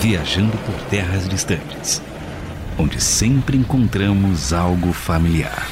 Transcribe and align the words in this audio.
viajando 0.00 0.56
por 0.58 0.74
terras 0.88 1.28
distantes, 1.28 2.00
onde 2.78 3.00
sempre 3.00 3.56
encontramos 3.56 4.52
algo 4.52 4.92
familiar. 4.92 5.66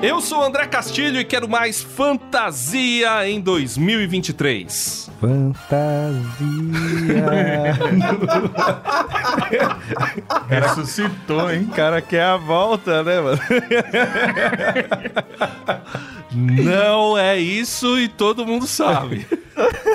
Eu 0.00 0.20
sou 0.20 0.42
André 0.42 0.66
Castilho 0.66 1.20
e 1.20 1.24
quero 1.24 1.48
mais 1.48 1.82
fantasia 1.82 3.28
em 3.28 3.40
2023. 3.40 4.99
Fantasia. 5.20 6.24
Ressuscitou, 10.48 11.52
hein? 11.52 11.68
O 11.70 11.74
cara 11.74 12.00
quer 12.00 12.22
a 12.22 12.38
volta, 12.38 13.02
né, 13.02 13.20
mano? 13.20 13.38
Não 16.32 17.18
é 17.18 17.38
isso 17.38 17.98
e 17.98 18.08
todo 18.08 18.46
mundo 18.46 18.66
sabe. 18.66 19.26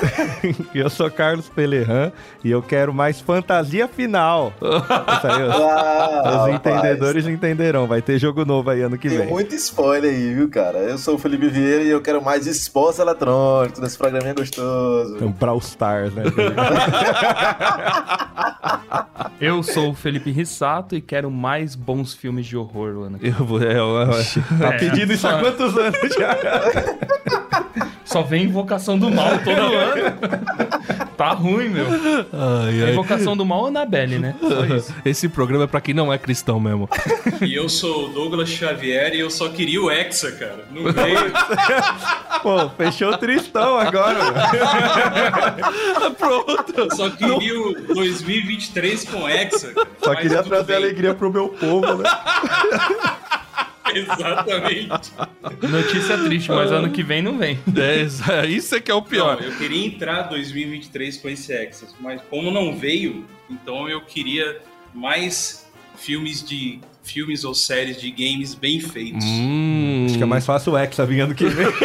eu 0.74 0.88
sou 0.90 1.10
Carlos 1.10 1.48
Pelerran 1.48 2.10
e 2.44 2.50
eu 2.50 2.62
quero 2.62 2.92
mais 2.92 3.20
fantasia 3.20 3.86
final. 3.88 4.52
Isso 4.60 5.26
aí, 5.26 5.42
os, 5.42 5.54
Ah, 5.54 6.44
os 6.48 6.54
entendedores 6.54 7.24
rapaz, 7.24 7.26
entenderão. 7.34 7.86
Vai 7.86 8.02
ter 8.02 8.18
jogo 8.18 8.44
novo 8.44 8.70
aí 8.70 8.82
ano 8.82 8.96
que 8.98 9.08
Tem 9.08 9.18
vem. 9.18 9.26
muito 9.28 9.54
spoiler 9.54 10.10
aí, 10.12 10.34
viu, 10.34 10.48
cara? 10.48 10.78
Eu 10.78 10.98
sou 10.98 11.14
o 11.14 11.18
Felipe 11.18 11.48
Vieira 11.48 11.82
e 11.82 11.88
eu 11.90 12.00
quero 12.00 12.22
mais 12.22 12.46
esportes 12.46 12.98
eletrônicos 12.98 13.78
nesse 13.80 13.96
programinha 13.98 14.34
gostoso. 14.34 15.16
Um 15.24 15.32
Brawl 15.32 15.58
Stars, 15.58 16.12
né? 16.14 16.24
Eu 19.40 19.62
sou 19.62 19.90
o 19.90 19.94
Felipe 19.94 20.30
Rissato 20.30 20.94
e 20.96 21.00
quero 21.00 21.30
mais 21.30 21.74
bons 21.74 22.14
filmes 22.14 22.46
de 22.46 22.56
horror 22.56 22.92
no 22.94 23.02
ano 23.02 23.18
que 23.18 23.26
Eu 23.28 23.32
vou. 23.44 23.62
É, 23.62 23.78
eu- 23.78 24.06
tá 24.58 24.68
É, 24.74 24.78
pedindo 24.78 25.12
isso 25.12 25.26
há 25.26 25.32
só- 25.32 25.40
quantos 25.40 25.76
anos 25.76 25.98
já? 26.18 26.36
Só 28.16 28.22
vem 28.22 28.44
Invocação 28.44 28.98
do 28.98 29.10
Mal 29.10 29.38
todo 29.44 29.60
ano. 29.76 30.16
Tá 31.18 31.30
ruim, 31.30 31.68
meu. 31.68 31.84
Ai, 32.32 32.82
A 32.82 32.84
ai. 32.86 32.92
Invocação 32.92 33.36
do 33.36 33.44
Mal 33.44 33.66
é 33.66 33.68
Annabelle, 33.68 34.18
né? 34.18 34.34
Só 34.40 34.64
isso. 34.64 34.94
Esse 35.04 35.28
programa 35.28 35.64
é 35.64 35.66
pra 35.66 35.82
quem 35.82 35.92
não 35.94 36.10
é 36.12 36.16
cristão 36.18 36.58
mesmo. 36.58 36.88
E 37.42 37.54
eu 37.54 37.68
sou 37.68 38.06
o 38.06 38.08
Douglas 38.08 38.48
Xavier 38.48 39.12
e 39.14 39.20
eu 39.20 39.30
só 39.30 39.50
queria 39.50 39.82
o 39.82 39.90
Hexa, 39.90 40.32
cara. 40.32 40.64
Não 40.70 40.84
veio. 40.92 41.32
Pô, 42.42 42.70
fechou 42.70 43.10
o 43.12 43.18
tristão 43.18 43.78
agora, 43.78 44.18
mano. 44.18 44.36
Pronto. 46.18 46.96
Só 46.96 47.10
queria 47.10 47.60
o 47.60 47.74
2023 47.94 49.04
com 49.04 49.28
Hexa. 49.28 49.72
cara. 49.74 49.86
Só 50.02 50.10
Mas 50.10 50.20
queria 50.20 50.42
trazer 50.42 50.66
bem. 50.66 50.76
alegria 50.76 51.12
pro 51.14 51.30
meu 51.30 51.48
povo, 51.48 51.94
né? 51.96 52.08
Exatamente. 53.94 55.12
Notícia 55.68 56.18
triste, 56.24 56.50
mas 56.50 56.70
ano 56.72 56.90
que 56.90 57.02
vem 57.02 57.22
não 57.22 57.38
vem. 57.38 57.58
É, 57.76 58.46
isso- 58.46 58.74
é 58.74 58.80
que 58.80 58.90
é 58.90 58.94
o 58.94 59.02
pior. 59.02 59.36
Não, 59.40 59.48
eu 59.48 59.56
queria 59.56 59.86
entrar 59.86 60.22
2023 60.22 61.16
com 61.18 61.28
esse 61.28 61.52
Hexa, 61.52 61.86
mas 62.00 62.20
como 62.30 62.50
não 62.50 62.76
veio, 62.76 63.24
então 63.50 63.88
eu 63.88 64.00
queria 64.00 64.60
mais 64.94 65.66
filmes 65.96 66.42
de 66.46 66.80
filmes 67.02 67.44
ou 67.44 67.54
séries 67.54 68.00
de 68.00 68.10
games 68.10 68.54
bem 68.54 68.80
feitos. 68.80 69.24
Hum, 69.24 70.06
Acho 70.06 70.16
que 70.16 70.22
é 70.22 70.26
mais 70.26 70.44
fácil 70.44 70.72
o 70.72 70.78
Hexa 70.78 71.06
vir 71.06 71.20
ano 71.20 71.34
que 71.34 71.46
vem. 71.46 71.66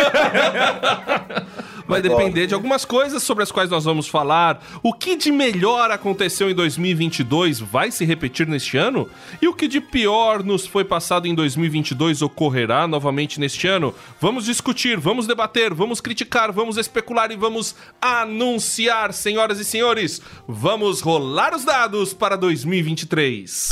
vai 1.92 2.02
depender 2.02 2.48
de 2.48 2.54
algumas 2.54 2.86
coisas 2.86 3.22
sobre 3.22 3.44
as 3.44 3.52
quais 3.52 3.70
nós 3.70 3.84
vamos 3.84 4.08
falar. 4.08 4.64
O 4.82 4.94
que 4.94 5.18
de 5.18 5.30
melhor 5.30 5.92
aconteceu 5.92 6.50
em 6.50 6.56
2022 6.56 7.60
vai 7.60 7.92
se 7.92 8.06
repetir 8.06 8.48
neste 8.48 8.78
ano? 8.78 9.10
E 9.42 9.48
o 9.48 9.54
que 9.54 9.68
de 9.68 9.82
pior 9.82 10.42
nos 10.42 10.66
foi 10.66 10.86
passado 10.86 11.28
em 11.28 11.36
2022 11.36 12.22
ocorrerá 12.22 12.88
novamente 12.88 13.42
neste 13.42 13.68
ano? 13.68 13.94
Vamos 14.22 14.46
discutir, 14.46 14.98
vamos 14.98 15.28
debater, 15.28 15.74
vamos 15.74 16.00
criticar, 16.00 16.52
vamos 16.54 16.78
especular 16.78 17.30
e 17.30 17.36
vamos 17.36 17.76
anunciar, 18.02 19.12
senhoras 19.12 19.60
e 19.60 19.66
senhores. 19.66 20.22
Vamos 20.48 21.02
rolar 21.02 21.54
os 21.54 21.66
dados 21.66 22.14
para 22.14 22.38
2023. 22.38 23.70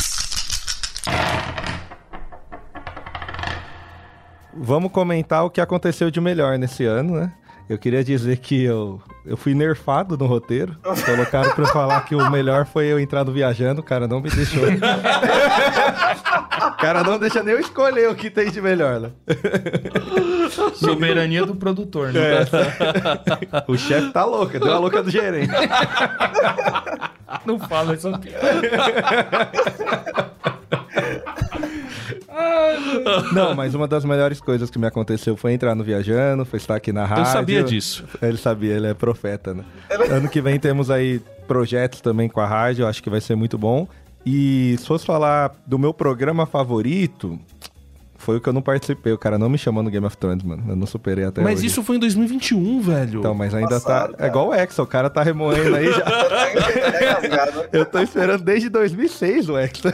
Vamos 4.54 4.92
comentar 4.92 5.46
o 5.46 5.50
que 5.50 5.62
aconteceu 5.62 6.12
de 6.12 6.20
melhor 6.20 6.58
nesse 6.58 6.84
ano, 6.84 7.16
né? 7.16 7.32
Eu 7.70 7.78
queria 7.78 8.04
dizer 8.04 8.38
que 8.38 8.64
eu, 8.64 9.00
eu 9.24 9.38
fui 9.38 9.54
nerfado 9.54 10.18
no 10.18 10.26
roteiro. 10.26 10.76
Colocaram 11.06 11.52
pra 11.52 11.64
eu 11.64 11.68
falar 11.68 12.02
que 12.02 12.16
o 12.16 12.32
melhor 12.32 12.66
foi 12.66 12.88
eu 12.88 13.00
entrar 13.00 13.24
no 13.24 13.32
viajando, 13.32 13.82
o 13.82 13.84
cara 13.84 14.08
não 14.08 14.20
me 14.20 14.32
deixou. 14.32 14.64
o 14.64 14.80
cara 16.78 17.04
não 17.04 17.20
deixa 17.20 17.44
nem 17.44 17.54
eu 17.54 17.60
escolher 17.60 18.10
o 18.10 18.16
que 18.16 18.32
tem 18.32 18.50
de 18.50 18.60
melhor, 18.60 19.00
né? 19.00 19.12
Soberania 20.74 21.46
do 21.46 21.54
produtor, 21.54 22.12
né? 22.12 22.40
O 23.68 23.78
chefe 23.78 24.10
tá 24.12 24.26
louco, 24.26 24.60
deu 24.60 24.74
a 24.74 24.80
louca 24.80 25.04
do 25.04 25.12
gerente. 25.12 25.54
Não 27.46 27.60
fala 27.60 27.94
essa 27.94 28.10
piada. 28.18 28.62
Não, 33.34 33.56
mas 33.56 33.74
uma 33.76 33.88
das 33.88 34.06
melhores 34.06 34.40
coisas 34.42 34.70
que 34.70 34.80
me 34.80 34.88
aconteceu 34.88 35.36
foi 35.36 35.54
entrar 35.54 35.76
no 35.76 35.84
Viajando, 35.84 36.46
foi 36.46 36.58
estar 36.58 36.76
aqui 36.76 36.92
na 36.92 37.06
rádio. 37.06 37.24
Eu 37.24 37.28
sabia 37.28 37.64
disso. 37.64 38.06
Ele 38.22 38.38
sabia, 38.38 38.74
ele 38.74 38.88
é 38.88 38.94
profeta, 38.94 39.54
né? 39.54 39.64
Ano 40.10 40.30
que 40.30 40.42
vem 40.42 40.60
temos 40.60 40.90
aí 40.90 41.22
projetos 41.48 42.02
também 42.02 42.30
com 42.30 42.40
a 42.40 42.46
rádio, 42.46 42.88
acho 42.88 43.02
que 43.02 43.10
vai 43.10 43.22
ser 43.22 43.36
muito 43.36 43.58
bom. 43.58 43.88
E 44.26 44.76
se 44.78 44.86
fosse 44.86 45.06
falar 45.06 45.56
do 45.66 45.80
meu 45.80 45.94
programa 45.94 46.46
favorito, 46.46 47.40
foi 48.20 48.38
o 48.38 48.42
que 48.42 48.48
eu 48.48 48.54
não 48.54 48.62
participei. 48.62 49.14
O 49.14 49.18
cara 49.18 49.38
não 49.40 49.50
me 49.50 49.58
chamou 49.58 49.82
no 49.82 49.90
Game 49.90 50.06
of 50.06 50.16
Thrones, 50.18 50.44
mano. 50.44 50.64
Eu 50.68 50.76
não 50.76 50.86
superei 50.86 51.26
até 51.26 51.42
Mas 51.42 51.60
hoje. 51.60 51.68
isso 51.68 51.82
foi 51.82 51.96
em 51.96 52.00
2021, 52.00 52.82
velho. 52.82 53.20
Então, 53.20 53.34
mas 53.34 53.56
ainda 53.56 53.70
Passado, 53.70 54.16
tá... 54.16 54.26
É 54.26 54.28
igual 54.28 54.50
o 54.50 54.54
Hexa, 54.54 54.84
o 54.84 54.88
cara 54.88 55.10
tá 55.10 55.24
remoendo 55.24 55.76
aí 55.76 55.92
já. 55.92 56.06
Eu 57.72 57.86
tô 57.86 58.00
esperando 58.00 58.44
desde 58.44 58.70
2006 58.70 59.50
o 59.50 59.58
Hexa. 59.58 59.92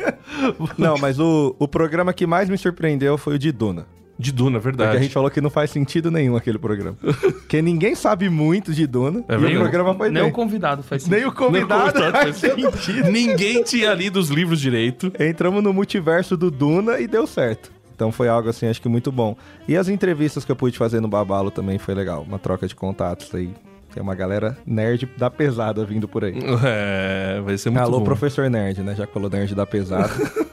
Não, 0.78 0.96
mas 0.98 1.20
o, 1.20 1.54
o 1.58 1.68
programa 1.68 2.12
que 2.12 2.26
mais 2.26 2.48
me 2.48 2.56
surpreendeu 2.56 3.18
foi 3.18 3.34
o 3.34 3.38
de 3.38 3.52
Duna. 3.52 3.86
De 4.18 4.30
Duna, 4.30 4.60
Porque 4.60 4.76
verdade. 4.76 4.96
a 4.98 5.00
gente 5.02 5.12
falou 5.12 5.30
que 5.30 5.40
não 5.40 5.50
faz 5.50 5.70
sentido 5.70 6.10
nenhum 6.10 6.36
aquele 6.36 6.58
programa. 6.58 6.96
Porque 7.02 7.60
ninguém 7.62 7.94
sabe 7.94 8.28
muito 8.28 8.72
de 8.72 8.86
Duna. 8.86 9.24
É 9.28 9.34
e 9.34 9.36
verdade. 9.38 9.56
o 9.56 9.60
programa 9.60 9.94
foi 9.94 10.10
Nem 10.10 10.22
bem. 10.22 10.30
o 10.30 10.34
convidado 10.34 10.82
faz 10.82 11.06
Nem 11.08 11.24
o 11.24 11.32
convidado 11.32 11.98
Não, 11.98 12.10
faz 12.12 12.22
faz 12.22 12.36
sentido. 12.36 13.10
Ninguém 13.10 13.62
tinha 13.62 13.92
lido 13.94 14.18
os 14.20 14.28
livros 14.28 14.60
direito. 14.60 15.12
Entramos 15.18 15.62
no 15.62 15.72
multiverso 15.72 16.36
do 16.36 16.50
Duna 16.50 17.00
e 17.00 17.06
deu 17.08 17.26
certo. 17.26 17.72
Então 17.94 18.10
foi 18.12 18.28
algo 18.28 18.48
assim, 18.48 18.66
acho 18.66 18.80
que 18.82 18.88
muito 18.88 19.10
bom. 19.12 19.36
E 19.66 19.76
as 19.76 19.88
entrevistas 19.88 20.44
que 20.44 20.52
eu 20.52 20.56
pude 20.56 20.76
fazer 20.78 21.00
no 21.00 21.08
Babalo 21.08 21.50
também 21.50 21.78
foi 21.78 21.94
legal. 21.94 22.22
Uma 22.22 22.38
troca 22.38 22.66
de 22.66 22.74
contatos 22.74 23.34
aí. 23.34 23.50
Tem 23.92 24.02
uma 24.02 24.14
galera 24.14 24.56
nerd 24.66 25.08
da 25.18 25.28
pesada 25.30 25.84
vindo 25.84 26.08
por 26.08 26.24
aí. 26.24 26.34
É, 26.64 27.40
vai 27.42 27.58
ser 27.58 27.70
muito 27.70 27.82
Alô, 27.82 27.98
bom. 27.98 28.04
professor 28.04 28.48
nerd, 28.48 28.82
né? 28.82 28.94
Já 28.94 29.06
falou 29.06 29.28
nerd 29.30 29.54
da 29.54 29.66
pesada. 29.66 30.10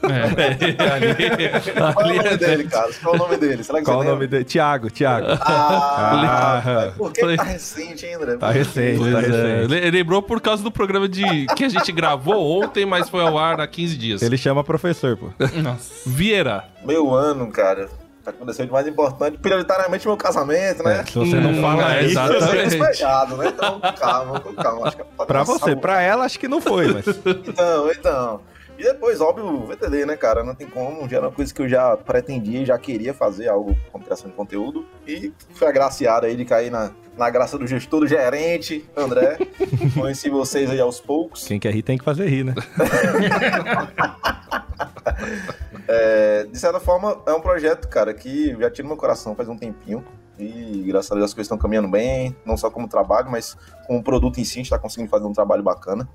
Qual 1.94 2.10
é 2.10 2.12
o 2.12 2.22
nome 2.22 2.36
dele, 2.36 2.64
cara? 2.64 2.90
Qual 3.02 3.14
é 3.14 3.16
o 3.16 3.18
nome 3.20 3.36
dele? 3.36 3.62
Será 3.64 3.78
que 3.78 3.84
Qual 3.84 4.00
o 4.00 4.04
nome 4.04 4.26
dele? 4.26 4.44
Tiago, 4.44 4.90
Tiago. 4.90 5.26
Ah, 5.40 6.62
Ah, 6.64 6.92
porque 6.96 7.20
falei- 7.20 7.36
tá 7.36 7.42
recente, 7.44 8.06
hein, 8.06 8.14
André? 8.14 8.36
Tá 8.36 8.50
recente, 8.50 8.98
Pois 8.98 9.12
tá 9.12 9.18
é, 9.20 9.22
recente. 9.62 9.68
le- 9.68 9.90
lembrou 9.90 10.22
por 10.22 10.40
causa 10.40 10.62
do 10.62 10.70
programa 10.70 11.08
de 11.08 11.46
que 11.56 11.64
a 11.64 11.68
gente 11.68 11.92
gravou 11.92 12.60
ontem, 12.62 12.84
mas 12.84 13.08
foi 13.08 13.20
ao 13.22 13.38
ar 13.38 13.60
há 13.60 13.66
15 13.66 13.96
dias. 13.96 14.22
Ele 14.22 14.36
chama 14.36 14.62
professor, 14.64 15.16
pô. 15.16 15.30
Nossa. 15.62 16.08
Vieira. 16.08 16.64
Meu 16.84 17.14
ano, 17.14 17.46
cara. 17.50 17.88
Aconteceu 18.30 18.66
de 18.66 18.72
mais 18.72 18.86
importante, 18.86 19.38
prioritariamente 19.38 20.06
meu 20.06 20.16
casamento, 20.16 20.82
né? 20.82 21.00
É, 21.00 21.04
se 21.04 21.18
você 21.18 21.36
não 21.36 21.50
Hum, 21.50 21.60
fala 21.60 21.96
é, 21.96 22.04
isso. 22.04 22.18
Eu 22.18 22.36
Exatamente. 22.36 22.68
despejado, 22.70 23.36
né? 23.36 23.48
Então, 23.48 23.80
calma, 23.98 24.40
com 24.40 24.52
calma. 24.54 24.88
Acho 24.88 24.96
que 24.96 25.04
pode 25.04 25.26
pra 25.28 25.42
você, 25.42 25.76
pra 25.76 26.00
ela, 26.02 26.24
acho 26.24 26.38
que 26.38 26.48
não 26.48 26.60
foi, 26.60 26.92
mas. 26.92 27.06
Então, 27.08 27.90
então. 27.90 28.40
E 28.78 28.82
depois, 28.82 29.20
óbvio, 29.20 29.44
o 29.44 29.66
VTD, 29.66 30.06
né, 30.06 30.16
cara? 30.16 30.42
Não 30.42 30.54
tem 30.54 30.66
como. 30.66 31.06
Já 31.06 31.18
era 31.18 31.26
uma 31.26 31.32
coisa 31.32 31.52
que 31.52 31.60
eu 31.60 31.68
já 31.68 31.94
pretendia 31.98 32.62
e 32.62 32.64
já 32.64 32.78
queria 32.78 33.12
fazer, 33.12 33.46
algo 33.48 33.76
com 33.92 34.00
criação 34.00 34.30
de 34.30 34.34
conteúdo. 34.34 34.86
E 35.06 35.32
fui 35.52 35.68
agraciado 35.68 36.24
aí 36.24 36.34
de 36.34 36.46
cair 36.46 36.70
na, 36.70 36.90
na 37.14 37.28
graça 37.28 37.58
do 37.58 37.66
gestor, 37.66 38.00
do 38.00 38.06
gerente, 38.06 38.88
André. 38.96 39.36
Conheci 39.92 40.30
vocês 40.30 40.70
aí 40.70 40.80
aos 40.80 40.98
poucos. 40.98 41.44
Quem 41.46 41.60
quer 41.60 41.74
rir 41.74 41.82
tem 41.82 41.98
que 41.98 42.04
fazer 42.04 42.26
rir, 42.26 42.44
né? 42.44 42.54
É, 45.88 46.44
de 46.44 46.58
certa 46.58 46.78
forma, 46.78 47.20
é 47.26 47.32
um 47.32 47.40
projeto, 47.40 47.88
cara, 47.88 48.14
que 48.14 48.56
já 48.60 48.70
tira 48.70 48.84
no 48.84 48.90
meu 48.90 48.96
coração 48.96 49.34
faz 49.34 49.48
um 49.48 49.56
tempinho. 49.56 50.04
E 50.38 50.84
graças 50.86 51.10
a 51.12 51.14
Deus 51.14 51.26
as 51.26 51.34
coisas 51.34 51.46
estão 51.46 51.58
caminhando 51.58 51.88
bem, 51.88 52.34
não 52.46 52.56
só 52.56 52.70
como 52.70 52.88
trabalho, 52.88 53.30
mas 53.30 53.56
como 53.86 54.02
produto 54.02 54.38
em 54.40 54.44
si, 54.44 54.54
a 54.54 54.62
gente 54.62 54.70
tá 54.70 54.78
conseguindo 54.78 55.10
fazer 55.10 55.26
um 55.26 55.32
trabalho 55.32 55.62
bacana. 55.62 56.08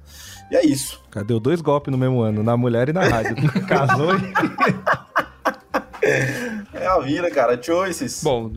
E 0.49 0.55
é 0.55 0.65
isso. 0.65 1.03
Cara, 1.11 1.25
deu 1.25 1.39
dois 1.39 1.61
golpes 1.61 1.91
no 1.91 1.97
mesmo 1.97 2.21
ano, 2.21 2.41
na 2.41 2.57
mulher 2.57 2.89
e 2.89 2.93
na 2.93 3.03
rádio. 3.03 3.35
Casou 3.67 4.15
e. 4.15 4.33
É 6.73 6.87
a 6.87 6.99
vida, 6.99 7.29
cara. 7.31 7.61
Choices. 7.61 8.23
Bom, 8.23 8.51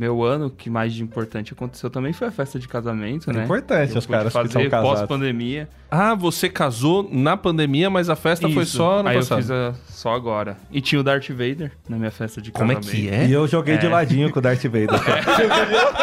meu 0.00 0.22
ano, 0.24 0.48
que 0.48 0.70
mais 0.70 0.94
de 0.94 1.02
importante 1.02 1.52
aconteceu 1.52 1.90
também 1.90 2.14
foi 2.14 2.28
a 2.28 2.30
festa 2.30 2.58
de 2.58 2.66
casamento, 2.66 3.28
É 3.28 3.34
né? 3.34 3.44
importante 3.44 3.92
Eu 3.92 3.98
os 3.98 4.06
caras 4.06 4.28
que 4.28 4.32
fazer 4.32 4.50
são 4.52 4.66
casados. 4.70 5.00
pós-pandemia. 5.00 5.68
Ah, 5.90 6.14
você 6.14 6.48
casou 6.48 7.06
na 7.12 7.36
pandemia, 7.36 7.90
mas 7.90 8.08
a 8.08 8.16
festa 8.16 8.48
foi 8.48 8.62
Isso. 8.62 8.78
só 8.78 9.02
no 9.02 9.10
Aí 9.10 9.16
passado. 9.16 9.38
eu 9.40 9.42
fiz 9.42 9.50
a- 9.50 9.74
só 9.90 10.14
agora. 10.14 10.56
E 10.72 10.80
tinha 10.80 10.98
o 10.98 11.04
Darth 11.04 11.28
Vader 11.28 11.72
na 11.86 11.98
minha 11.98 12.10
festa 12.10 12.40
de 12.40 12.50
Como 12.50 12.72
é 12.72 12.76
casamento. 12.76 12.96
que 12.98 13.08
é? 13.10 13.26
E 13.26 13.32
eu 13.32 13.46
joguei 13.46 13.76
de 13.76 13.84
É. 13.86 13.90
ladinho 13.90 14.30
com 14.30 14.38
o 14.38 14.42
Darth 14.42 14.62
Vader. 14.64 14.88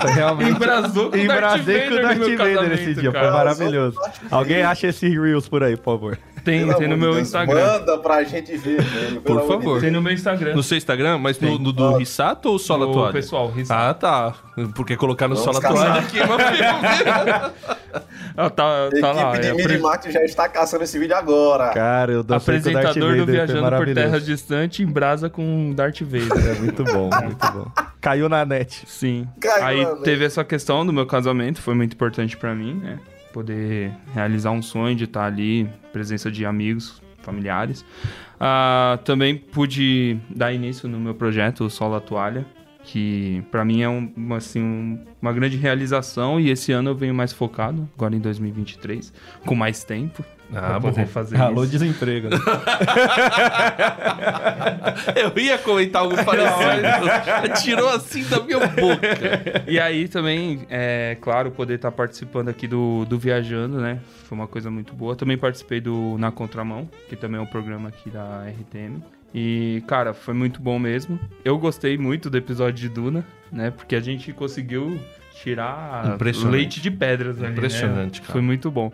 Foi 0.00 0.10
realmente. 0.12 0.50
Embrasou 0.52 1.10
com 1.10 1.16
o 1.16 1.26
Darth 1.26 1.60
Embrasei 1.60 1.80
com 1.80 1.94
o 1.94 2.02
Vader 2.02 2.18
Darth 2.18 2.38
Vader 2.38 2.72
esse 2.72 2.94
dia. 2.94 3.12
cara. 3.12 3.24
Foi 3.28 3.36
maravilhoso. 3.36 3.98
Alguém 4.30 4.62
acha 4.62 4.86
esse 4.86 5.08
Reels 5.08 5.48
por 5.48 5.62
aí, 5.64 5.76
por 5.76 5.84
favor. 5.94 6.18
Tem, 6.44 6.66
Pelo 6.66 6.74
tem 6.78 6.88
no 6.88 6.96
meu 6.96 7.12
Deus, 7.12 7.22
Instagram. 7.28 7.64
Manda 7.78 7.98
pra 7.98 8.24
gente 8.24 8.56
ver, 8.56 8.82
velho. 8.82 9.20
Por 9.20 9.46
favor. 9.46 9.80
Tem 9.80 9.90
no 9.90 10.02
meu 10.02 10.12
Instagram. 10.12 10.54
No 10.54 10.62
seu 10.62 10.76
Instagram, 10.76 11.18
mas 11.18 11.38
no, 11.38 11.58
no 11.58 11.72
do 11.72 11.84
Ó. 11.84 11.96
Rissato 11.98 12.48
ou 12.48 12.58
só 12.58 12.76
na 12.76 12.86
No 12.86 12.92
toalha? 12.92 13.12
pessoal, 13.12 13.48
Rissato. 13.50 13.80
Ah, 13.80 13.94
tá. 13.94 14.34
Porque 14.74 14.96
colocar 14.96 15.28
no 15.28 15.36
Vamos 15.36 15.56
só 15.56 15.60
na 15.62 15.68
toalha 15.68 16.00
aqui 16.00 16.18
no 16.18 16.38
filme. 16.38 17.72
Ah, 18.34 18.48
tá, 18.48 18.88
tá 18.98 19.12
lá. 19.12 19.32
equipe 19.32 19.38
é 19.38 19.40
de 19.40 19.50
apre- 19.50 19.68
Minimax 19.74 20.10
já 20.10 20.24
está 20.24 20.48
caçando 20.48 20.82
esse 20.84 20.98
vídeo 20.98 21.14
agora. 21.14 21.68
Cara, 21.74 22.12
eu 22.12 22.22
Darth 22.22 22.40
Apresentador 22.42 23.16
do 23.16 23.26
Viajando 23.26 23.76
por. 23.76 23.92
Terras 23.92 24.24
Distantes 24.24 24.80
em 24.80 24.86
brasa 24.90 25.28
com 25.28 25.74
Darth 25.74 26.00
Vader. 26.00 26.32
É 26.56 26.58
muito 26.58 26.82
bom, 26.82 27.10
muito 27.22 27.52
bom. 27.52 27.66
Caiu 28.00 28.30
na 28.30 28.46
net. 28.46 28.84
Sim. 28.86 29.28
Caiu 29.38 29.64
Aí 29.66 29.84
na 29.84 29.90
net. 29.90 30.02
teve 30.04 30.24
essa 30.24 30.42
questão 30.42 30.86
do 30.86 30.92
meu 30.94 31.04
casamento, 31.04 31.60
foi 31.60 31.74
muito 31.74 31.92
importante 31.92 32.34
pra 32.38 32.54
mim, 32.54 32.80
né? 32.82 32.98
Poder 33.32 33.92
realizar 34.14 34.50
um 34.50 34.62
sonho 34.62 34.94
de 34.94 35.04
estar 35.04 35.24
ali, 35.24 35.68
presença 35.92 36.30
de 36.30 36.44
amigos, 36.44 37.00
familiares. 37.22 37.84
Ah, 38.38 38.98
também 39.04 39.36
pude 39.36 40.18
dar 40.28 40.52
início 40.52 40.88
no 40.88 40.98
meu 40.98 41.14
projeto, 41.14 41.68
Solo 41.70 41.94
a 41.94 42.00
Toalha, 42.00 42.44
que 42.84 43.42
pra 43.50 43.64
mim 43.64 43.80
é 43.82 43.88
um- 43.88 44.12
assim, 44.34 44.60
um- 44.60 44.98
uma 45.20 45.32
grande 45.32 45.56
realização 45.56 46.40
e 46.40 46.50
esse 46.50 46.72
ano 46.72 46.90
eu 46.90 46.94
venho 46.96 47.14
mais 47.14 47.32
focado, 47.32 47.88
agora 47.96 48.14
em 48.16 48.18
2023, 48.18 49.12
com 49.46 49.54
mais 49.54 49.84
tempo. 49.84 50.24
Ah, 50.54 50.78
poder 50.80 51.06
fazer 51.06 51.40
Alô, 51.40 51.62
isso. 51.62 51.72
desemprego. 51.72 52.28
né? 52.28 52.36
Eu 55.16 55.42
ia 55.42 55.58
comentar 55.58 56.02
algo 56.02 56.14
parecido. 56.24 57.54
Tirou 57.62 57.88
assim 57.88 58.22
da 58.24 58.42
minha 58.42 58.58
boca. 58.58 59.64
E 59.66 59.78
aí 59.78 60.08
também, 60.08 60.66
é 60.68 61.16
claro, 61.20 61.50
poder 61.50 61.74
estar 61.74 61.90
participando 61.90 62.48
aqui 62.48 62.66
do, 62.66 63.04
do 63.06 63.18
Viajando, 63.18 63.80
né? 63.80 63.98
Foi 64.24 64.36
uma 64.36 64.46
coisa 64.46 64.70
muito 64.70 64.94
boa. 64.94 65.16
Também 65.16 65.36
participei 65.38 65.80
do 65.80 66.16
Na 66.18 66.30
Contramão, 66.30 66.88
que 67.08 67.16
também 67.16 67.38
é 67.38 67.42
um 67.42 67.46
programa 67.46 67.88
aqui 67.88 68.10
da 68.10 68.44
RTM. 68.48 69.02
E, 69.34 69.82
cara, 69.86 70.12
foi 70.12 70.34
muito 70.34 70.60
bom 70.60 70.78
mesmo. 70.78 71.18
Eu 71.44 71.58
gostei 71.58 71.96
muito 71.96 72.28
do 72.28 72.36
episódio 72.36 72.74
de 72.74 72.88
Duna, 72.88 73.24
né? 73.50 73.70
Porque 73.70 73.96
a 73.96 74.00
gente 74.00 74.32
conseguiu 74.32 75.00
tirar 75.34 76.18
leite 76.50 76.80
de 76.80 76.90
pedras 76.90 77.38
ali, 77.38 77.46
né? 77.46 77.52
Impressionante, 77.52 78.20
cara. 78.20 78.32
Foi 78.32 78.42
muito 78.42 78.70
bom. 78.70 78.92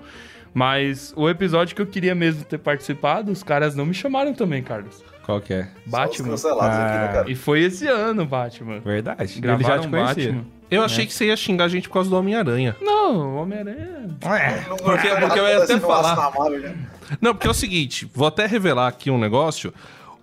Mas 0.54 1.12
o 1.16 1.28
episódio 1.28 1.74
que 1.76 1.82
eu 1.82 1.86
queria 1.86 2.14
mesmo 2.14 2.44
ter 2.44 2.58
participado, 2.58 3.30
os 3.30 3.42
caras 3.42 3.74
não 3.74 3.86
me 3.86 3.94
chamaram 3.94 4.32
também, 4.34 4.62
Carlos. 4.62 5.02
Qual 5.24 5.40
que 5.40 5.52
é? 5.52 5.62
Só 5.64 5.68
os 5.84 5.90
Batman. 5.90 6.28
cancelados 6.30 6.76
aqui, 6.78 6.98
né, 6.98 7.04
Ah. 7.04 7.12
cara? 7.12 7.30
E 7.30 7.34
foi 7.34 7.60
esse 7.60 7.86
ano, 7.86 8.24
Batman. 8.24 8.80
Verdade. 8.80 9.22
Ele 9.22 9.28
já 9.34 9.40
Gravaram 9.40 9.82
te 9.82 9.88
conhecia. 9.88 10.32
Batman. 10.32 10.44
Eu 10.70 10.82
achei 10.82 11.06
que 11.06 11.14
você 11.14 11.26
ia 11.26 11.36
xingar 11.36 11.64
a 11.64 11.68
gente 11.68 11.88
por 11.88 11.94
causa 11.94 12.10
do 12.10 12.16
Homem-Aranha. 12.16 12.76
Não, 12.80 13.36
Homem-Aranha. 13.36 14.00
Não- 14.06 14.76
Porque- 14.76 15.08
não- 15.08 15.20
porque 15.20 15.38
eu 15.38 15.48
ia 15.48 15.62
até 15.64 15.78
falar. 15.80 16.30
né? 16.50 16.74
Não, 17.22 17.34
porque 17.34 17.46
é 17.46 17.50
o 17.50 17.54
seguinte, 17.54 18.10
vou 18.14 18.26
até 18.28 18.46
revelar 18.46 18.86
aqui 18.88 19.10
um 19.10 19.18
negócio. 19.18 19.72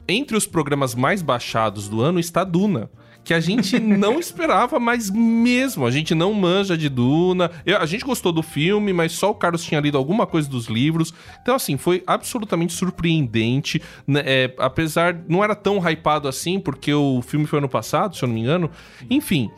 Entre 0.08 0.38
os 0.38 0.46
programas 0.46 0.94
mais 0.94 1.24
baixados 1.24 1.88
do 1.88 2.00
ano 2.02 2.20
está 2.20 2.44
Duna. 2.44 2.90
Que 3.26 3.34
a 3.34 3.40
gente 3.40 3.80
não 3.80 4.20
esperava, 4.20 4.80
mas 4.80 5.10
mesmo. 5.10 5.86
A 5.86 5.92
gente 5.92 6.14
não 6.16 6.32
manja 6.34 6.78
de 6.78 6.88
Duna. 6.88 7.50
Eu- 7.66 7.80
a 7.80 7.86
gente 7.88 8.06
gostou 8.06 8.32
do 8.32 8.44
filme, 8.44 8.94
mas 8.94 9.12
só 9.14 9.32
o 9.32 9.36
Carlos 9.36 9.64
tinha 9.64 9.82
lido 9.82 9.98
alguma 9.98 10.28
coisa 10.28 10.48
dos 10.48 10.68
livros. 10.68 11.12
Então, 11.42 11.56
assim, 11.56 11.76
foi 11.76 12.04
absolutamente 12.06 12.72
surpreendente. 12.74 13.82
né? 14.08 14.22
É, 14.24 14.56
apesar. 14.60 15.16
Não 15.28 15.44
era 15.44 15.56
tão 15.56 15.78
hypado 15.80 16.28
assim, 16.28 16.60
porque 16.60 16.94
o 16.94 17.22
filme 17.24 17.48
foi 17.48 17.58
ano 17.60 17.68
passado, 17.68 18.16
se 18.16 18.24
eu 18.24 18.28
não 18.28 18.36
me 18.36 18.42
engano. 18.42 18.70
Enfim. 19.10 19.50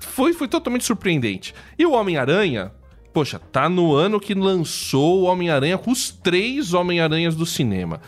Foi, 0.00 0.32
foi 0.34 0.48
totalmente 0.48 0.84
surpreendente. 0.84 1.54
E 1.78 1.86
o 1.86 1.92
Homem-Aranha, 1.92 2.72
poxa, 3.12 3.38
tá 3.38 3.68
no 3.68 3.94
ano 3.94 4.18
que 4.20 4.34
lançou 4.34 5.20
o 5.20 5.24
Homem-Aranha 5.24 5.78
com 5.78 5.90
os 5.92 6.10
três 6.10 6.74
Homem-Aranhas 6.74 7.34
do 7.36 7.46
cinema. 7.46 8.00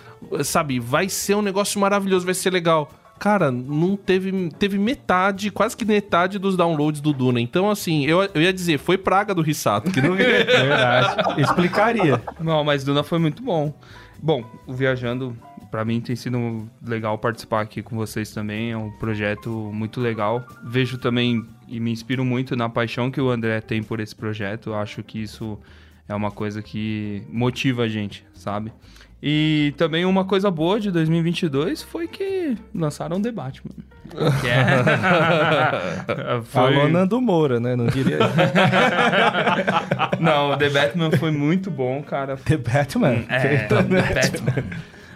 Sabe, 0.43 0.81
vai 0.81 1.09
ser 1.09 1.37
um 1.37 1.43
negócio 1.43 1.81
maravilhoso, 1.81 2.25
vai 2.27 2.35
ser 2.35 2.53
legal. 2.53 2.91
Cara, 3.19 3.51
não 3.51 3.97
teve, 3.97 4.51
teve 4.59 4.79
metade, 4.79 5.51
quase 5.51 5.77
que 5.77 5.85
metade 5.85 6.39
dos 6.39 6.57
downloads 6.57 7.01
do 7.01 7.13
Duna. 7.13 7.41
Então, 7.41 7.71
assim, 7.71 8.05
eu, 8.05 8.23
eu 8.35 8.43
ia 8.43 8.53
dizer, 8.53 8.79
foi 8.79 8.99
praga 8.99 9.35
do 9.35 9.43
Rissato. 9.43 9.91
Que 9.91 10.03
não... 10.03 10.15
Verdade. 10.17 11.41
Explicaria. 11.41 12.23
Não, 12.39 12.63
mas 12.63 12.85
Duna 12.85 13.03
foi 13.03 13.19
muito 13.19 13.43
bom. 13.43 13.75
Bom, 14.23 14.45
o 14.67 14.73
Viajando, 14.73 15.37
pra 15.71 15.85
mim 15.85 16.01
tem 16.01 16.15
sido 16.15 16.69
legal 16.87 17.19
participar 17.19 17.63
aqui 17.63 17.83
com 17.83 17.97
vocês 17.97 18.31
também. 18.33 18.73
É 18.73 18.77
um 18.77 18.91
projeto 18.91 19.51
muito 19.73 20.01
legal. 20.01 20.47
Vejo 20.63 20.99
também 20.99 21.45
e 21.69 21.81
me 21.81 21.91
inspiro 21.91 22.25
muito 22.25 22.55
na 22.55 22.69
paixão 22.69 23.11
que 23.11 23.21
o 23.21 23.31
André 23.31 23.61
tem 23.61 23.83
por 23.83 24.01
esse 24.01 24.15
projeto. 24.15 24.75
Acho 24.75 25.03
que 25.03 25.23
isso 25.23 25.59
é 26.09 26.15
uma 26.15 26.31
coisa 26.31 26.63
que 26.63 27.23
motiva 27.29 27.83
a 27.83 27.89
gente, 27.89 28.25
sabe? 28.35 28.73
E 29.23 29.73
também 29.77 30.05
uma 30.05 30.25
coisa 30.25 30.51
boa 30.51 30.79
de 30.79 30.91
2022 30.91 31.83
foi 31.83 32.07
que 32.07 32.57
lançaram 32.75 33.17
o 33.17 33.23
The 33.23 33.33
Batman. 33.33 33.73
Que 34.41 34.49
é... 34.49 36.43
foi... 36.45 36.77
Alô, 36.77 36.89
Nando 36.89 37.21
Moura, 37.21 37.59
né? 37.59 37.75
Não 37.75 37.87
diria. 37.87 38.19
Não, 40.21 40.53
o 40.53 40.57
The 40.57 40.69
Batman 40.69 41.11
foi 41.13 41.31
muito 41.31 41.71
bom, 41.71 42.03
cara. 42.03 42.37
The 42.37 42.59
Batman. 42.59 43.25
É, 43.29 43.67
The 43.67 43.83
Batman. 43.83 44.65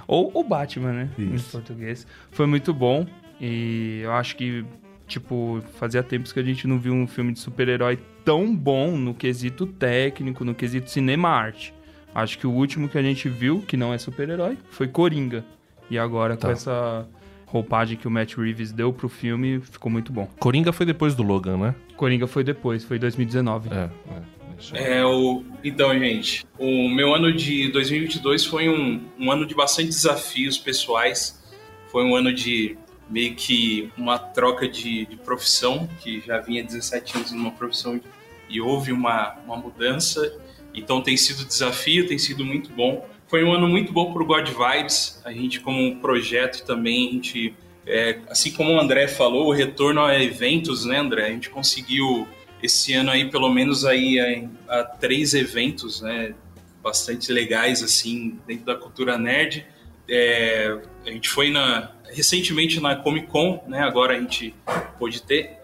Ou 0.08 0.30
o 0.34 0.42
Batman, 0.42 0.92
né? 0.92 1.08
Em 1.18 1.34
Isso. 1.34 1.52
português. 1.52 2.06
Foi 2.32 2.46
muito 2.46 2.74
bom. 2.74 3.06
E 3.40 4.00
eu 4.02 4.12
acho 4.12 4.36
que, 4.36 4.64
tipo, 5.06 5.62
fazia 5.78 6.02
tempos 6.02 6.32
que 6.32 6.40
a 6.40 6.42
gente 6.42 6.66
não 6.66 6.78
viu 6.78 6.92
um 6.92 7.06
filme 7.06 7.32
de 7.32 7.38
super-herói 7.38 7.98
tão 8.24 8.54
bom 8.54 8.96
no 8.96 9.14
quesito 9.14 9.66
técnico, 9.66 10.44
no 10.44 10.54
quesito 10.54 10.90
cinema-arte. 10.90 11.72
Acho 12.14 12.38
que 12.38 12.46
o 12.46 12.50
último 12.50 12.88
que 12.88 12.98
a 12.98 13.02
gente 13.02 13.28
viu, 13.28 13.62
que 13.66 13.76
não 13.76 13.92
é 13.92 13.98
super-herói, 13.98 14.58
foi 14.70 14.88
Coringa. 14.88 15.44
E 15.88 15.98
agora, 15.98 16.36
Tá. 16.36 16.48
com 16.48 16.52
essa 16.52 17.06
roupagem 17.46 17.96
que 17.96 18.06
o 18.06 18.10
Matt 18.10 18.34
Reeves 18.36 18.72
deu 18.72 18.92
pro 18.92 19.08
filme, 19.08 19.60
ficou 19.60 19.90
muito 19.90 20.12
bom. 20.12 20.28
Coringa 20.38 20.72
foi 20.72 20.86
depois 20.86 21.14
do 21.14 21.22
Logan, 21.22 21.56
né? 21.56 21.74
Coringa 21.96 22.26
foi 22.26 22.44
depois, 22.44 22.84
foi 22.84 22.98
2019. 22.98 23.70
É, 23.72 23.90
é. 24.14 24.40
É, 24.74 25.04
o... 25.04 25.42
Então, 25.64 25.98
gente, 25.98 26.46
o 26.58 26.88
meu 26.90 27.14
ano 27.14 27.32
de 27.32 27.68
2022 27.72 28.44
foi 28.44 28.68
um, 28.68 29.00
um 29.18 29.32
ano 29.32 29.46
de 29.46 29.54
bastante 29.54 29.88
desafios 29.88 30.58
pessoais. 30.58 31.42
Foi 31.90 32.04
um 32.04 32.14
ano 32.14 32.32
de 32.32 32.76
meio 33.08 33.34
que 33.34 33.90
uma 33.96 34.18
troca 34.18 34.68
de, 34.68 35.06
de 35.06 35.16
profissão, 35.16 35.88
que 36.00 36.20
já 36.20 36.38
vinha 36.40 36.62
17 36.62 37.16
anos 37.16 37.32
numa 37.32 37.50
profissão 37.50 38.00
e 38.48 38.60
houve 38.60 38.92
uma, 38.92 39.34
uma 39.46 39.56
mudança. 39.56 40.20
Então 40.74 41.02
tem 41.02 41.16
sido 41.16 41.44
desafio, 41.44 42.06
tem 42.06 42.18
sido 42.18 42.44
muito 42.44 42.70
bom. 42.72 43.06
Foi 43.28 43.44
um 43.44 43.52
ano 43.52 43.68
muito 43.68 43.92
bom 43.92 44.12
para 44.12 44.22
o 44.22 44.26
God 44.26 44.48
Vibes. 44.48 45.20
A 45.24 45.32
gente, 45.32 45.60
como 45.60 45.80
um 45.80 46.00
projeto 46.00 46.64
também, 46.64 47.08
a 47.08 47.12
gente, 47.12 47.54
é, 47.86 48.18
assim 48.28 48.50
como 48.52 48.72
o 48.72 48.80
André 48.80 49.06
falou, 49.06 49.48
o 49.48 49.52
retorno 49.52 50.02
a 50.02 50.20
eventos, 50.20 50.84
né, 50.84 50.98
André? 50.98 51.26
A 51.26 51.30
gente 51.30 51.50
conseguiu 51.50 52.26
esse 52.62 52.92
ano 52.92 53.10
aí 53.10 53.30
pelo 53.30 53.48
menos 53.48 53.84
aí 53.84 54.48
a, 54.68 54.80
a 54.80 54.84
três 54.84 55.32
eventos, 55.32 56.02
né, 56.02 56.34
bastante 56.82 57.32
legais 57.32 57.82
assim 57.82 58.38
dentro 58.46 58.66
da 58.66 58.74
cultura 58.74 59.16
nerd. 59.16 59.64
É, 60.08 60.76
a 61.06 61.10
gente 61.10 61.28
foi 61.28 61.50
na 61.50 61.92
recentemente 62.12 62.80
na 62.80 62.96
Comic 62.96 63.28
Con, 63.28 63.62
né? 63.68 63.80
Agora 63.80 64.16
a 64.16 64.20
gente 64.20 64.54
pôde 64.98 65.22
ter. 65.22 65.58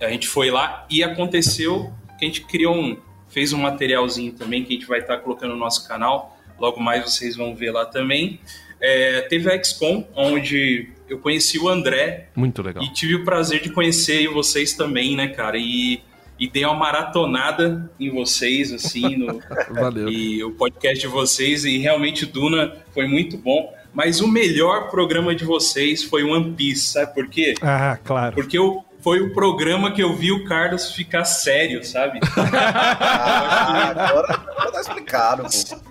A 0.00 0.08
gente 0.08 0.28
foi 0.28 0.50
lá 0.50 0.86
e 0.88 1.02
aconteceu 1.02 1.92
que 2.18 2.24
a 2.24 2.28
gente 2.28 2.42
criou 2.42 2.74
um, 2.74 2.96
fez 3.28 3.52
um 3.52 3.58
materialzinho 3.58 4.32
também 4.32 4.64
que 4.64 4.72
a 4.74 4.76
gente 4.76 4.86
vai 4.86 5.00
estar 5.00 5.18
colocando 5.18 5.50
no 5.52 5.58
nosso 5.58 5.86
canal. 5.86 6.36
Logo 6.58 6.80
mais 6.80 7.04
vocês 7.04 7.36
vão 7.36 7.54
ver 7.54 7.70
lá 7.70 7.84
também. 7.86 8.40
É, 8.80 9.22
teve 9.22 9.50
a 9.50 9.62
XCOM, 9.62 10.06
onde 10.14 10.88
eu 11.08 11.18
conheci 11.18 11.58
o 11.58 11.68
André, 11.68 12.28
Muito 12.36 12.62
legal. 12.62 12.82
e 12.82 12.92
tive 12.92 13.16
o 13.16 13.24
prazer 13.24 13.60
de 13.62 13.70
conhecer 13.70 14.28
vocês 14.28 14.74
também, 14.74 15.16
né, 15.16 15.28
cara? 15.28 15.56
E, 15.58 16.00
e 16.38 16.48
dei 16.48 16.64
uma 16.64 16.74
maratonada 16.74 17.90
em 17.98 18.10
vocês, 18.10 18.72
assim, 18.72 19.16
no, 19.16 19.40
Valeu. 19.74 20.08
e 20.08 20.44
o 20.44 20.52
podcast 20.52 21.00
de 21.00 21.06
vocês. 21.08 21.64
E 21.64 21.78
realmente 21.78 22.24
Duna 22.26 22.76
foi 22.92 23.06
muito 23.06 23.36
bom. 23.36 23.72
Mas 23.92 24.20
o 24.20 24.28
melhor 24.28 24.90
programa 24.90 25.34
de 25.34 25.44
vocês 25.44 26.04
foi 26.04 26.22
One 26.22 26.52
Piece, 26.54 26.92
sabe 26.92 27.14
por 27.14 27.28
quê? 27.28 27.54
Ah, 27.60 27.98
claro. 28.04 28.34
Porque 28.34 28.56
eu, 28.56 28.84
foi 29.00 29.20
o 29.20 29.32
programa 29.32 29.92
que 29.92 30.02
eu 30.02 30.14
vi 30.16 30.32
o 30.32 30.44
Carlos 30.44 30.92
ficar 30.92 31.24
sério, 31.24 31.84
sabe? 31.84 32.18
Ah, 32.60 33.90
agora, 33.90 34.34
agora 34.34 34.72
tá 34.72 34.80
explicado, 34.80 35.44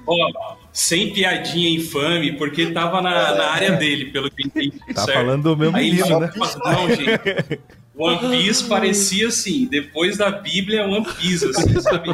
pô. 0.06 0.14
Ó, 0.14 0.56
sem 0.74 1.14
piadinha 1.14 1.70
infame, 1.70 2.34
porque 2.34 2.68
tava 2.68 3.02
na, 3.02 3.36
na 3.36 3.46
área 3.52 3.72
dele, 3.74 4.06
pelo 4.06 4.30
que 4.30 4.44
eu 4.44 4.48
entendi. 4.48 4.80
Tá 4.94 5.04
certo? 5.04 5.18
falando 5.18 5.44
do 5.44 5.58
meu 5.58 5.76
Aí 5.76 5.96
ficou, 5.96 6.20
né? 6.20 6.32
não, 6.36 6.90
gente. 6.90 7.60
One 7.98 8.30
Piece 8.30 8.64
parecia 8.66 9.28
assim, 9.28 9.68
depois 9.70 10.18
da 10.18 10.30
Bíblia, 10.32 10.86
One 10.86 11.06
Piece, 11.20 11.46
assim, 11.50 11.80
sabe? 11.82 12.10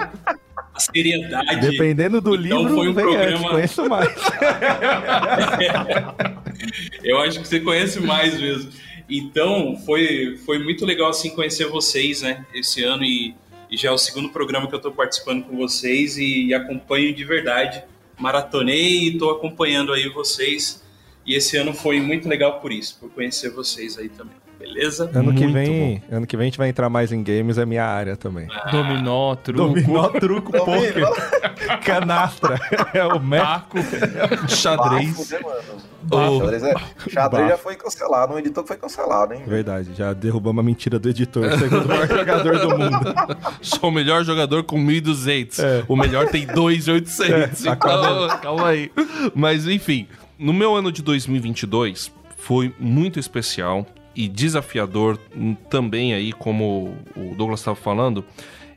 A 0.74 0.80
seriedade. 0.80 1.60
Dependendo 1.60 2.22
do 2.22 2.36
Então 2.36 2.60
livro, 2.60 2.76
foi 2.76 2.90
um 2.90 2.94
programa- 2.94 3.38
antes, 3.38 3.50
conheço 3.52 3.90
mais. 3.90 4.10
Eu 7.04 7.20
acho 7.22 7.40
que 7.42 7.48
você 7.48 7.60
conhece 7.60 8.00
mais 8.00 8.40
mesmo. 8.40 8.72
Então, 9.10 9.78
foi, 9.86 10.38
foi 10.38 10.60
muito 10.60 10.86
legal 10.86 11.10
assim 11.10 11.30
conhecer 11.32 11.68
vocês, 11.68 12.22
né, 12.22 12.46
esse 12.54 12.84
ano 12.84 13.04
e, 13.04 13.36
e 13.70 13.78
já 13.78 13.90
é 13.90 13.92
o 13.92 13.98
segundo 13.98 14.30
programa 14.30 14.68
que 14.68 14.76
eu 14.76 14.80
tô 14.80 14.92
participando 14.92 15.44
com 15.44 15.58
vocês 15.58 16.18
e, 16.18 16.48
e 16.48 16.54
acompanho 16.54 17.14
de 17.14 17.24
verdade. 17.24 17.84
Maratonei 18.18 19.08
e 19.08 19.18
tô 19.18 19.30
acompanhando 19.30 19.92
aí 19.92 20.08
vocês. 20.10 20.84
E 21.26 21.36
esse 21.36 21.58
ano 21.58 21.74
foi 21.74 22.00
muito 22.00 22.28
legal 22.28 22.60
por 22.60 22.72
isso, 22.72 22.98
por 23.00 23.10
conhecer 23.10 23.50
vocês 23.50 23.98
aí 23.98 24.10
também. 24.10 24.43
Beleza? 24.64 25.12
Ano 25.14 25.34
que, 25.36 25.46
vem, 25.46 26.02
ano 26.10 26.26
que 26.26 26.38
vem 26.38 26.46
a 26.46 26.48
gente 26.48 26.58
vai 26.58 26.70
entrar 26.70 26.90
mais 26.90 27.12
em 27.12 27.22
games, 27.22 27.58
é 27.58 27.66
minha 27.66 27.86
área 27.86 28.16
também. 28.16 28.48
Dominó, 28.72 29.36
truco, 29.36 29.62
Dominó, 29.62 30.08
truco, 30.08 30.52
poker, 30.54 31.04
canastra. 31.84 32.58
É 32.94 33.04
o 33.06 33.20
Mac. 33.20 33.42
taco. 33.42 33.78
Xadrez. 34.48 35.10
Bafo, 35.18 35.34
né, 35.34 35.40
mano? 35.42 36.36
Ô, 36.36 36.40
Xadrez, 36.40 36.64
é, 36.64 36.74
xadrez 37.10 37.44
Bafo. 37.44 37.50
já 37.50 37.58
foi 37.58 37.76
cancelado, 37.76 38.34
um 38.34 38.40
editor 38.40 38.66
foi 38.66 38.78
cancelado, 38.78 39.34
hein? 39.34 39.42
Verdade, 39.46 39.90
já 39.96 40.14
derrubamos 40.14 40.62
a 40.62 40.64
mentira 40.64 40.98
do 40.98 41.10
editor, 41.10 41.58
segundo 41.58 41.86
o 41.86 41.88
maior 41.88 42.08
jogador 42.08 42.60
do 42.60 42.70
mundo. 42.78 43.14
Sou 43.62 43.90
o 43.90 43.92
melhor 43.92 44.24
jogador 44.24 44.64
com 44.64 44.78
1.200. 44.78 45.60
É. 45.64 45.84
O 45.90 45.96
melhor 45.96 46.30
tem 46.30 46.48
2.800. 46.48 47.32
É, 47.32 47.50
então, 47.62 48.38
calma 48.40 48.68
aí. 48.68 48.92
Mas, 49.36 49.68
enfim, 49.68 50.08
no 50.38 50.54
meu 50.54 50.74
ano 50.76 50.92
de 50.92 51.02
2022 51.02 52.12
foi 52.38 52.74
muito 52.80 53.20
especial 53.20 53.86
e 54.16 54.28
desafiador 54.28 55.18
também 55.70 56.14
aí, 56.14 56.32
como 56.32 56.96
o 57.16 57.36
Douglas 57.36 57.60
estava 57.60 57.76
falando. 57.76 58.24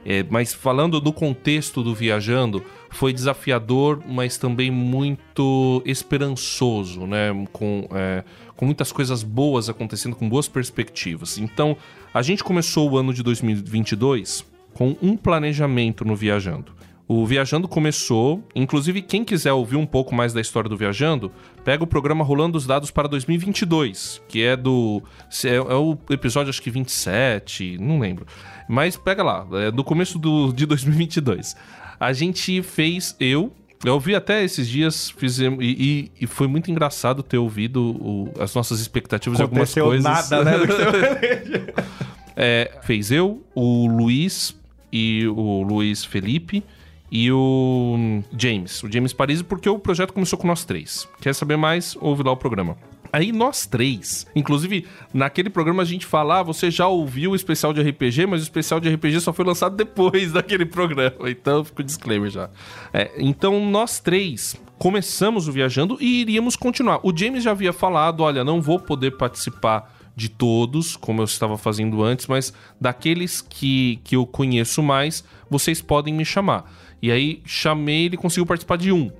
É, 0.09 0.25
mas 0.31 0.55
falando 0.55 1.01
do 1.01 1.13
contexto 1.13 1.83
do 1.83 1.93
viajando, 1.93 2.63
foi 2.91 3.13
desafiador, 3.13 4.01
mas 4.07 4.39
também 4.39 4.71
muito 4.71 5.83
esperançoso, 5.85 7.09
né? 7.09 7.31
Com, 7.53 7.89
é, 7.93 8.23
com 8.55 8.65
muitas 8.65 8.93
coisas 8.93 9.25
boas 9.25 9.69
acontecendo, 9.69 10.15
com 10.15 10.29
boas 10.29 10.47
perspectivas. 10.47 11.39
Então, 11.39 11.77
a 12.15 12.23
gente 12.23 12.45
começou 12.45 12.89
o 12.89 12.97
ano 12.97 13.13
de 13.13 13.21
2022 13.21 14.45
com 14.73 14.97
um 15.03 15.17
planejamento 15.17 16.05
no 16.05 16.15
Viajando. 16.15 16.73
O 17.09 17.25
Viajando 17.25 17.69
começou, 17.69 18.43
inclusive 18.55 19.01
quem 19.01 19.25
quiser 19.25 19.53
ouvir 19.53 19.77
um 19.77 19.87
pouco 19.87 20.13
mais 20.13 20.33
da 20.33 20.41
história 20.41 20.69
do 20.69 20.77
Viajando, 20.77 21.31
pega 21.65 21.85
o 21.85 21.87
programa 21.87 22.25
Rolando 22.25 22.59
os 22.59 22.67
Dados 22.67 22.91
para 22.91 23.07
2022, 23.07 24.21
que 24.29 24.43
é 24.43 24.57
do 24.57 25.01
é, 25.45 25.55
é 25.55 25.61
o 25.75 25.97
episódio 26.11 26.51
acho 26.51 26.61
que 26.61 26.69
27, 26.71 27.79
não 27.79 28.01
lembro. 28.01 28.27
Mas 28.69 28.97
pega 28.97 29.23
lá, 29.23 29.47
é 29.53 29.71
do 29.71 29.85
começo 29.85 30.19
do, 30.19 30.53
de 30.53 30.67
2022. 30.67 31.55
A 32.01 32.13
gente 32.13 32.61
fez 32.63 33.15
eu 33.21 33.53
eu 33.85 33.93
ouvi 33.95 34.15
até 34.17 34.43
esses 34.43 34.67
dias, 34.67 35.11
fizemos, 35.11 35.63
e, 35.63 36.11
e- 36.19 36.25
e 36.25 36.27
foi 36.27 36.49
muito 36.49 36.71
engraçado 36.71 37.23
ter 37.23 37.37
ouvido 37.39 37.83
o- 38.01 38.33
as 38.41 38.53
nossas 38.55 38.81
expectativas 38.81 39.37
de 39.37 39.43
algumas 39.43 39.71
Aconteceu 39.77 39.85
coisas. 39.85 40.03
nada, 40.31 40.43
né? 40.45 40.53
É, 42.39 42.71
fez 42.83 43.11
eu, 43.11 43.43
o 43.55 43.87
Luiz 43.87 44.55
e 44.93 45.27
o 45.27 45.63
Luiz 45.63 46.05
Felipe 46.05 46.63
e 47.11 47.31
o 47.31 48.23
James, 48.37 48.83
o 48.83 48.91
James 48.91 49.13
Paris, 49.13 49.43
porque 49.43 49.69
o 49.69 49.79
projeto 49.79 50.13
começou 50.13 50.39
com 50.39 50.47
nós 50.47 50.65
três. 50.65 51.09
Quer 51.21 51.35
saber 51.35 51.57
mais? 51.57 51.97
Ouve 52.01 52.23
lá 52.23 52.33
o 52.33 52.37
programa. 52.37 52.77
Aí 53.13 53.33
nós 53.33 53.67
três, 53.67 54.27
inclusive 54.35 54.85
naquele 55.15 55.49
programa 55.49 55.83
a 55.83 55.87
gente 55.87 56.05
fala, 56.05 56.41
ah, 56.41 56.43
você 56.43 56.71
já 56.71 56.87
ouviu 56.87 57.31
o 57.31 57.37
especial 57.37 57.73
de 57.73 57.81
RPG, 57.81 58.27
mas 58.27 58.41
o 58.41 58.43
especial 58.43 58.81
de 58.81 58.89
RPG 58.89 59.21
só 59.21 59.33
foi 59.33 59.45
lançado 59.45 59.77
depois 59.77 60.33
daquele 60.35 60.67
programa, 60.67 61.31
então 61.31 61.65
fica 61.65 61.83
o 61.83 61.85
disclaimer 61.85 62.31
já. 62.31 62.51
É, 62.93 63.13
então 63.17 63.65
nós 63.71 64.01
três 64.01 64.57
começamos 64.79 65.49
o 65.49 65.53
Viajando 65.53 65.97
e 66.01 66.21
iríamos 66.21 66.57
continuar. 66.57 67.01
O 67.03 67.17
James 67.17 67.43
já 67.43 67.53
havia 67.53 67.73
falado, 67.73 68.23
olha, 68.23 68.45
não 68.45 68.61
vou 68.61 68.79
poder 68.79 69.13
participar 69.13 69.95
de 70.15 70.31
todos, 70.31 70.97
como 70.97 71.21
eu 71.21 71.25
estava 71.25 71.59
fazendo 71.59 72.03
antes, 72.03 72.27
mas 72.27 72.53
daqueles 72.81 73.43
que, 73.43 74.01
que 74.03 74.17
eu 74.17 74.27
conheço 74.27 74.83
mais, 74.83 75.23
vocês 75.49 75.83
podem 75.83 76.15
me 76.15 76.25
chamar. 76.25 76.71
E 77.03 77.11
aí 77.11 77.43
chamei, 77.45 78.07
ele 78.07 78.17
conseguiu 78.17 78.47
participar 78.47 78.77
de 78.77 78.91
um. 78.93 79.11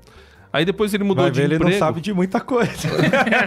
Aí 0.53 0.65
depois 0.65 0.95
ele 0.95 1.05
mudou 1.05 1.25
Vai 1.25 1.31
de 1.31 1.41
ver, 1.41 1.45
ele 1.47 1.55
emprego. 1.57 1.73
não 1.73 1.79
sabe 1.79 2.01
de 2.01 2.15
muita 2.15 2.41
coisa. 2.41 2.73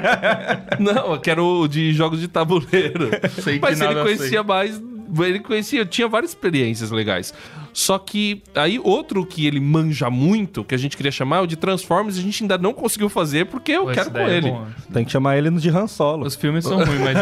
Não, 0.79 1.13
eu 1.13 1.19
quero 1.19 1.43
o 1.61 1.67
de 1.67 1.91
jogos 1.93 2.19
de 2.19 2.27
tabuleiro. 2.27 3.09
Sei 3.41 3.55
que 3.57 3.61
Mas 3.61 3.79
ele 3.81 3.89
nada 3.89 4.03
conhecia 4.03 4.29
sei. 4.29 4.43
mais. 4.43 4.81
Ele 5.21 5.39
conhecia, 5.39 5.85
tinha 5.85 6.07
várias 6.07 6.31
experiências 6.31 6.91
legais. 6.91 7.33
Só 7.79 7.97
que 7.97 8.43
aí 8.53 8.77
outro 8.77 9.25
que 9.25 9.47
ele 9.47 9.57
manja 9.57 10.09
muito, 10.09 10.65
que 10.65 10.75
a 10.75 10.77
gente 10.77 10.97
queria 10.97 11.13
chamar, 11.13 11.37
é 11.37 11.39
o 11.39 11.47
de 11.47 11.55
Transformers, 11.55 12.17
a 12.17 12.21
gente 12.21 12.43
ainda 12.43 12.57
não 12.57 12.73
conseguiu 12.73 13.07
fazer 13.07 13.45
porque 13.45 13.71
eu 13.71 13.85
Pô, 13.85 13.91
quero 13.93 14.11
com 14.11 14.17
é 14.17 14.35
ele. 14.35 14.53
Tem 14.91 15.05
que 15.05 15.11
chamar 15.11 15.37
ele 15.37 15.49
no 15.49 15.61
de 15.61 15.69
Han 15.69 15.87
Solo. 15.87 16.25
Os 16.25 16.35
filmes 16.35 16.65
são 16.65 16.75
ruins, 16.75 16.99
mas. 16.99 17.17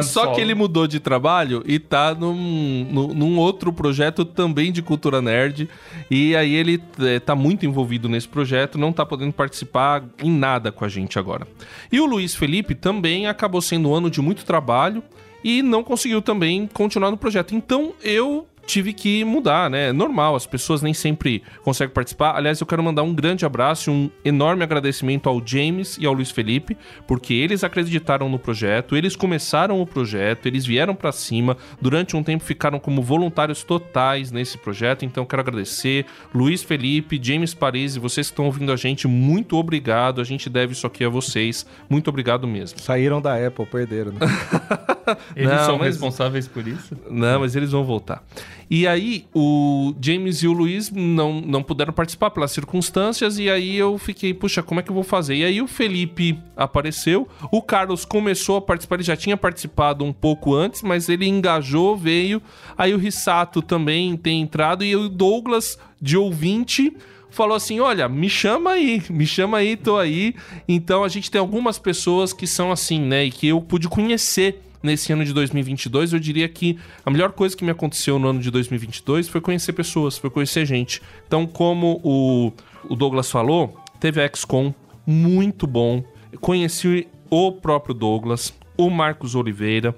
Só 0.08 0.22
Solo. 0.22 0.34
que 0.34 0.40
ele 0.40 0.54
mudou 0.54 0.86
de 0.86 0.98
trabalho 0.98 1.62
e 1.66 1.78
tá 1.78 2.14
num, 2.14 2.86
num, 2.90 3.08
num 3.08 3.38
outro 3.38 3.70
projeto 3.74 4.24
também 4.24 4.72
de 4.72 4.80
cultura 4.80 5.20
nerd. 5.20 5.68
E 6.10 6.34
aí 6.34 6.54
ele 6.54 6.82
é, 7.00 7.20
tá 7.20 7.36
muito 7.36 7.66
envolvido 7.66 8.08
nesse 8.08 8.26
projeto, 8.26 8.78
não 8.78 8.90
tá 8.90 9.04
podendo 9.04 9.34
participar 9.34 10.02
em 10.22 10.30
nada 10.30 10.72
com 10.72 10.82
a 10.82 10.88
gente 10.88 11.18
agora. 11.18 11.46
E 11.92 12.00
o 12.00 12.06
Luiz 12.06 12.34
Felipe 12.34 12.74
também 12.74 13.26
acabou 13.26 13.60
sendo 13.60 13.90
um 13.90 13.94
ano 13.94 14.08
de 14.08 14.22
muito 14.22 14.46
trabalho 14.46 15.02
e 15.44 15.60
não 15.60 15.84
conseguiu 15.84 16.22
também 16.22 16.66
continuar 16.72 17.10
no 17.10 17.18
projeto. 17.18 17.54
Então 17.54 17.92
eu 18.02 18.46
tive 18.66 18.92
que 18.92 19.24
mudar, 19.24 19.68
né? 19.70 19.88
É 19.88 19.92
normal, 19.92 20.34
as 20.34 20.46
pessoas 20.46 20.82
nem 20.82 20.94
sempre 20.94 21.42
conseguem 21.62 21.92
participar. 21.92 22.34
Aliás, 22.36 22.60
eu 22.60 22.66
quero 22.66 22.82
mandar 22.82 23.02
um 23.02 23.14
grande 23.14 23.44
abraço 23.44 23.90
e 23.90 23.92
um 23.92 24.10
enorme 24.24 24.62
agradecimento 24.62 25.28
ao 25.28 25.40
James 25.44 25.96
e 26.00 26.06
ao 26.06 26.12
Luiz 26.12 26.30
Felipe, 26.30 26.76
porque 27.06 27.34
eles 27.34 27.62
acreditaram 27.64 28.28
no 28.28 28.38
projeto, 28.38 28.96
eles 28.96 29.14
começaram 29.16 29.80
o 29.80 29.86
projeto, 29.86 30.46
eles 30.46 30.64
vieram 30.66 30.94
pra 30.94 31.12
cima, 31.12 31.56
durante 31.80 32.16
um 32.16 32.22
tempo 32.22 32.42
ficaram 32.44 32.78
como 32.78 33.02
voluntários 33.02 33.62
totais 33.62 34.32
nesse 34.32 34.56
projeto, 34.58 35.04
então 35.04 35.22
eu 35.22 35.26
quero 35.28 35.40
agradecer 35.42 36.06
Luiz 36.34 36.62
Felipe, 36.62 37.20
James 37.22 37.54
Paris 37.54 37.96
e 37.96 37.98
vocês 37.98 38.28
que 38.28 38.32
estão 38.32 38.46
ouvindo 38.46 38.72
a 38.72 38.76
gente, 38.76 39.06
muito 39.06 39.56
obrigado. 39.56 40.20
A 40.20 40.24
gente 40.24 40.48
deve 40.50 40.72
isso 40.72 40.86
aqui 40.86 41.04
a 41.04 41.08
vocês. 41.08 41.66
Muito 41.88 42.08
obrigado 42.08 42.46
mesmo. 42.46 42.78
Saíram 42.80 43.20
da 43.20 43.34
Apple, 43.46 43.66
perderam, 43.66 44.12
né? 44.12 44.18
Eles 45.36 45.50
Não, 45.50 45.64
são 45.66 45.78
mas- 45.78 45.88
responsáveis 45.88 46.48
por 46.48 46.66
isso? 46.66 46.96
Não, 47.10 47.40
mas 47.40 47.54
eles 47.54 47.70
vão 47.72 47.84
voltar. 47.84 48.22
E 48.70 48.86
aí, 48.86 49.26
o 49.34 49.94
James 50.00 50.42
e 50.42 50.48
o 50.48 50.52
Luiz 50.52 50.90
não, 50.90 51.40
não 51.40 51.62
puderam 51.62 51.92
participar 51.92 52.30
pelas 52.30 52.50
circunstâncias, 52.50 53.38
e 53.38 53.50
aí 53.50 53.76
eu 53.76 53.96
fiquei, 53.98 54.32
puxa, 54.32 54.62
como 54.62 54.80
é 54.80 54.82
que 54.82 54.90
eu 54.90 54.94
vou 54.94 55.04
fazer? 55.04 55.36
E 55.36 55.44
aí 55.44 55.62
o 55.62 55.66
Felipe 55.66 56.38
apareceu, 56.56 57.28
o 57.50 57.60
Carlos 57.62 58.04
começou 58.04 58.56
a 58.56 58.62
participar, 58.62 58.96
ele 58.96 59.04
já 59.04 59.16
tinha 59.16 59.36
participado 59.36 60.04
um 60.04 60.12
pouco 60.12 60.54
antes, 60.54 60.82
mas 60.82 61.08
ele 61.08 61.26
engajou, 61.26 61.96
veio. 61.96 62.42
Aí 62.76 62.94
o 62.94 62.98
Rissato 62.98 63.60
também 63.60 64.16
tem 64.16 64.40
entrado, 64.40 64.84
e 64.84 64.96
o 64.96 65.08
Douglas, 65.08 65.78
de 66.00 66.16
ouvinte, 66.16 66.96
falou 67.34 67.56
assim: 67.56 67.80
Olha, 67.80 68.08
me 68.08 68.30
chama 68.30 68.70
aí, 68.70 69.02
me 69.10 69.26
chama 69.26 69.58
aí, 69.58 69.76
tô 69.76 69.98
aí. 69.98 70.34
Então 70.66 71.04
a 71.04 71.08
gente 71.08 71.30
tem 71.30 71.40
algumas 71.40 71.78
pessoas 71.78 72.32
que 72.32 72.46
são 72.46 72.72
assim, 72.72 73.00
né? 73.00 73.24
E 73.24 73.30
que 73.30 73.48
eu 73.48 73.60
pude 73.60 73.88
conhecer 73.88 74.62
nesse 74.84 75.12
ano 75.12 75.24
de 75.24 75.32
2022. 75.32 76.12
Eu 76.12 76.20
diria 76.20 76.48
que 76.48 76.78
a 77.04 77.10
melhor 77.10 77.32
coisa 77.32 77.56
que 77.56 77.64
me 77.64 77.70
aconteceu 77.70 78.18
no 78.18 78.28
ano 78.28 78.40
de 78.40 78.50
2022 78.50 79.28
foi 79.28 79.40
conhecer 79.40 79.72
pessoas, 79.72 80.18
foi 80.18 80.30
conhecer 80.30 80.66
gente. 80.66 81.02
Então, 81.26 81.46
como 81.46 82.00
o, 82.04 82.52
o 82.88 82.94
Douglas 82.94 83.30
falou, 83.30 83.76
teve 83.98 84.22
a 84.22 84.28
XCOM 84.28 84.72
muito 85.06 85.66
bom. 85.66 86.04
Conheci 86.40 87.08
o 87.30 87.50
próprio 87.50 87.94
Douglas, 87.94 88.52
o 88.76 88.90
Marcos 88.90 89.34
Oliveira, 89.34 89.96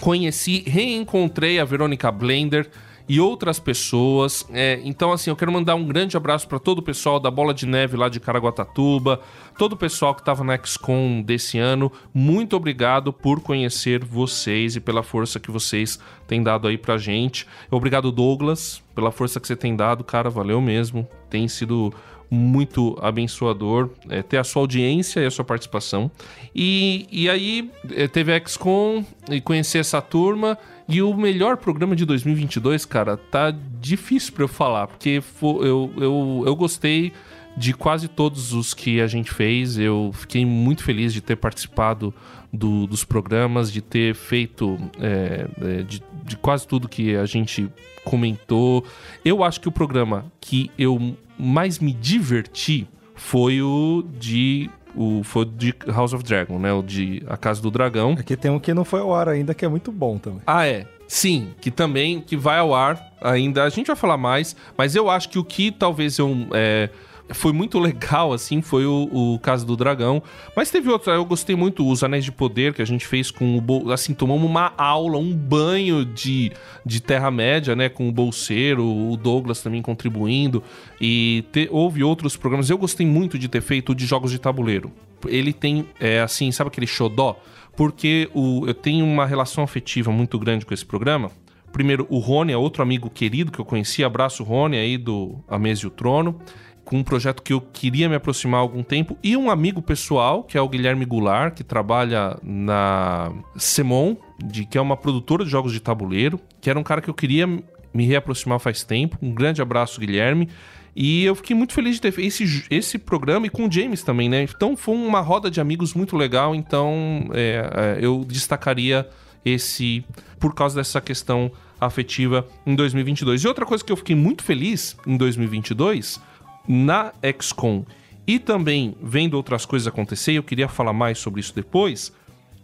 conheci, 0.00 0.64
reencontrei 0.66 1.60
a 1.60 1.64
Verônica 1.64 2.10
Blender 2.10 2.68
e 3.08 3.20
outras 3.20 3.58
pessoas. 3.58 4.46
É, 4.52 4.80
então, 4.84 5.12
assim, 5.12 5.30
eu 5.30 5.36
quero 5.36 5.52
mandar 5.52 5.74
um 5.74 5.86
grande 5.86 6.16
abraço 6.16 6.48
para 6.48 6.58
todo 6.58 6.78
o 6.78 6.82
pessoal 6.82 7.20
da 7.20 7.30
Bola 7.30 7.52
de 7.52 7.66
Neve 7.66 7.96
lá 7.96 8.08
de 8.08 8.18
Caraguatatuba, 8.18 9.20
todo 9.58 9.74
o 9.74 9.76
pessoal 9.76 10.14
que 10.14 10.22
estava 10.22 10.42
na 10.42 10.56
XCOM 10.56 11.22
desse 11.22 11.58
ano. 11.58 11.92
Muito 12.12 12.56
obrigado 12.56 13.12
por 13.12 13.40
conhecer 13.40 14.04
vocês 14.04 14.76
e 14.76 14.80
pela 14.80 15.02
força 15.02 15.38
que 15.38 15.50
vocês 15.50 15.98
têm 16.26 16.42
dado 16.42 16.66
aí 16.66 16.78
pra 16.78 16.96
gente. 16.96 17.46
Obrigado, 17.70 18.10
Douglas, 18.10 18.82
pela 18.94 19.12
força 19.12 19.38
que 19.38 19.46
você 19.46 19.56
tem 19.56 19.76
dado, 19.76 20.02
cara, 20.02 20.30
valeu 20.30 20.60
mesmo. 20.60 21.06
Tem 21.28 21.46
sido 21.48 21.92
muito 22.30 22.98
abençoador 23.00 23.90
é, 24.08 24.22
ter 24.22 24.38
a 24.38 24.44
sua 24.44 24.62
audiência 24.62 25.20
e 25.20 25.26
a 25.26 25.30
sua 25.30 25.44
participação. 25.44 26.10
E, 26.54 27.06
e 27.10 27.28
aí 27.28 27.70
é, 27.92 28.08
teve 28.08 28.32
a 28.32 28.40
XCOM 28.40 29.04
e 29.30 29.40
conhecer 29.40 29.78
essa 29.78 30.00
turma. 30.00 30.58
E 30.88 31.00
o 31.00 31.14
melhor 31.14 31.56
programa 31.56 31.96
de 31.96 32.04
2022, 32.04 32.84
cara, 32.84 33.16
tá 33.16 33.54
difícil 33.80 34.32
pra 34.34 34.44
eu 34.44 34.48
falar, 34.48 34.86
porque 34.86 35.22
eu, 35.42 35.92
eu, 35.96 36.42
eu 36.46 36.56
gostei 36.56 37.10
de 37.56 37.72
quase 37.72 38.08
todos 38.08 38.52
os 38.52 38.74
que 38.74 39.00
a 39.00 39.06
gente 39.06 39.30
fez. 39.30 39.78
Eu 39.78 40.10
fiquei 40.12 40.44
muito 40.44 40.82
feliz 40.82 41.12
de 41.12 41.20
ter 41.20 41.36
participado 41.36 42.12
do, 42.52 42.86
dos 42.86 43.04
programas, 43.04 43.72
de 43.72 43.80
ter 43.80 44.14
feito 44.14 44.78
é, 45.00 45.46
é, 45.60 45.82
de, 45.82 46.02
de 46.24 46.36
quase 46.36 46.66
tudo 46.66 46.88
que 46.88 47.16
a 47.16 47.26
gente 47.26 47.68
comentou. 48.04 48.84
Eu 49.24 49.42
acho 49.42 49.60
que 49.60 49.68
o 49.68 49.72
programa 49.72 50.26
que 50.40 50.70
eu 50.78 51.16
mais 51.38 51.78
me 51.78 51.92
diverti 51.92 52.86
foi 53.14 53.62
o 53.62 54.04
de 54.18 54.70
o 54.94 55.22
foi 55.24 55.44
de 55.44 55.74
House 55.88 56.12
of 56.12 56.22
Dragon, 56.22 56.58
né? 56.58 56.72
O 56.72 56.82
de 56.82 57.22
A 57.26 57.36
Casa 57.36 57.60
do 57.60 57.70
Dragão. 57.70 58.12
Aqui 58.18 58.36
tem 58.36 58.50
um 58.50 58.60
que 58.60 58.72
não 58.72 58.84
foi 58.84 59.00
ao 59.00 59.12
ar 59.12 59.28
ainda, 59.28 59.52
que 59.52 59.64
é 59.64 59.68
muito 59.68 59.90
bom 59.90 60.18
também. 60.18 60.40
Ah, 60.46 60.66
é. 60.66 60.86
Sim, 61.06 61.50
que 61.60 61.70
também 61.70 62.20
que 62.20 62.36
vai 62.36 62.58
ao 62.58 62.74
ar 62.74 63.12
ainda. 63.20 63.64
A 63.64 63.68
gente 63.68 63.88
vai 63.88 63.96
falar 63.96 64.16
mais, 64.16 64.56
mas 64.76 64.94
eu 64.94 65.10
acho 65.10 65.28
que 65.28 65.38
o 65.38 65.44
que 65.44 65.70
talvez 65.70 66.18
eu 66.18 66.46
é, 66.52 66.88
foi 67.32 67.52
muito 67.52 67.78
legal, 67.78 68.32
assim, 68.32 68.60
foi 68.60 68.84
o, 68.84 69.08
o 69.10 69.38
caso 69.38 69.64
do 69.64 69.76
dragão. 69.76 70.22
Mas 70.54 70.70
teve 70.70 70.90
outro, 70.90 71.10
eu 71.10 71.24
gostei 71.24 71.56
muito, 71.56 71.86
os 71.88 72.04
Anéis 72.04 72.24
de 72.24 72.30
Poder, 72.30 72.74
que 72.74 72.82
a 72.82 72.84
gente 72.84 73.06
fez 73.06 73.30
com 73.30 73.58
o. 73.58 73.92
Assim, 73.92 74.12
tomamos 74.12 74.48
uma 74.48 74.74
aula, 74.76 75.16
um 75.16 75.34
banho 75.34 76.04
de, 76.04 76.52
de 76.84 77.00
Terra-média, 77.00 77.74
né? 77.74 77.88
Com 77.88 78.08
o 78.08 78.12
Bolseiro, 78.12 78.84
o 78.84 79.16
Douglas 79.16 79.62
também 79.62 79.80
contribuindo. 79.80 80.62
E 81.00 81.44
te, 81.50 81.68
houve 81.70 82.04
outros 82.04 82.36
programas. 82.36 82.68
Eu 82.68 82.76
gostei 82.76 83.06
muito 83.06 83.38
de 83.38 83.48
ter 83.48 83.62
feito 83.62 83.92
o 83.92 83.94
de 83.94 84.04
jogos 84.04 84.30
de 84.30 84.38
tabuleiro. 84.38 84.92
Ele 85.26 85.52
tem, 85.52 85.86
é, 85.98 86.20
assim, 86.20 86.52
sabe 86.52 86.68
aquele 86.68 86.86
xodó? 86.86 87.40
Porque 87.74 88.28
o, 88.34 88.66
eu 88.66 88.74
tenho 88.74 89.04
uma 89.06 89.24
relação 89.24 89.64
afetiva 89.64 90.12
muito 90.12 90.38
grande 90.38 90.66
com 90.66 90.74
esse 90.74 90.84
programa. 90.84 91.30
Primeiro, 91.72 92.06
o 92.08 92.18
Rony 92.18 92.52
é 92.52 92.56
outro 92.56 92.82
amigo 92.82 93.10
querido 93.10 93.50
que 93.50 93.58
eu 93.58 93.64
conheci. 93.64 94.04
Abraço, 94.04 94.44
Rony, 94.44 94.76
aí 94.76 94.96
do 94.98 95.42
A 95.48 95.58
Mesa 95.58 95.84
e 95.84 95.86
o 95.86 95.90
Trono 95.90 96.38
com 96.84 96.98
um 96.98 97.02
projeto 97.02 97.42
que 97.42 97.52
eu 97.52 97.60
queria 97.60 98.08
me 98.08 98.14
aproximar 98.14 98.58
há 98.58 98.62
algum 98.62 98.82
tempo, 98.82 99.16
e 99.22 99.36
um 99.36 99.50
amigo 99.50 99.80
pessoal, 99.80 100.44
que 100.44 100.58
é 100.58 100.60
o 100.60 100.68
Guilherme 100.68 101.04
Goulart, 101.04 101.54
que 101.54 101.64
trabalha 101.64 102.38
na 102.42 103.32
Semon, 103.56 104.16
de, 104.38 104.64
que 104.64 104.76
é 104.76 104.80
uma 104.80 104.96
produtora 104.96 105.44
de 105.44 105.50
jogos 105.50 105.72
de 105.72 105.80
tabuleiro, 105.80 106.38
que 106.60 106.68
era 106.68 106.78
um 106.78 106.82
cara 106.82 107.00
que 107.00 107.08
eu 107.08 107.14
queria 107.14 107.46
me 107.46 108.04
reaproximar 108.04 108.58
faz 108.58 108.82
tempo. 108.82 109.16
Um 109.22 109.32
grande 109.32 109.62
abraço, 109.62 110.00
Guilherme. 110.00 110.48
E 110.96 111.24
eu 111.24 111.34
fiquei 111.34 111.56
muito 111.56 111.72
feliz 111.72 111.96
de 111.96 112.00
ter 112.00 112.18
esse, 112.20 112.66
esse 112.70 112.98
programa 112.98 113.46
e 113.46 113.50
com 113.50 113.66
o 113.66 113.72
James 113.72 114.02
também, 114.02 114.28
né? 114.28 114.42
Então 114.42 114.76
foi 114.76 114.94
uma 114.94 115.20
roda 115.20 115.50
de 115.50 115.60
amigos 115.60 115.92
muito 115.94 116.16
legal, 116.16 116.54
então 116.54 117.28
é, 117.32 117.96
é, 118.00 118.04
eu 118.04 118.24
destacaria 118.24 119.08
esse 119.44 120.04
por 120.38 120.54
causa 120.54 120.76
dessa 120.76 121.00
questão 121.00 121.50
afetiva 121.80 122.46
em 122.64 122.76
2022. 122.76 123.42
E 123.42 123.48
outra 123.48 123.66
coisa 123.66 123.84
que 123.84 123.90
eu 123.90 123.96
fiquei 123.96 124.14
muito 124.14 124.44
feliz 124.44 124.96
em 125.06 125.16
2022 125.16 126.20
na 126.66 127.12
XCOM 127.40 127.84
e 128.26 128.38
também 128.38 128.94
vendo 129.02 129.34
outras 129.34 129.66
coisas 129.66 129.86
acontecer, 129.86 130.32
eu 130.32 130.42
queria 130.42 130.68
falar 130.68 130.92
mais 130.92 131.18
sobre 131.18 131.40
isso 131.40 131.54
depois, 131.54 132.12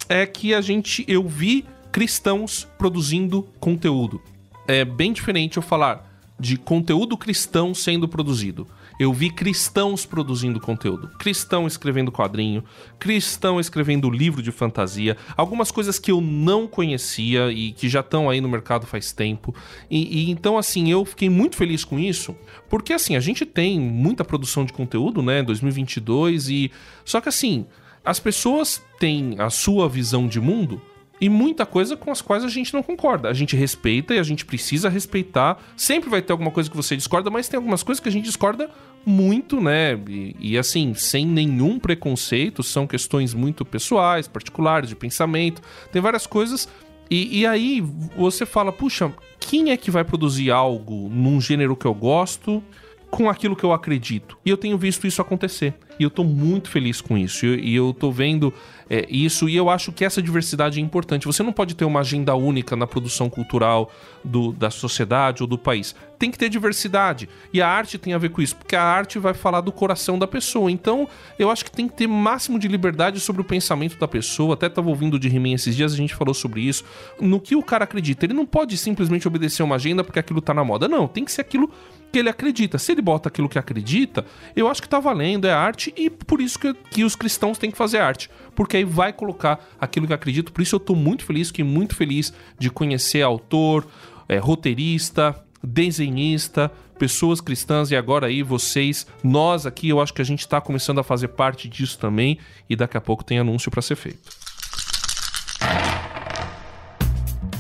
é 0.09 0.25
que 0.27 0.55
a 0.55 0.61
gente 0.61 1.05
eu 1.07 1.27
vi 1.27 1.67
cristãos 1.93 2.67
produzindo 2.79 3.43
conteúdo. 3.59 4.21
É 4.67 4.85
bem 4.85 5.13
diferente 5.13 5.57
eu 5.57 5.63
falar 5.63 6.09
de 6.39 6.57
conteúdo 6.57 7.17
cristão 7.17 7.75
sendo 7.75 8.09
produzido. 8.09 8.67
Eu 9.01 9.15
vi 9.15 9.31
cristãos 9.31 10.05
produzindo 10.05 10.61
conteúdo, 10.61 11.09
cristão 11.19 11.67
escrevendo 11.67 12.13
quadrinho, 12.13 12.63
cristão 12.99 13.59
escrevendo 13.59 14.11
livro 14.11 14.43
de 14.43 14.53
fantasia, 14.53 15.17
algumas 15.35 15.71
coisas 15.71 15.99
que 15.99 16.11
eu 16.11 16.21
não 16.21 16.67
conhecia 16.67 17.51
e 17.51 17.73
que 17.73 17.89
já 17.89 18.01
estão 18.01 18.29
aí 18.29 18.43
no 18.43 18.49
mercado 18.49 18.87
faz 18.87 19.11
tempo. 19.11 19.55
E, 19.91 20.27
e, 20.27 20.31
então, 20.31 20.59
assim, 20.59 20.93
eu 20.93 21.03
fiquei 21.07 21.31
muito 21.31 21.57
feliz 21.57 21.83
com 21.83 21.99
isso, 21.99 22.37
porque 22.69 22.93
assim, 22.93 23.17
a 23.17 23.21
gente 23.21 23.47
tem 23.47 23.81
muita 23.81 24.23
produção 24.23 24.67
de 24.67 24.73
conteúdo, 24.75 25.23
né, 25.23 25.43
2022 25.43 26.51
e 26.51 26.71
só 27.03 27.23
que 27.23 27.31
assim, 27.31 27.65
as 28.05 28.21
pessoas 28.21 28.83
têm 28.99 29.37
a 29.39 29.49
sua 29.49 29.89
visão 29.89 30.29
de 30.29 30.39
mundo 30.39 30.79
e 31.21 31.29
muita 31.29 31.67
coisa 31.67 31.97
com 31.97 32.11
as 32.11 32.23
quais 32.23 32.43
a 32.43 32.49
gente 32.49 32.73
não 32.73 32.83
concorda. 32.83 33.29
A 33.29 33.35
gente 33.35 33.55
respeita 33.55 34.15
e 34.15 34.19
a 34.19 34.23
gente 34.23 34.45
precisa 34.45 34.89
respeitar. 34.89 35.59
Sempre 35.77 36.09
vai 36.09 36.23
ter 36.23 36.33
alguma 36.33 36.51
coisa 36.51 36.71
que 36.71 36.77
você 36.77 36.97
discorda, 36.97 37.29
mas 37.29 37.47
tem 37.47 37.59
algumas 37.59 37.83
coisas 37.83 38.01
que 38.01 38.09
a 38.09 38.13
gente 38.13 38.25
discorda 38.25 38.71
muito, 39.05 39.61
né? 39.61 39.95
E, 40.09 40.37
e, 40.39 40.59
assim, 40.59 40.95
sem 40.95 41.27
nenhum 41.27 41.79
preconceito, 41.79 42.63
são 42.63 42.87
questões 42.87 43.35
muito 43.35 43.65
pessoais, 43.65 44.29
particulares, 44.29 44.89
de 44.89 44.97
pensamento, 44.97 45.63
tem 45.91 46.01
várias 46.01 46.27
coisas. 46.27 46.69
E, 47.11 47.41
e 47.41 47.47
aí 47.47 47.81
você 48.17 48.47
fala, 48.47 48.71
puxa, 48.71 49.13
quem 49.39 49.71
é 49.71 49.77
que 49.77 49.91
vai 49.91 50.05
produzir 50.05 50.51
algo 50.51 51.09
num 51.09 51.41
gênero 51.41 51.75
que 51.75 51.87
eu 51.87 51.95
gosto? 51.95 52.63
Com 53.11 53.29
aquilo 53.29 53.57
que 53.57 53.65
eu 53.65 53.73
acredito. 53.73 54.39
E 54.45 54.51
eu 54.51 54.57
tenho 54.57 54.79
visto 54.79 55.07
isso 55.07 55.21
acontecer. 55.21 55.75
E 55.99 56.03
eu 56.03 56.09
tô 56.09 56.25
muito 56.25 56.71
feliz 56.71 57.01
com 57.01 57.19
isso. 57.19 57.45
E 57.45 57.75
eu 57.75 57.93
tô 57.93 58.11
vendo 58.11 58.55
é, 58.89 59.07
isso 59.11 59.49
e 59.49 59.57
eu 59.57 59.69
acho 59.69 59.93
que 59.93 60.05
essa 60.05 60.23
diversidade 60.23 60.81
é 60.81 60.83
importante. 60.83 61.27
Você 61.27 61.43
não 61.43 61.53
pode 61.53 61.75
ter 61.75 61.85
uma 61.85 62.01
agenda 62.01 62.35
única 62.35 62.75
na 62.75 62.87
produção 62.87 63.29
cultural 63.29 63.93
do, 64.25 64.53
da 64.53 64.71
sociedade 64.71 65.43
ou 65.43 65.47
do 65.47 65.59
país. 65.59 65.95
Tem 66.19 66.31
que 66.31 66.39
ter 66.39 66.49
diversidade. 66.49 67.29
E 67.53 67.61
a 67.61 67.69
arte 67.69 67.99
tem 67.99 68.15
a 68.15 68.19
ver 68.19 68.31
com 68.31 68.41
isso, 68.41 68.57
porque 68.57 68.75
a 68.75 68.83
arte 68.83 69.19
vai 69.19 69.35
falar 69.35 69.61
do 69.61 69.73
coração 69.73 70.19
da 70.19 70.27
pessoa. 70.27 70.71
Então, 70.71 71.07
eu 71.39 71.51
acho 71.51 71.65
que 71.65 71.71
tem 71.71 71.87
que 71.87 71.95
ter 71.95 72.07
máximo 72.07 72.59
de 72.59 72.69
liberdade 72.69 73.21
sobre 73.21 73.43
o 73.43 73.45
pensamento 73.45 73.99
da 73.99 74.09
pessoa. 74.09 74.55
Até 74.55 74.67
estava 74.67 74.89
ouvindo 74.89 75.19
de 75.19 75.29
He-Man 75.29 75.55
esses 75.55 75.77
dias, 75.77 75.93
a 75.93 75.97
gente 75.97 76.15
falou 76.15 76.35
sobre 76.35 76.63
isso. 76.63 76.85
No 77.21 77.41
que 77.41 77.55
o 77.55 77.63
cara 77.63 77.85
acredita. 77.85 78.25
Ele 78.25 78.35
não 78.35 78.47
pode 78.47 78.77
simplesmente 78.79 79.29
obedecer 79.29 79.63
uma 79.63 79.75
agenda 79.75 80.03
porque 80.03 80.19
aquilo 80.19 80.41
tá 80.41 80.55
na 80.55 80.65
moda. 80.65 80.89
Não, 80.89 81.07
tem 81.07 81.25
que 81.25 81.33
ser 81.33 81.43
aquilo 81.43 81.71
que 82.13 82.19
ele 82.19 82.29
acredita. 82.29 82.79
Se 82.79 82.93
ele 82.93 83.03
bota 83.03 83.29
aquilo 83.29 83.49
que 83.49 83.59
acredita, 83.59 84.25
eu 84.57 84.69
acho 84.69 84.83
que 84.83 84.89
tá 84.89 84.99
valendo, 84.99 85.47
é 85.47 85.53
arte, 85.53 85.93
e 85.97 86.11
por 86.11 86.41
isso 86.41 86.59
que, 86.59 86.75
que 86.75 87.05
os 87.05 87.15
cristãos 87.15 87.59
têm 87.59 87.71
que 87.71 87.79
fazer 87.79 87.99
arte 87.99 88.31
porque 88.61 88.77
aí 88.77 88.85
vai 88.85 89.11
colocar 89.11 89.67
aquilo 89.81 90.07
que 90.07 90.13
acredito. 90.13 90.53
Por 90.53 90.61
isso 90.61 90.75
eu 90.75 90.79
estou 90.79 90.95
muito 90.95 91.25
feliz, 91.25 91.49
fiquei 91.49 91.65
muito 91.65 91.95
feliz 91.95 92.31
de 92.59 92.71
conhecer 92.71 93.23
autor, 93.23 93.87
é, 94.29 94.37
roteirista, 94.37 95.35
desenhista, 95.63 96.71
pessoas 96.99 97.41
cristãs 97.41 97.91
e 97.91 97.97
agora 97.97 98.27
aí 98.27 98.43
vocês, 98.43 99.07
nós 99.25 99.65
aqui, 99.65 99.89
eu 99.89 100.01
acho 100.01 100.13
que 100.13 100.21
a 100.21 100.25
gente 100.25 100.41
está 100.41 100.61
começando 100.61 100.99
a 100.99 101.03
fazer 101.03 101.29
parte 101.29 101.69
disso 101.69 101.99
também 101.99 102.39
e 102.69 102.77
daqui 102.77 102.99
a 102.99 103.01
pouco 103.01 103.25
tem 103.25 103.39
anúncio 103.39 103.71
para 103.71 103.81
ser 103.81 103.97
feito. 103.97 104.40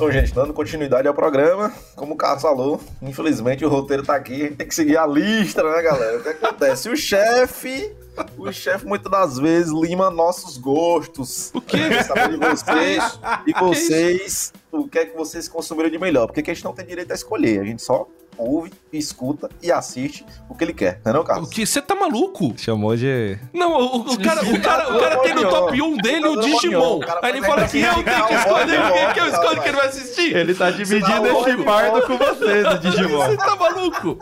Bom, 0.00 0.10
gente, 0.10 0.32
dando 0.32 0.54
continuidade 0.54 1.06
ao 1.06 1.12
programa, 1.12 1.70
como 1.94 2.14
o 2.14 2.16
Carlos 2.16 2.40
falou, 2.40 2.80
infelizmente 3.02 3.66
o 3.66 3.68
roteiro 3.68 4.02
tá 4.02 4.14
aqui, 4.16 4.32
a 4.32 4.44
gente 4.46 4.56
tem 4.56 4.66
que 4.66 4.74
seguir 4.74 4.96
a 4.96 5.06
lista, 5.06 5.62
né, 5.62 5.82
galera? 5.82 6.16
O 6.16 6.22
que 6.22 6.28
acontece? 6.30 6.88
O 6.88 6.96
chefe 6.96 7.94
o 8.38 8.50
chefe 8.50 8.86
muitas 8.86 9.12
das 9.12 9.38
vezes 9.38 9.70
lima 9.70 10.10
nossos 10.10 10.56
gostos. 10.56 11.50
O 11.54 11.60
quê? 11.60 12.02
Saber 12.02 12.30
de 12.30 12.36
vocês 12.38 13.20
e 13.46 13.52
vocês, 13.52 14.52
o 14.72 14.88
que 14.88 15.00
é 15.00 15.04
que 15.04 15.14
vocês 15.14 15.46
consumiram 15.48 15.90
de 15.90 15.98
melhor. 15.98 16.26
Porque 16.26 16.50
a 16.50 16.54
gente 16.54 16.64
não 16.64 16.72
tem 16.72 16.86
direito 16.86 17.12
a 17.12 17.14
escolher, 17.14 17.60
a 17.60 17.64
gente 17.64 17.82
só 17.82 18.08
ouve, 18.40 18.72
escuta 18.92 19.48
e 19.62 19.70
assiste 19.70 20.24
o 20.48 20.54
que 20.54 20.64
ele 20.64 20.72
quer, 20.72 21.00
não 21.04 21.12
é 21.12 21.14
não, 21.14 21.24
Carlos? 21.24 21.48
O 21.48 21.52
que? 21.52 21.64
Você 21.64 21.80
tá 21.80 21.94
maluco? 21.94 22.54
Chamou 22.56 22.96
de... 22.96 23.38
Não, 23.52 23.72
o, 23.72 23.96
o 24.12 24.20
cara, 24.20 24.42
o 24.42 24.60
cara, 24.60 24.96
o 24.96 25.00
cara 25.00 25.18
tem 25.18 25.34
no 25.34 25.48
top 25.48 25.80
1 25.80 25.96
dele 25.98 26.26
o 26.26 26.40
Digimon. 26.40 27.00
Aí 27.22 27.30
ele 27.30 27.42
fala 27.42 27.68
que 27.68 27.80
eu 27.80 27.94
tenho 27.94 28.26
que 28.26 28.34
escolher 28.34 28.80
o 28.80 28.92
que, 28.92 29.14
que 29.14 29.20
eu 29.20 29.26
escolho 29.26 29.62
que 29.62 29.68
ele 29.68 29.76
vai 29.76 29.86
assistir. 29.86 30.36
Ele 30.36 30.54
tá 30.54 30.70
dividindo 30.70 31.26
esse 31.26 31.56
pardo 31.64 32.02
com 32.06 32.18
você 32.18 32.62
do 32.64 32.78
Digimon. 32.78 33.26
Você 33.26 33.36
tá 33.36 33.56
maluco? 33.56 34.18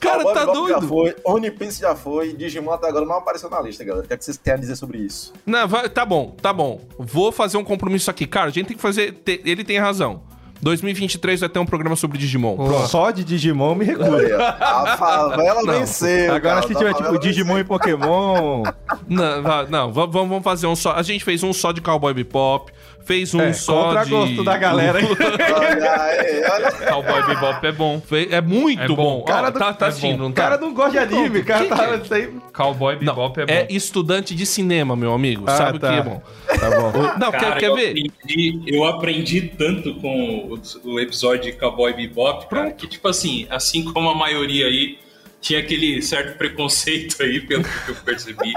Cara, 0.00 0.34
tá 0.34 0.44
doido. 0.46 0.80
Já 0.80 0.82
foi, 0.82 1.16
One 1.24 1.50
Piece 1.50 1.80
já 1.80 1.94
foi, 1.94 2.32
Digimon 2.32 2.72
até 2.72 2.88
agora 2.88 3.04
não 3.04 3.16
apareceu 3.16 3.48
na 3.50 3.60
lista, 3.60 3.84
galera. 3.84 4.04
O 4.04 4.08
que, 4.08 4.14
é 4.14 4.16
que 4.16 4.24
vocês 4.24 4.36
têm 4.36 4.54
a 4.54 4.56
dizer 4.56 4.76
sobre 4.76 4.98
isso? 4.98 5.32
Não, 5.46 5.68
vai, 5.68 5.88
tá 5.88 6.04
bom, 6.04 6.34
tá 6.40 6.52
bom. 6.52 6.80
Vou 6.98 7.30
fazer 7.30 7.56
um 7.56 7.64
compromisso 7.64 8.10
aqui. 8.10 8.26
Cara, 8.26 8.46
a 8.46 8.50
gente 8.50 8.66
tem 8.66 8.76
que 8.76 8.82
fazer... 8.82 9.20
Ele 9.26 9.64
tem 9.64 9.78
razão. 9.78 10.22
2023 10.62 11.40
vai 11.40 11.48
ter 11.48 11.58
um 11.58 11.66
programa 11.66 11.96
sobre 11.96 12.16
Digimon. 12.16 12.54
Pronto. 12.54 12.86
Só 12.86 13.10
de 13.10 13.24
Digimon 13.24 13.74
me 13.74 13.84
recuso. 13.84 14.10
A 14.38 14.96
favela 14.96 15.62
não. 15.62 15.72
venceu. 15.74 16.32
Agora 16.32 16.40
cara, 16.40 16.68
se 16.68 16.74
tiver 16.74 16.94
tipo 16.94 17.18
Digimon 17.18 17.58
e 17.58 17.64
Pokémon. 17.64 18.62
Não, 19.08 19.42
não, 19.68 19.92
vamos, 19.92 20.12
vamos 20.14 20.44
fazer 20.44 20.68
um 20.68 20.76
só. 20.76 20.92
A 20.92 21.02
gente 21.02 21.24
fez 21.24 21.42
um 21.42 21.52
só 21.52 21.72
de 21.72 21.80
Cowboy 21.80 22.14
Bebop 22.14 22.70
fez 23.04 23.34
um 23.34 23.40
é, 23.40 23.52
só 23.52 23.88
contra 23.88 24.04
de... 24.04 24.10
gosto 24.10 24.44
da 24.44 24.56
galera. 24.56 24.98
Cowboy 26.88 27.26
Bebop 27.26 27.66
é 27.66 27.72
bom. 27.72 28.02
É 28.30 28.40
muito 28.40 28.80
é 28.80 28.88
bom. 28.88 28.96
bom. 28.96 29.22
Cara 29.22 29.50
do... 29.50 29.58
tá, 29.58 29.72
tá 29.72 29.86
é 29.86 29.88
assistindo, 29.88 30.18
não 30.18 30.32
tá? 30.32 30.42
cara 30.42 30.58
não 30.58 30.72
gosta 30.72 30.92
de 30.92 30.98
anime, 30.98 31.40
o 31.40 31.44
cara 31.44 31.66
tá... 31.66 32.00
Aí... 32.14 32.34
Cowboy 32.52 32.96
Bebop 32.96 33.36
não, 33.36 33.42
é 33.42 33.46
bom. 33.46 33.52
É 33.52 33.66
estudante 33.70 34.34
de 34.34 34.46
cinema, 34.46 34.94
meu 34.96 35.12
amigo. 35.12 35.44
Ah, 35.46 35.56
Sabe 35.56 35.78
o 35.78 35.80
tá. 35.80 35.92
que 35.92 35.98
é 35.98 36.02
bom. 36.02 36.22
Tá 36.46 36.70
bom. 36.70 36.92
Não, 37.18 37.32
cara, 37.32 37.52
quer, 37.52 37.58
quer 37.58 37.68
eu 37.68 37.74
ver? 37.74 37.90
Aprendi, 37.90 38.62
eu 38.66 38.84
aprendi 38.84 39.42
tanto 39.42 39.94
com 39.96 40.58
o, 40.84 40.90
o 40.90 41.00
episódio 41.00 41.52
de 41.52 41.52
Cowboy 41.52 41.92
Bebop, 41.92 42.48
cara, 42.48 42.70
que 42.70 42.86
tipo 42.86 43.08
assim, 43.08 43.46
assim 43.50 43.84
como 43.84 44.08
a 44.08 44.14
maioria 44.14 44.66
aí 44.66 44.98
tinha 45.42 45.58
aquele 45.58 46.00
certo 46.00 46.38
preconceito 46.38 47.20
aí, 47.22 47.40
pelo 47.40 47.64
que 47.64 47.88
eu 47.90 47.94
percebi. 47.96 48.52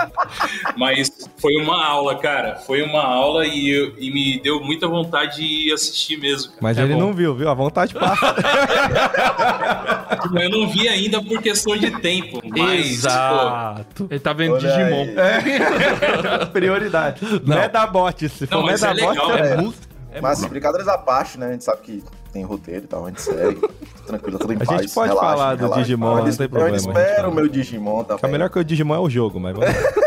Mas 0.77 1.09
foi 1.37 1.55
uma 1.57 1.83
aula, 1.83 2.15
cara. 2.19 2.55
Foi 2.57 2.81
uma 2.83 3.01
aula 3.03 3.45
e, 3.45 3.69
eu, 3.69 3.95
e 3.97 4.09
me 4.11 4.39
deu 4.39 4.61
muita 4.61 4.87
vontade 4.87 5.37
de 5.41 5.73
assistir 5.73 6.17
mesmo. 6.17 6.49
Cara. 6.51 6.59
Mas 6.61 6.77
É 6.77 6.83
ele 6.83 6.93
bom. 6.93 6.99
não 6.99 7.13
viu, 7.13 7.35
viu? 7.35 7.49
A 7.49 7.53
vontade 7.55 7.93
passa. 7.93 8.35
Eu 10.41 10.49
não 10.49 10.69
vi 10.69 10.87
ainda 10.87 11.21
por 11.21 11.41
questão 11.41 11.75
de 11.75 11.89
tempo. 12.01 12.41
Mas, 12.55 12.85
Exato. 12.91 14.07
Ele 14.09 14.19
tá 14.19 14.31
vendo 14.33 14.53
Olha 14.53 14.69
Digimon. 14.69 15.07
aí. 15.19 16.45
Prioridade. 16.53 17.21
Não 17.43 17.57
é 17.57 17.67
da 17.67 17.87
bot. 17.87 18.29
Se 18.29 18.47
Não, 18.49 18.61
for 18.61 18.69
é 18.69 18.73
Medabot, 18.73 19.09
legal, 19.09 19.31
é 19.37 19.53
é. 19.53 19.57
Música. 20.21 20.41
Mas 20.41 20.45
brincadeiras 20.45 20.87
à 20.87 20.97
parte, 20.97 21.39
né? 21.39 21.47
A 21.47 21.51
gente 21.51 21.63
sabe 21.63 21.81
que 21.81 22.03
tem 22.31 22.43
roteiro 22.43 22.83
e 22.83 22.87
tal, 22.87 23.05
a 23.05 23.09
gente 23.09 23.21
segue. 23.21 23.61
Tranquilo, 24.05 24.37
tudo 24.39 24.53
em 24.53 24.57
A 24.57 24.65
paz. 24.65 24.81
gente 24.81 24.93
pode 24.93 25.09
relaxa, 25.09 25.27
falar 25.37 25.55
do 25.55 25.61
relaxa. 25.63 25.81
Digimon, 25.81 26.05
Eu 26.05 26.15
não 26.17 26.23
ainda- 26.25 26.37
tem 26.37 26.45
Eu 26.45 26.49
problema, 26.49 26.75
a 26.75 26.79
gente 26.79 26.89
espero 26.89 27.29
o 27.29 27.33
meu 27.35 27.47
Digimon 27.47 28.01
Que 28.03 28.07
também. 28.09 28.19
a 28.23 28.27
melhor 28.31 28.49
que 28.49 28.59
o 28.59 28.63
Digimon 28.63 28.95
é 28.95 28.99
o 28.99 29.09
jogo, 29.09 29.39
mas 29.39 29.55
vamos 29.55 29.69
lá. 29.73 29.75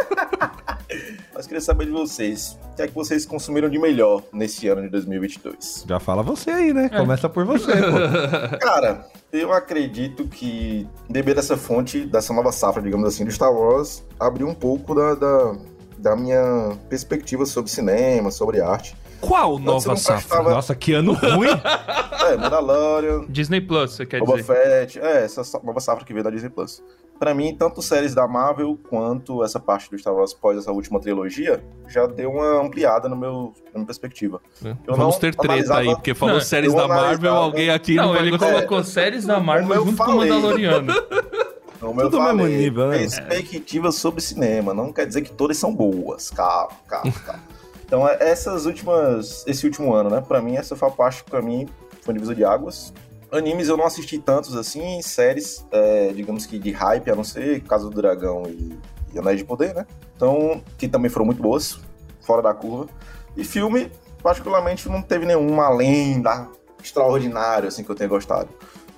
Mas 1.34 1.46
queria 1.46 1.60
saber 1.60 1.84
de 1.86 1.92
vocês. 1.92 2.58
O 2.72 2.74
que 2.76 2.82
é 2.82 2.88
que 2.88 2.94
vocês 2.94 3.24
consumiram 3.24 3.68
de 3.68 3.78
melhor 3.78 4.22
nesse 4.32 4.66
ano 4.66 4.82
de 4.82 4.88
2022? 4.88 5.84
Já 5.86 6.00
fala 6.00 6.20
você 6.20 6.50
aí, 6.50 6.72
né? 6.72 6.88
Começa 6.88 7.28
por 7.28 7.44
você, 7.44 7.70
pô. 7.70 8.58
Cara, 8.58 9.06
eu 9.32 9.52
acredito 9.52 10.24
que 10.26 10.84
beber 11.08 11.36
dessa 11.36 11.56
fonte, 11.56 12.04
dessa 12.06 12.32
nova 12.32 12.50
safra, 12.50 12.82
digamos 12.82 13.06
assim, 13.06 13.24
do 13.24 13.30
Star 13.30 13.52
Wars, 13.52 14.02
abriu 14.18 14.48
um 14.48 14.54
pouco 14.54 14.96
da, 14.96 15.14
da, 15.14 15.54
da 15.96 16.16
minha 16.16 16.76
perspectiva 16.88 17.46
sobre 17.46 17.70
cinema, 17.70 18.32
sobre 18.32 18.60
arte. 18.60 18.96
Qual 19.20 19.52
Antes 19.56 19.66
eu 19.66 19.72
nova 19.72 19.96
safra? 19.96 20.14
prestava- 20.16 20.50
Nossa, 20.50 20.74
que 20.74 20.92
ano 20.92 21.12
ruim. 21.12 21.48
É, 22.28 22.36
Mandalorian, 22.36 23.24
Disney 23.28 23.60
Plus, 23.60 23.92
você 23.92 24.04
quer 24.04 24.18
Boba 24.20 24.36
dizer? 24.36 24.52
Fett, 24.54 24.98
é, 25.00 25.24
essa 25.24 25.42
sa- 25.42 25.60
nova 25.64 25.80
safra 25.80 26.04
que 26.04 26.12
veio 26.12 26.22
da 26.22 26.28
Disney 26.30 26.50
Plus. 26.50 26.82
Pra 27.18 27.32
mim, 27.32 27.56
tanto 27.56 27.80
séries 27.80 28.14
da 28.14 28.28
Marvel 28.28 28.78
quanto 28.90 29.42
essa 29.42 29.58
parte 29.58 29.90
do 29.90 29.96
Star 29.98 30.12
Wars 30.14 30.34
pós 30.34 30.58
essa 30.58 30.70
última 30.70 31.00
trilogia 31.00 31.64
já 31.88 32.06
deu 32.06 32.30
uma 32.30 32.60
ampliada 32.60 33.08
no 33.08 33.16
meu, 33.16 33.54
na 33.66 33.74
minha 33.76 33.86
perspectiva. 33.86 34.42
Eu 34.62 34.76
Vamos 34.88 34.98
não 34.98 35.10
ter 35.12 35.34
treta 35.34 35.44
analisava- 35.46 35.80
aí, 35.80 35.86
porque 35.94 36.12
falou 36.14 36.34
Não, 36.36 36.40
séries 36.42 36.70
eu 36.72 36.76
da 36.78 36.86
Marvel, 36.86 37.04
analisava- 37.32 37.36
alguém 37.38 37.70
aqui 37.70 37.94
não, 37.94 38.04
Não, 38.06 38.12
vai 38.12 38.20
ele 38.26 38.38
colocou 38.38 38.84
séries 38.84 39.24
da 39.24 39.40
Marvel 39.40 39.68
Como 39.68 39.80
eu 39.80 39.84
junto 39.86 39.96
com 39.96 40.02
o 40.02 40.06
falei. 40.06 40.30
Mandaloriano. 40.30 40.92
Como 41.80 42.00
eu 42.00 42.10
Tudo 42.10 42.22
mesmo 42.22 42.38
falei, 42.40 42.56
nível, 42.58 42.88
né? 42.88 42.98
perspectivas 42.98 43.94
sobre 43.94 44.20
cinema. 44.20 44.74
Não 44.74 44.92
quer 44.92 45.06
dizer 45.06 45.22
que 45.22 45.32
todas 45.32 45.56
são 45.56 45.74
boas. 45.74 46.28
Calma, 46.30 46.72
calma, 46.88 47.12
calma. 47.24 47.42
Então, 47.88 48.06
é- 48.06 48.18
essas 48.20 48.66
últimas. 48.66 49.44
Esse 49.46 49.64
último 49.66 49.94
ano, 49.94 50.10
né? 50.10 50.20
Pra 50.20 50.42
mim, 50.42 50.56
essa 50.56 50.76
foi 50.76 50.88
a 50.88 50.90
parte 50.90 51.24
que 51.24 51.30
pra 51.30 51.40
mim 51.40 51.66
foi 52.02 52.12
um 52.12 52.16
divisor 52.16 52.34
de 52.36 52.44
águas. 52.44 52.92
Animes 53.32 53.68
eu 53.68 53.76
não 53.78 53.86
assisti 53.86 54.18
tantos 54.18 54.54
assim, 54.54 55.00
séries, 55.02 55.66
é, 55.72 56.12
digamos 56.14 56.44
que 56.46 56.58
de 56.58 56.70
hype, 56.70 57.10
a 57.10 57.16
não 57.16 57.24
ser 57.24 57.60
Casa 57.62 57.88
do 57.88 57.94
Dragão 57.94 58.44
e, 58.46 58.78
e 59.14 59.18
Anéis 59.18 59.38
de 59.38 59.44
Poder, 59.44 59.74
né? 59.74 59.86
Então, 60.16 60.62
que 60.78 60.86
também 60.86 61.10
foram 61.10 61.26
muito 61.26 61.42
boas, 61.42 61.78
fora 62.22 62.40
da 62.42 62.52
curva. 62.54 62.88
E 63.36 63.42
filme, 63.44 63.90
particularmente, 64.22 64.86
não 64.88 65.00
teve 65.02 65.24
nenhum 65.26 65.58
além 65.60 66.20
da 66.22 66.46
extraordinário, 66.82 67.68
assim, 67.68 67.82
que 67.84 67.90
eu 67.90 67.94
tenha 67.94 68.08
gostado. 68.08 68.48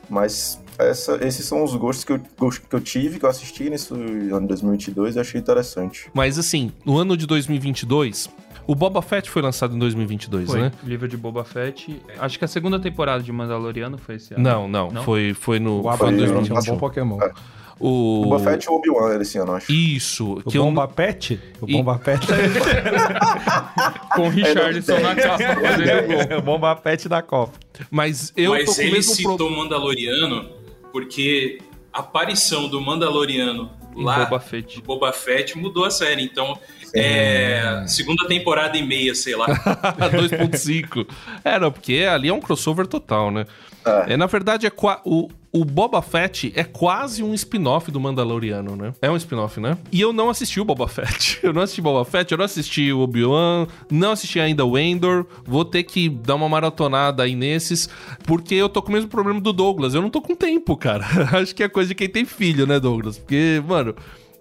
Mas 0.08 0.60
essa- 0.78 1.18
esses 1.26 1.44
são 1.46 1.62
os 1.62 1.74
gostos 1.76 2.04
que 2.04 2.12
eu, 2.12 2.18
que 2.18 2.74
eu 2.74 2.80
tive, 2.80 3.18
que 3.18 3.24
eu 3.24 3.30
assisti 3.30 3.68
nesse 3.70 3.92
ano 3.92 4.40
de 4.42 4.46
2022 4.48 5.16
e 5.16 5.20
achei 5.20 5.40
interessante. 5.40 6.10
Mas 6.14 6.38
assim, 6.38 6.72
no 6.84 6.96
ano 6.98 7.16
de 7.16 7.26
2022, 7.26 8.28
o 8.70 8.74
Boba 8.74 9.02
Fett 9.02 9.28
foi 9.30 9.42
lançado 9.42 9.74
em 9.74 9.78
2022, 9.78 10.48
Foi. 10.50 10.60
né? 10.60 10.72
Livro 10.84 11.08
de 11.08 11.16
Boba 11.16 11.42
Fett. 11.44 12.00
Acho 12.18 12.38
que 12.38 12.44
a 12.44 12.48
segunda 12.48 12.78
temporada 12.78 13.22
de 13.22 13.32
Mandaloriano 13.32 13.98
foi 13.98 14.16
esse 14.16 14.34
ano. 14.34 14.42
Não, 14.42 14.68
não, 14.68 14.90
Não? 14.90 15.02
Foi, 15.02 15.34
foi 15.34 15.58
no 15.58 15.80
O 15.80 15.82
foi 15.82 15.90
em 15.90 15.94
Abaddon 15.94 16.10
é 16.10 16.12
um 16.12 16.32
2021. 16.42 16.72
bom 16.74 16.78
Pokémon. 16.78 17.18
O 17.80 18.20
O 18.20 18.24
Boba 18.26 18.38
Fett 18.40 18.66
e 18.66 18.70
o 18.70 18.74
Obi-Wan 18.74 19.18
esse 19.20 19.38
ano, 19.38 19.52
eu 19.52 19.56
acho. 19.56 19.72
Isso, 19.72 20.32
O 20.34 20.42
que 20.50 20.58
eu 20.58 20.64
Bomba 20.64 20.86
Pet? 20.86 21.40
O 21.60 21.66
E- 21.68 21.72
Bomba 21.72 21.98
Pet 21.98 22.26
Com 24.14 24.22
o 24.26 24.28
Richardson 24.28 24.98
na 25.00 25.14
capa 25.14 25.38
fazendo 25.38 26.12
é 26.32 26.36
o 26.38 26.42
Bomba 26.42 26.76
Pet 26.76 27.08
da 27.08 27.22
Copa. 27.22 27.58
mas 27.90 28.32
eu 28.36 28.52
tô 28.52 28.58
Mas 28.58 28.78
o 28.78 28.82
ele 28.82 28.92
mesmo 28.92 29.14
citou 29.14 29.36
problema. 29.36 29.62
Mandaloriano 29.64 30.48
porque 30.92 31.58
a 31.92 32.00
aparição 32.00 32.68
do 32.68 32.80
Mandaloriano 32.80 33.70
Em 33.96 34.04
lá 34.04 34.24
Boba 34.24 34.40
Fett. 34.40 34.82
Boba 34.82 35.12
Fett 35.12 35.56
mudou 35.56 35.84
a 35.84 35.90
série. 35.90 36.22
Então, 36.22 36.58
é, 36.94 37.84
segunda 37.86 38.26
temporada 38.26 38.76
e 38.76 38.86
meia, 38.86 39.14
sei 39.14 39.36
lá. 39.36 39.46
2.5. 40.10 41.06
É, 41.44 41.58
não, 41.58 41.70
porque 41.72 42.06
ali 42.10 42.28
é 42.28 42.32
um 42.34 42.40
crossover 42.40 42.86
total, 42.86 43.30
né? 43.30 43.46
É. 43.84 44.12
É, 44.12 44.16
na 44.16 44.26
verdade, 44.26 44.66
é 44.66 44.70
qua- 44.70 45.00
o, 45.06 45.28
o 45.50 45.64
Boba 45.64 46.02
Fett 46.02 46.52
é 46.54 46.62
quase 46.62 47.22
um 47.22 47.32
spin-off 47.32 47.90
do 47.90 47.98
Mandaloriano, 47.98 48.76
né? 48.76 48.92
É 49.00 49.10
um 49.10 49.16
spin-off, 49.16 49.58
né? 49.58 49.78
E 49.90 50.00
eu 50.00 50.12
não 50.12 50.28
assisti 50.28 50.60
o 50.60 50.64
Boba 50.64 50.86
Fett. 50.86 51.38
Eu 51.42 51.52
não 51.54 51.62
assisti 51.62 51.80
Boba 51.80 52.04
Fett, 52.04 52.30
eu 52.30 52.38
não 52.38 52.44
assisti 52.44 52.92
o 52.92 53.00
Obi-Wan, 53.00 53.66
não 53.90 54.12
assisti 54.12 54.38
ainda 54.38 54.64
o 54.64 54.76
Endor. 54.78 55.24
Vou 55.44 55.64
ter 55.64 55.82
que 55.82 56.08
dar 56.10 56.34
uma 56.34 56.48
maratonada 56.48 57.22
aí 57.22 57.34
nesses, 57.34 57.88
porque 58.26 58.54
eu 58.54 58.68
tô 58.68 58.82
com 58.82 58.90
o 58.90 58.92
mesmo 58.92 59.08
problema 59.08 59.40
do 59.40 59.52
Douglas. 59.52 59.94
Eu 59.94 60.02
não 60.02 60.10
tô 60.10 60.20
com 60.20 60.34
tempo, 60.36 60.76
cara. 60.76 61.06
Acho 61.40 61.54
que 61.54 61.62
é 61.62 61.68
coisa 61.68 61.88
de 61.88 61.94
quem 61.94 62.08
tem 62.08 62.24
filho, 62.26 62.66
né, 62.66 62.78
Douglas? 62.78 63.16
Porque, 63.18 63.62
mano 63.66 63.94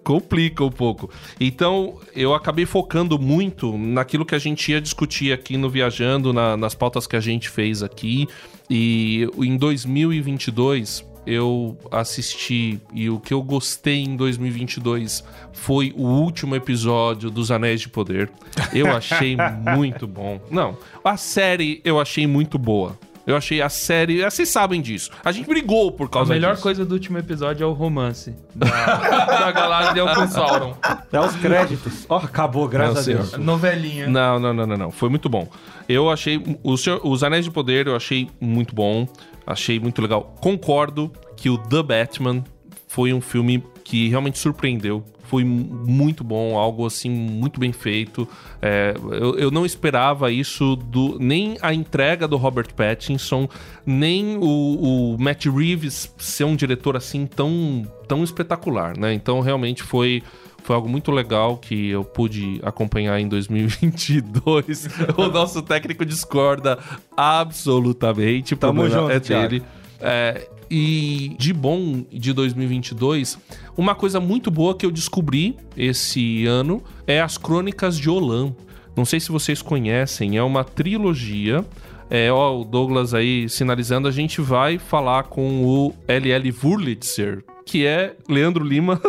complica 0.04 0.64
um 0.64 0.70
pouco. 0.70 1.10
Então, 1.38 1.98
eu 2.14 2.34
acabei 2.34 2.66
focando 2.66 3.18
muito 3.18 3.76
naquilo 3.76 4.24
que 4.24 4.34
a 4.34 4.38
gente 4.38 4.72
ia 4.72 4.80
discutir 4.80 5.32
aqui 5.32 5.56
no 5.56 5.68
Viajando, 5.68 6.32
na- 6.32 6.56
nas 6.56 6.74
pautas 6.74 7.06
que 7.06 7.16
a 7.16 7.20
gente 7.20 7.48
fez 7.48 7.82
aqui. 7.82 8.26
E 8.68 9.28
em 9.38 9.56
2022, 9.56 11.04
eu 11.26 11.76
assisti 11.90 12.80
e 12.94 13.10
o 13.10 13.20
que 13.20 13.32
eu 13.34 13.42
gostei 13.42 14.02
em 14.02 14.16
2022 14.16 15.22
foi 15.52 15.92
o 15.96 16.02
último 16.02 16.56
episódio 16.56 17.30
dos 17.30 17.50
Anéis 17.50 17.80
de 17.82 17.88
Poder. 17.88 18.30
Eu 18.72 18.86
achei 18.88 19.36
muito 19.76 20.06
bom. 20.06 20.40
Não, 20.50 20.76
a 21.04 21.16
série 21.16 21.80
eu 21.84 22.00
achei 22.00 22.26
muito 22.26 22.58
boa. 22.58 22.98
Eu 23.26 23.36
achei 23.36 23.60
a 23.60 23.68
série. 23.68 24.22
Vocês 24.24 24.48
sabem 24.48 24.80
disso. 24.80 25.10
A 25.24 25.30
gente 25.30 25.46
brigou 25.46 25.92
por 25.92 26.06
A 26.06 26.08
causa 26.10 26.32
melhor 26.32 26.52
disso. 26.52 26.62
coisa 26.62 26.84
do 26.84 26.92
último 26.92 27.18
episódio 27.18 27.62
é 27.64 27.66
o 27.66 27.72
romance 27.72 28.34
da, 28.54 28.66
da 29.26 29.52
Galadriel 29.52 30.06
com 30.14 30.26
Sauron. 30.28 30.74
É 31.12 31.20
os 31.20 31.36
créditos. 31.36 32.06
Ó, 32.08 32.16
acabou, 32.16 32.66
graças 32.66 33.06
Não, 33.06 33.14
a 33.14 33.16
Deus. 33.18 33.36
Novelinha. 33.36 34.08
Não, 34.08 34.38
não, 34.38 34.52
não, 34.54 34.66
não, 34.66 34.76
não. 34.76 34.90
Foi 34.90 35.08
muito 35.08 35.28
bom. 35.28 35.48
Eu 35.88 36.10
achei. 36.10 36.42
Os, 36.62 36.84
os 37.04 37.22
Anéis 37.22 37.44
de 37.44 37.50
Poder 37.50 37.86
eu 37.86 37.94
achei 37.94 38.28
muito 38.40 38.74
bom. 38.74 39.06
Achei 39.46 39.78
muito 39.78 40.00
legal. 40.00 40.34
Concordo 40.40 41.12
que 41.36 41.50
o 41.50 41.58
The 41.58 41.82
Batman 41.82 42.42
foi 42.88 43.12
um 43.12 43.20
filme 43.20 43.62
que 43.90 44.08
realmente 44.08 44.38
surpreendeu. 44.38 45.02
Foi 45.24 45.42
mu- 45.42 45.84
muito 45.84 46.22
bom, 46.22 46.56
algo 46.56 46.86
assim, 46.86 47.10
muito 47.10 47.58
bem 47.58 47.72
feito. 47.72 48.26
É, 48.62 48.94
eu, 49.10 49.36
eu 49.36 49.50
não 49.50 49.66
esperava 49.66 50.30
isso 50.30 50.76
do. 50.76 51.18
Nem 51.18 51.56
a 51.60 51.74
entrega 51.74 52.28
do 52.28 52.36
Robert 52.36 52.72
Pattinson, 52.72 53.48
nem 53.84 54.36
o, 54.36 54.44
o 54.44 55.16
Matt 55.18 55.46
Reeves 55.46 56.14
ser 56.18 56.44
um 56.44 56.54
diretor 56.54 56.96
assim 56.96 57.26
tão, 57.26 57.84
tão 58.06 58.22
espetacular, 58.22 58.96
né? 58.96 59.12
Então 59.12 59.40
realmente 59.40 59.82
foi. 59.82 60.22
Foi 60.62 60.76
algo 60.76 60.88
muito 60.88 61.10
legal 61.10 61.56
que 61.56 61.88
eu 61.88 62.04
pude 62.04 62.60
acompanhar 62.62 63.18
em 63.18 63.26
2022. 63.26 64.88
o 65.16 65.26
nosso 65.28 65.62
técnico 65.62 66.04
discorda 66.04 66.78
absolutamente. 67.16 68.54
O 68.54 68.56
Tamo 68.56 68.82
problema 68.82 69.00
junto, 69.00 69.10
é 69.10 69.18
dele. 69.20 69.62
É, 70.00 70.48
e 70.70 71.34
de 71.38 71.52
bom 71.52 72.04
de 72.10 72.32
2022, 72.32 73.38
uma 73.76 73.94
coisa 73.94 74.20
muito 74.20 74.50
boa 74.50 74.74
que 74.74 74.86
eu 74.86 74.90
descobri 74.90 75.56
esse 75.76 76.46
ano 76.46 76.82
é 77.06 77.20
as 77.20 77.36
Crônicas 77.36 77.98
de 77.98 78.08
Olan. 78.08 78.54
Não 78.96 79.04
sei 79.04 79.18
se 79.20 79.30
vocês 79.32 79.60
conhecem, 79.62 80.36
é 80.36 80.42
uma 80.42 80.62
trilogia. 80.64 81.64
É, 82.08 82.30
ó, 82.32 82.60
o 82.60 82.64
Douglas 82.64 83.14
aí 83.14 83.48
sinalizando, 83.48 84.08
a 84.08 84.10
gente 84.10 84.40
vai 84.40 84.78
falar 84.78 85.24
com 85.24 85.64
o 85.64 85.94
LL 86.08 86.52
Wurlitzer, 86.62 87.44
que 87.64 87.86
é 87.86 88.16
Leandro 88.28 88.64
Lima. 88.64 89.00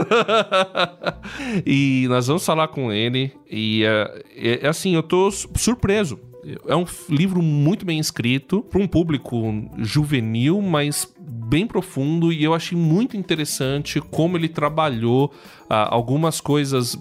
e 1.65 2.05
nós 2.09 2.27
vamos 2.27 2.45
falar 2.45 2.67
com 2.67 2.91
ele. 2.91 3.31
E 3.49 3.83
é, 3.83 4.23
é- 4.35 4.59
é 4.63 4.67
assim, 4.67 4.93
eu 4.95 5.03
tô 5.03 5.31
su- 5.31 5.49
surpreso. 5.55 6.19
É 6.67 6.75
um 6.75 6.85
livro 7.09 7.41
muito 7.41 7.85
bem 7.85 7.99
escrito, 7.99 8.61
para 8.63 8.81
um 8.81 8.87
público 8.87 9.37
juvenil, 9.77 10.61
mas 10.61 11.11
bem 11.19 11.67
profundo, 11.67 12.33
e 12.33 12.43
eu 12.43 12.53
achei 12.53 12.77
muito 12.77 13.15
interessante 13.15 14.01
como 14.01 14.37
ele 14.37 14.49
trabalhou 14.49 15.31
ah, 15.69 15.93
algumas 15.93 16.41
coisas, 16.41 16.97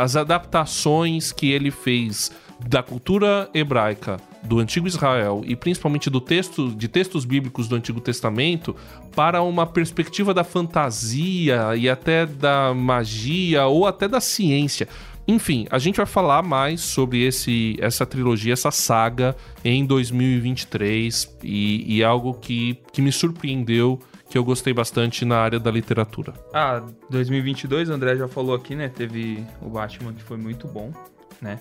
as 0.00 0.16
adaptações 0.16 1.32
que 1.32 1.50
ele 1.50 1.70
fez 1.70 2.32
da 2.66 2.82
cultura 2.82 3.48
hebraica 3.54 4.16
do 4.42 4.58
antigo 4.58 4.86
Israel 4.86 5.42
e 5.44 5.54
principalmente 5.54 6.10
do 6.10 6.20
texto 6.20 6.70
de 6.70 6.88
textos 6.88 7.24
bíblicos 7.24 7.68
do 7.68 7.76
Antigo 7.76 8.00
Testamento 8.00 8.74
para 9.14 9.42
uma 9.42 9.66
perspectiva 9.66 10.32
da 10.32 10.42
fantasia 10.42 11.76
e 11.76 11.88
até 11.88 12.26
da 12.26 12.72
magia 12.74 13.66
ou 13.66 13.86
até 13.86 14.08
da 14.08 14.20
ciência. 14.20 14.88
Enfim, 15.30 15.66
a 15.70 15.78
gente 15.78 15.98
vai 15.98 16.06
falar 16.06 16.42
mais 16.42 16.80
sobre 16.80 17.22
esse, 17.22 17.76
essa 17.80 18.06
trilogia, 18.06 18.54
essa 18.54 18.70
saga 18.70 19.36
em 19.62 19.84
2023 19.84 21.36
e, 21.44 21.98
e 21.98 22.02
algo 22.02 22.32
que, 22.32 22.80
que 22.90 23.02
me 23.02 23.12
surpreendeu, 23.12 24.00
que 24.30 24.38
eu 24.38 24.42
gostei 24.42 24.72
bastante 24.72 25.26
na 25.26 25.36
área 25.36 25.60
da 25.60 25.70
literatura. 25.70 26.32
Ah, 26.54 26.82
2022, 27.10 27.90
o 27.90 27.92
André 27.92 28.16
já 28.16 28.26
falou 28.26 28.54
aqui, 28.54 28.74
né? 28.74 28.88
Teve 28.88 29.44
o 29.60 29.68
Batman 29.68 30.14
que 30.14 30.22
foi 30.22 30.38
muito 30.38 30.66
bom, 30.66 30.94
né? 31.42 31.60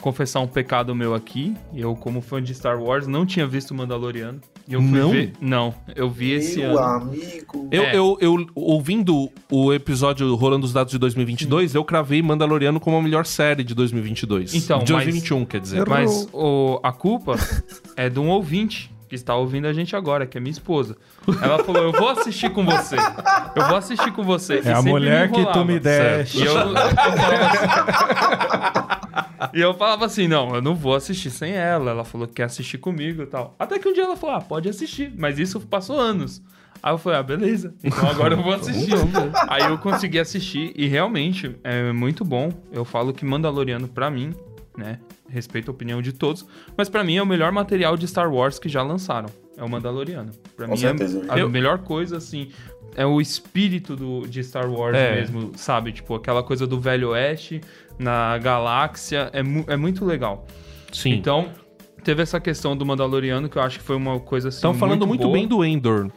Confessar 0.00 0.38
um 0.38 0.46
pecado 0.46 0.94
meu 0.94 1.12
aqui, 1.12 1.56
eu 1.74 1.96
como 1.96 2.20
fã 2.20 2.40
de 2.40 2.54
Star 2.54 2.80
Wars 2.80 3.08
não 3.08 3.26
tinha 3.26 3.48
visto 3.48 3.74
Mandaloriano. 3.74 4.40
Eu 4.68 4.82
fui 4.82 4.98
Não? 5.00 5.10
ver- 5.10 5.32
Não, 5.40 5.74
eu 5.96 6.10
vi 6.10 6.32
esse 6.32 6.58
Meu 6.58 6.78
ano. 6.78 7.10
amigo. 7.10 7.68
Eu, 7.72 7.82
É. 7.82 7.96
eu, 7.96 8.18
eu, 8.20 8.46
ouvindo 8.54 9.30
o 9.50 9.72
episódio 9.72 10.34
Rolando 10.34 10.66
os 10.66 10.72
Dados 10.72 10.90
de 10.92 10.98
2022, 10.98 11.74
eu 11.74 11.82
cravei 11.84 12.20
Mandaloriano 12.20 12.78
como 12.78 12.96
a 12.96 13.02
melhor 13.02 13.24
série 13.24 13.64
de 13.64 13.74
2022. 13.74 14.54
Então, 14.54 14.78
de 14.80 14.92
mas- 14.92 15.04
2021, 15.04 15.44
quer 15.46 15.60
dizer. 15.60 15.88
Mas 15.88 16.28
o, 16.32 16.78
a 16.82 16.92
culpa 16.92 17.36
é 17.96 18.10
de 18.10 18.20
um 18.20 18.28
ouvinte 18.28 18.90
que 19.08 19.14
está 19.14 19.34
ouvindo 19.34 19.66
a 19.66 19.72
gente 19.72 19.96
agora, 19.96 20.26
que 20.26 20.36
é 20.36 20.40
minha 20.40 20.52
esposa. 20.52 20.96
Ela 21.42 21.64
falou: 21.64 21.82
Eu 21.82 21.92
vou 21.92 22.08
assistir 22.10 22.50
com 22.50 22.64
você. 22.64 22.96
Eu 23.56 23.66
vou 23.66 23.76
assistir 23.76 24.12
com 24.12 24.22
você. 24.22 24.56
E 24.56 24.68
É 24.68 24.72
a 24.72 24.76
sempre 24.76 24.90
mulher 24.90 25.30
que 25.30 25.44
tu 25.52 25.64
me 25.64 25.80
deste. 25.80 26.38
E 26.38 26.44
eu, 26.44 26.54
eu 26.54 26.54
falava 26.54 26.84
assim, 29.34 29.52
e 29.54 29.60
eu 29.60 29.74
falava 29.74 30.04
assim: 30.04 30.28
Não, 30.28 30.54
eu 30.54 30.62
não 30.62 30.74
vou 30.74 30.94
assistir 30.94 31.30
sem 31.30 31.52
ela. 31.52 31.90
Ela 31.90 32.04
falou 32.04 32.26
que 32.26 32.34
quer 32.34 32.44
assistir 32.44 32.78
comigo 32.78 33.22
e 33.22 33.26
tal. 33.26 33.54
Até 33.58 33.78
que 33.78 33.88
um 33.88 33.92
dia 33.92 34.04
ela 34.04 34.16
falou: 34.16 34.36
Ah, 34.36 34.40
pode 34.40 34.68
assistir. 34.68 35.12
Mas 35.16 35.38
isso 35.38 35.60
passou 35.60 35.98
anos. 35.98 36.42
Aí 36.82 36.92
eu 36.92 36.98
falei, 36.98 37.18
ah, 37.18 37.22
beleza. 37.22 37.74
Então 37.82 38.08
agora 38.08 38.34
eu 38.34 38.42
vou 38.42 38.52
assistir. 38.52 38.94
Aí 39.48 39.64
eu 39.64 39.78
consegui 39.78 40.18
assistir 40.18 40.72
e 40.76 40.86
realmente 40.86 41.56
é 41.64 41.92
muito 41.92 42.24
bom. 42.24 42.52
Eu 42.70 42.84
falo 42.84 43.12
que 43.12 43.24
Mandaloriano, 43.24 43.88
pra 43.88 44.10
mim, 44.10 44.32
né? 44.76 45.00
Respeito 45.28 45.70
a 45.70 45.74
opinião 45.74 46.00
de 46.00 46.12
todos, 46.12 46.46
mas 46.76 46.88
pra 46.88 47.04
mim 47.04 47.16
é 47.16 47.22
o 47.22 47.26
melhor 47.26 47.52
material 47.52 47.96
de 47.96 48.08
Star 48.08 48.32
Wars 48.32 48.58
que 48.58 48.68
já 48.68 48.82
lançaram. 48.82 49.28
É 49.56 49.62
o 49.62 49.68
Mandaloriano. 49.68 50.30
Pra 50.56 50.66
Com 50.66 50.72
mim 50.72 50.78
certeza. 50.78 51.24
é 51.28 51.32
a 51.34 51.38
Eu- 51.38 51.50
melhor 51.50 51.78
coisa, 51.80 52.16
assim. 52.16 52.48
É 52.96 53.04
o 53.04 53.20
espírito 53.20 53.94
do, 53.94 54.26
de 54.26 54.42
Star 54.42 54.70
Wars 54.70 54.96
É. 54.96 55.16
mesmo, 55.16 55.52
sabe? 55.56 55.92
Tipo, 55.92 56.14
aquela 56.14 56.42
coisa 56.42 56.66
do 56.66 56.80
Velho 56.80 57.10
Oeste 57.10 57.60
na 57.98 58.38
galáxia. 58.38 59.28
É, 59.32 59.42
mu- 59.42 59.64
é 59.68 59.76
muito 59.76 60.04
legal. 60.04 60.46
Sim. 60.92 61.12
Então, 61.12 61.50
teve 62.02 62.22
essa 62.22 62.40
questão 62.40 62.74
do 62.76 62.86
Mandaloriano 62.86 63.48
que 63.48 63.58
eu 63.58 63.62
acho 63.62 63.78
que 63.78 63.84
foi 63.84 63.96
uma 63.96 64.18
coisa 64.18 64.48
assim. 64.48 64.56
Estão 64.56 64.72
falando 64.74 65.06
muito, 65.06 65.22
boa. 65.24 65.32
bem 65.34 65.46
do 65.46 65.62
Endor. 65.64 66.10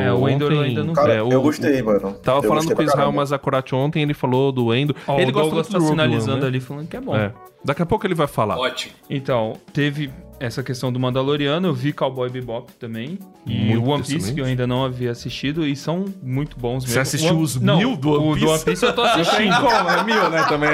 É, 0.00 0.12
o 0.12 0.28
Endor 0.28 0.52
eu 0.52 0.58
Ontem- 0.58 0.68
ainda 0.68 0.84
não 0.84 0.92
Cara, 0.94 1.14
é, 1.14 1.22
o- 1.22 1.30
eu 1.32 1.40
gostei, 1.42 1.80
mano. 1.82 2.12
Tava 2.14 2.38
Eu 2.38 2.42
falando 2.48 2.64
com 2.66 2.70
o 2.80 2.84
Israel 2.84 2.96
caramba. 2.96 3.16
Mazakorati 3.16 3.74
ontem, 3.74 4.02
ele 4.02 4.14
falou 4.14 4.50
do 4.52 4.74
Endor. 4.74 4.96
Ó, 5.06 5.18
ele 5.18 5.30
o 5.30 5.32
gosta 5.32 5.46
Douglas 5.48 5.68
tá 5.68 5.78
do 5.78 5.84
sinalizando 5.86 6.32
One, 6.32 6.40
né? 6.42 6.46
ali 6.48 6.60
falando 6.60 6.88
que 6.88 6.96
é 6.96 7.00
bom. 7.00 7.16
É. 7.16 7.32
Daqui 7.64 7.82
a 7.82 7.86
pouco 7.86 8.06
ele 8.06 8.14
vai 8.14 8.26
falar. 8.28 8.56
Ótimo. 8.56 8.94
Então, 9.10 9.54
teve 9.72 10.10
essa 10.38 10.62
questão 10.62 10.92
do 10.92 11.00
Mandaloriano, 11.00 11.66
eu 11.66 11.74
vi 11.74 11.92
Cowboy 11.92 12.30
Bebop 12.30 12.70
também. 12.78 13.18
E 13.44 13.52
Muito 13.64 13.84
o 13.84 13.88
One 13.90 13.98
Piece, 14.02 14.14
excelente. 14.16 14.34
que 14.36 14.40
eu 14.40 14.44
ainda 14.44 14.64
não 14.66 14.84
havia 14.84 15.10
assistido, 15.10 15.66
e 15.66 15.74
são 15.74 16.04
muito 16.22 16.56
bons 16.56 16.84
mesmo. 16.84 16.92
Você 16.92 17.00
assistiu 17.00 17.32
One- 17.34 17.42
os 17.42 17.60
não, 17.60 17.78
mil 17.78 17.96
do 17.96 18.10
One 18.12 18.18
O 18.18 18.34
do 18.34 18.34
Piece? 18.36 18.46
One 18.52 18.64
Piece 18.64 18.84
eu 18.86 18.92
tô 18.94 19.02
assistindo. 19.02 19.56
como, 19.56 19.68
é 19.90 20.04
mil, 20.04 20.30
né? 20.30 20.44
Também. 20.48 20.70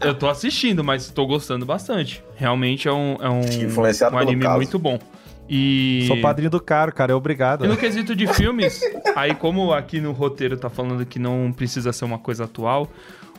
eu 0.00 0.14
tô 0.14 0.28
assistindo, 0.28 0.82
mas 0.82 1.10
tô 1.10 1.26
gostando 1.26 1.66
bastante. 1.66 2.22
Realmente 2.36 2.88
é 2.88 2.92
um, 2.92 3.16
é 3.20 3.28
um, 3.28 3.40
um 4.12 4.18
anime 4.18 4.48
muito 4.48 4.78
bom. 4.78 4.98
E... 5.48 6.04
Sou 6.06 6.20
padrinho 6.20 6.50
do 6.50 6.60
caro, 6.60 6.92
cara. 6.92 7.12
É 7.12 7.14
obrigado. 7.14 7.64
E 7.64 7.68
no 7.68 7.76
quesito 7.76 8.14
de 8.14 8.26
filmes, 8.26 8.80
aí 9.16 9.34
como 9.34 9.72
aqui 9.72 10.00
no 10.00 10.12
roteiro 10.12 10.56
tá 10.56 10.68
falando 10.68 11.04
que 11.06 11.18
não 11.18 11.52
precisa 11.56 11.92
ser 11.92 12.04
uma 12.04 12.18
coisa 12.18 12.44
atual, 12.44 12.90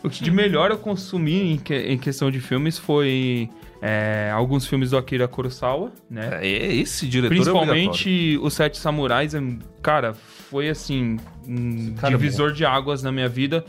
o 0.04 0.10
que 0.10 0.24
de 0.24 0.32
melhor 0.32 0.72
eu 0.72 0.78
consumi 0.78 1.54
em, 1.54 1.58
que- 1.58 1.76
em 1.76 1.98
questão 1.98 2.32
de 2.32 2.40
filmes 2.40 2.78
foi 2.78 3.50
é, 3.82 4.32
alguns 4.34 4.66
filmes 4.66 4.90
do 4.92 4.98
Akira 4.98 5.28
Kurosawa, 5.28 5.92
né? 6.10 6.40
É, 6.42 6.74
esse 6.76 7.08
diretor 7.08 7.34
é. 7.34 7.38
Principalmente 7.38 8.40
Os 8.42 8.54
Sete 8.54 8.78
Samurais, 8.78 9.36
é- 9.36 9.42
cara, 9.82 10.14
foi 10.14 10.68
assim, 10.70 11.18
um 11.48 11.94
cara 11.96 12.14
é 12.14 12.18
divisor 12.18 12.52
de 12.52 12.66
águas 12.66 13.04
na 13.04 13.12
minha 13.12 13.30
vida. 13.30 13.64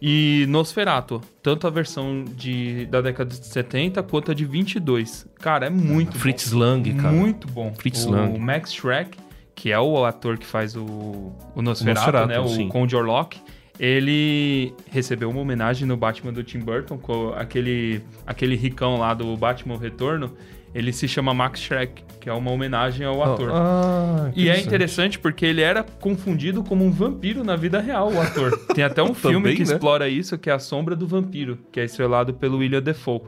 E 0.00 0.44
Nosferatu, 0.48 1.20
tanto 1.42 1.66
a 1.66 1.70
versão 1.70 2.24
de, 2.24 2.86
da 2.86 3.00
década 3.00 3.30
de 3.30 3.46
70 3.46 4.02
quanto 4.02 4.30
a 4.30 4.34
de 4.34 4.44
22. 4.44 5.26
Cara, 5.38 5.66
é 5.66 5.70
muito 5.70 6.18
Fritz 6.18 6.52
bom. 6.52 6.58
Lang, 6.58 6.94
cara. 6.94 7.14
Muito 7.14 7.46
bom. 7.48 7.72
Fritz 7.74 8.04
o 8.04 8.10
Lang. 8.10 8.38
Max 8.38 8.74
Schreck, 8.74 9.18
que 9.54 9.72
é 9.72 9.78
o 9.78 10.04
ator 10.04 10.38
que 10.38 10.46
faz 10.46 10.76
o, 10.76 11.32
o 11.54 11.62
Nosferatu, 11.62 12.12
Nosferatu, 12.12 12.28
né? 12.28 12.48
sim. 12.48 12.66
O 12.66 12.68
Conde 12.68 12.94
Orlok. 12.94 13.40
Ele 13.78 14.72
recebeu 14.90 15.28
uma 15.28 15.40
homenagem 15.40 15.86
no 15.86 15.98
Batman 15.98 16.32
do 16.32 16.42
Tim 16.42 16.60
Burton, 16.60 16.96
com 16.96 17.34
aquele, 17.34 18.00
aquele 18.26 18.56
ricão 18.56 18.98
lá 18.98 19.12
do 19.12 19.36
Batman 19.36 19.78
Retorno. 19.78 20.32
Ele 20.76 20.92
se 20.92 21.08
chama 21.08 21.32
Max 21.32 21.60
Schreck, 21.60 22.04
que 22.20 22.28
é 22.28 22.32
uma 22.34 22.50
homenagem 22.50 23.06
ao 23.06 23.22
ator. 23.22 23.50
Ah, 23.50 24.30
E 24.36 24.50
é 24.50 24.60
interessante 24.60 25.18
porque 25.18 25.46
ele 25.46 25.62
era 25.62 25.82
confundido 25.82 26.62
como 26.62 26.84
um 26.84 26.90
vampiro 26.90 27.42
na 27.42 27.56
vida 27.56 27.80
real, 27.80 28.12
o 28.12 28.20
ator. 28.20 28.58
Tem 28.74 28.84
até 28.84 29.02
um 29.02 29.14
filme 29.14 29.36
Também, 29.38 29.56
que 29.56 29.64
né? 29.64 29.72
explora 29.72 30.06
isso, 30.06 30.36
que 30.36 30.50
é 30.50 30.52
A 30.52 30.58
Sombra 30.58 30.94
do 30.94 31.06
Vampiro, 31.06 31.58
que 31.72 31.80
é 31.80 31.84
estrelado 31.84 32.34
pelo 32.34 32.58
William 32.58 32.82
Defoe. 32.82 33.22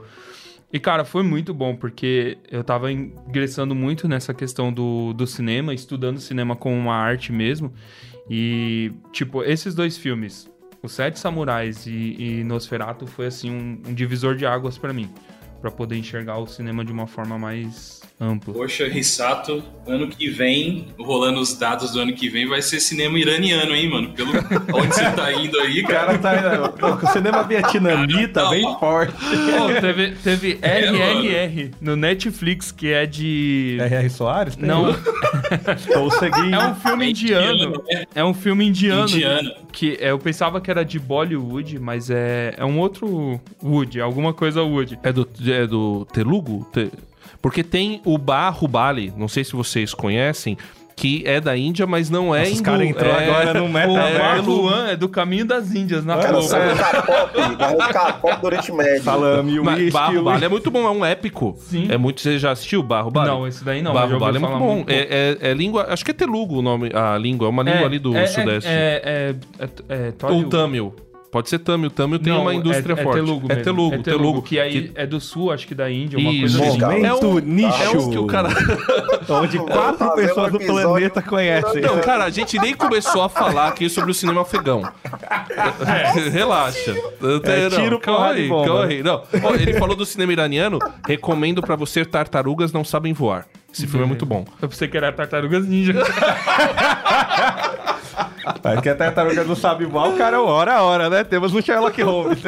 E, 0.70 0.78
cara, 0.78 1.06
foi 1.06 1.22
muito 1.22 1.54
bom, 1.54 1.74
porque 1.74 2.36
eu 2.50 2.62
tava 2.62 2.92
ingressando 2.92 3.74
muito 3.74 4.06
nessa 4.06 4.34
questão 4.34 4.70
do, 4.70 5.14
do 5.14 5.26
cinema, 5.26 5.72
estudando 5.72 6.20
cinema 6.20 6.54
como 6.54 6.76
uma 6.76 6.96
arte 6.96 7.32
mesmo. 7.32 7.72
E, 8.28 8.92
tipo, 9.10 9.42
esses 9.42 9.74
dois 9.74 9.96
filmes, 9.96 10.50
Os 10.82 10.92
Sete 10.92 11.18
Samurais 11.18 11.86
e, 11.86 12.16
e 12.18 12.44
Nosferatu, 12.44 13.06
foi, 13.06 13.24
assim, 13.28 13.50
um, 13.50 13.80
um 13.88 13.94
divisor 13.94 14.36
de 14.36 14.44
águas 14.44 14.76
pra 14.76 14.92
mim. 14.92 15.08
Pra 15.60 15.70
poder 15.72 15.96
enxergar 15.96 16.38
o 16.38 16.46
cinema 16.46 16.84
de 16.84 16.92
uma 16.92 17.06
forma 17.06 17.36
mais 17.38 18.00
ampla. 18.20 18.54
Poxa, 18.54 18.86
Rissato, 18.88 19.62
ano 19.86 20.06
que 20.08 20.28
vem, 20.28 20.86
rolando 20.98 21.40
os 21.40 21.56
dados 21.56 21.90
do 21.92 22.00
ano 22.00 22.12
que 22.12 22.28
vem, 22.28 22.46
vai 22.48 22.62
ser 22.62 22.78
cinema 22.80 23.18
iraniano, 23.18 23.74
hein, 23.74 23.88
mano? 23.90 24.12
Pelo 24.12 24.30
onde 24.74 24.94
você 24.94 25.10
tá 25.12 25.32
indo 25.32 25.58
aí, 25.60 25.80
O 25.82 25.86
cara. 25.88 26.18
cara 26.18 26.68
tá. 26.68 26.94
O 27.08 27.12
cinema 27.12 27.42
vietnamita 27.42 28.48
bem 28.50 28.62
forte. 28.78 29.12
Pô, 29.14 29.80
teve, 29.80 30.10
teve 30.22 30.58
RRR 30.62 31.70
no 31.80 31.96
Netflix, 31.96 32.70
que 32.72 32.88
é 32.92 33.04
de. 33.06 33.78
R.R. 33.80 34.10
Soares? 34.10 34.54
Tem? 34.56 34.66
Não, 34.66 34.90
Estou 35.76 36.10
seguindo. 36.18 36.54
é 36.54 36.68
um 36.68 36.74
filme 36.74 37.10
indiano. 37.10 37.70
né? 37.90 38.04
É 38.14 38.24
um 38.24 38.34
filme 38.34 38.66
indiano. 38.68 39.08
Indiano. 39.08 39.50
Que 39.72 39.96
é, 40.00 40.10
eu 40.10 40.18
pensava 40.18 40.60
que 40.60 40.70
era 40.70 40.84
de 40.84 40.98
Bollywood, 40.98 41.78
mas 41.78 42.10
é, 42.10 42.54
é 42.56 42.64
um 42.64 42.78
outro 42.80 43.40
Wood, 43.62 44.00
alguma 44.00 44.32
coisa 44.32 44.62
Wood. 44.62 44.98
É 45.02 45.12
do, 45.12 45.24
é 45.52 45.66
do 45.66 46.06
Telugu? 46.12 46.66
Te- 46.72 46.90
Porque 47.42 47.62
tem 47.62 48.00
o 48.04 48.18
Bahubali, 48.18 49.12
não 49.16 49.28
sei 49.28 49.44
se 49.44 49.52
vocês 49.54 49.94
conhecem, 49.94 50.56
que 50.96 51.22
é 51.24 51.40
da 51.40 51.56
Índia, 51.56 51.86
mas 51.86 52.10
não 52.10 52.34
é 52.34 52.40
Nossa, 52.40 52.50
os 52.52 52.58
hindu. 52.58 52.64
caras 52.64 52.88
entrou 52.88 53.12
é... 53.12 53.24
agora 53.28 53.60
no 53.60 53.66
O 53.66 53.68
metaverso. 53.68 54.18
Marluan 54.18 54.88
é 54.88 54.96
do 54.96 55.08
Caminho 55.08 55.44
das 55.44 55.72
Índias, 55.72 56.04
na 56.04 56.16
Cara, 56.16 56.32
Globo. 56.32 56.48
sabe 56.48 56.72
o 56.72 57.78
K-pop? 57.92 58.40
Do 58.40 58.46
Oriente 58.46 58.72
Médio. 58.72 59.02
Salame, 59.04 59.60
Mas 59.60 59.78
uísque, 59.78 59.92
Bahubali 59.92 60.44
é 60.44 60.48
muito 60.48 60.70
bom, 60.72 60.84
é 60.86 60.90
um 60.90 61.04
épico. 61.04 61.54
Sim. 61.60 61.86
É 61.88 61.96
muito, 61.96 62.20
você 62.20 62.36
já 62.36 62.50
assistiu 62.50 62.82
Bahubali? 62.82 63.28
Não, 63.28 63.46
esse 63.46 63.64
daí 63.64 63.80
não. 63.80 63.92
ouvi 63.94 64.08
Bahubali 64.08 64.36
é 64.38 64.40
muito 64.40 64.58
bom. 64.58 64.84
É, 64.88 65.36
é- 65.40 65.50
é 65.50 65.54
língua, 65.54 65.86
acho 65.88 66.04
que 66.04 66.10
é 66.10 66.14
Telugu 66.14 66.58
o 66.58 66.62
nome, 66.62 66.90
a 66.92 67.16
língua, 67.16 67.46
é 67.46 67.50
uma 67.50 67.62
língua 67.62 67.86
ali 67.86 68.00
do 68.00 68.16
é, 68.16 68.26
Sudeste. 68.26 68.68
É, 68.68 69.02
é, 69.04 69.64
é, 69.64 69.68
é, 69.88 69.94
é 70.08 70.26
Ou 70.32 70.44
Tollywood. 70.44 70.96
Pode 71.30 71.50
ser 71.50 71.58
Tamil. 71.58 71.90
Tamil 71.90 72.18
tem 72.18 72.32
Não, 72.32 72.40
uma 72.42 72.54
indústria 72.54 72.94
é, 72.94 73.02
forte. 73.02 73.18
É 73.18 73.22
Telugu 73.22 73.52
é. 73.52 73.56
Telugu, 73.56 73.94
é 73.94 73.98
Telugu. 73.98 74.42
Que 74.42 74.58
aí 74.58 74.88
que- 74.88 74.92
é 74.94 75.06
do 75.06 75.20
sul, 75.20 75.52
acho 75.52 75.66
que 75.66 75.74
da 75.74 75.90
Índia, 75.90 76.18
uma 76.18 76.30
Isso. 76.32 76.56
coisa 76.58 76.70
assim. 76.72 76.80
Momento 76.80 77.24
É 77.24 77.28
um- 77.28 77.38
nicho. 77.40 77.82
É 77.82 77.90
um 77.90 78.10
que 78.10 78.18
o 78.18 78.26
cara... 78.26 78.48
Onde 79.28 79.58
quatro 79.58 80.14
pessoas 80.14 80.52
do 80.52 80.58
planeta 80.58 81.20
conhecem. 81.20 81.82
Não, 81.82 82.00
cara, 82.00 82.24
a 82.24 82.30
gente 82.30 82.58
nem 82.58 82.74
começou 82.74 83.22
a 83.22 83.28
falar 83.28 83.68
aqui 83.68 83.90
sobre 83.90 84.10
o 84.10 84.14
cinema 84.14 84.40
afegão. 84.40 84.82
Relaxa. 86.32 86.92
É, 87.44 87.68
tiro, 87.70 87.90
não, 87.92 88.00
calma 88.00 88.18
porrada 88.20 88.38
e 88.38 88.42
aí, 88.42 88.48
bomba. 88.48 88.66
calma 88.66 88.84
aí. 88.86 89.02
Não. 89.02 89.22
Ó, 89.42 89.54
ele 89.54 89.74
falou 89.74 89.94
do 89.94 90.06
cinema 90.06 90.32
iraniano. 90.32 90.78
Recomendo 91.06 91.60
pra 91.60 91.76
você 91.76 92.04
Tartarugas 92.04 92.72
Não 92.72 92.84
Sabem 92.84 93.12
Voar. 93.12 93.46
Esse 93.78 93.86
filme 93.86 94.04
é 94.04 94.08
muito 94.08 94.26
bom. 94.26 94.44
Eu 94.60 94.68
pensei 94.68 94.88
que 94.88 94.96
era 94.96 95.12
Tartarugas 95.12 95.64
Ninja. 95.64 95.94
Mas 98.64 98.80
que 98.80 98.88
a 98.88 98.94
tartaruga 98.94 99.44
não 99.44 99.54
sabe 99.54 99.84
voar, 99.84 100.08
o 100.08 100.16
cara 100.16 100.42
hora 100.42 100.74
a 100.74 100.82
hora, 100.82 101.08
né? 101.08 101.22
Temos 101.22 101.54
um 101.54 101.60
Sherlock 101.60 102.02
Holmes. 102.02 102.38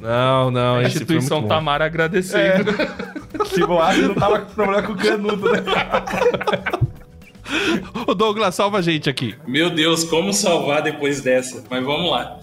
Não, 0.00 0.50
não, 0.50 0.76
A 0.76 0.82
é 0.82 0.86
instituição. 0.86 1.46
Tamara 1.46 1.84
agradecendo. 1.84 2.72
Se 3.46 3.60
voasse, 3.60 4.00
não 4.02 4.14
tava 4.14 4.40
com 4.40 4.54
problema 4.54 4.82
com 4.82 4.92
o 4.94 4.96
canudo, 4.96 5.52
né? 5.52 5.62
Ô 8.06 8.14
Douglas, 8.14 8.54
salva 8.54 8.78
a 8.78 8.82
gente 8.82 9.10
aqui. 9.10 9.34
Meu 9.46 9.70
Deus, 9.70 10.04
como 10.04 10.32
salvar 10.32 10.82
depois 10.82 11.20
dessa? 11.20 11.62
Mas 11.68 11.84
vamos 11.84 12.10
lá. 12.10 12.38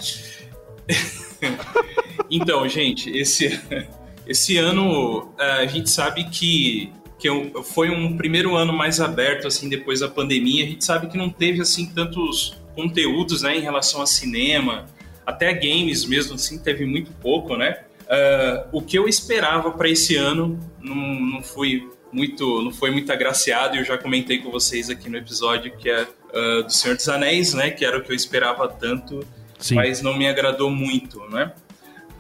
então, 2.30 2.68
gente, 2.70 3.10
esse, 3.10 3.60
esse 4.28 4.58
ano 4.58 5.34
eh, 5.40 5.64
a 5.64 5.66
gente 5.66 5.90
sabe 5.90 6.26
que, 6.26 6.92
que 7.20 7.30
foi 7.64 7.90
um 7.90 8.16
primeiro 8.16 8.56
ano 8.56 8.72
mais 8.72 9.00
aberto, 9.00 9.48
assim, 9.48 9.68
depois 9.68 10.02
da 10.02 10.08
pandemia. 10.08 10.64
A 10.64 10.68
gente 10.68 10.86
sabe 10.86 11.08
que 11.08 11.18
não 11.18 11.30
teve, 11.30 11.62
assim, 11.62 11.88
tantos 11.88 12.58
conteúdos, 12.76 13.42
né, 13.42 13.58
em 13.58 13.62
relação 13.62 14.02
a 14.02 14.06
cinema, 14.06 14.86
até 15.26 15.52
games 15.54 16.06
mesmo, 16.06 16.36
assim, 16.36 16.60
teve 16.60 16.86
muito 16.86 17.12
pouco, 17.14 17.58
né? 17.58 17.80
Ah, 18.10 18.66
o 18.72 18.82
que 18.82 18.98
eu 18.98 19.08
esperava 19.08 19.72
para 19.72 19.90
esse 19.90 20.16
ano 20.16 20.60
não, 20.80 20.96
não 20.96 21.44
fui 21.44 21.90
muito 22.12 22.62
não 22.62 22.72
foi 22.72 22.90
muito 22.90 23.12
agraciado 23.12 23.76
e 23.76 23.80
eu 23.80 23.84
já 23.84 23.98
comentei 23.98 24.38
com 24.38 24.50
vocês 24.50 24.90
aqui 24.90 25.10
no 25.10 25.18
episódio 25.18 25.76
que 25.78 25.90
é 25.90 26.04
uh, 26.04 26.64
do 26.64 26.72
Senhor 26.72 26.96
dos 26.96 27.10
Anéis, 27.10 27.54
né? 27.54 27.70
Que 27.70 27.84
era 27.84 27.98
o 27.98 28.02
que 28.02 28.12
eu 28.12 28.16
esperava 28.16 28.68
tanto, 28.68 29.28
Sim. 29.60 29.76
mas 29.76 30.02
não 30.02 30.18
me 30.18 30.28
agradou 30.28 30.70
muito, 30.70 31.20
né? 31.30 31.52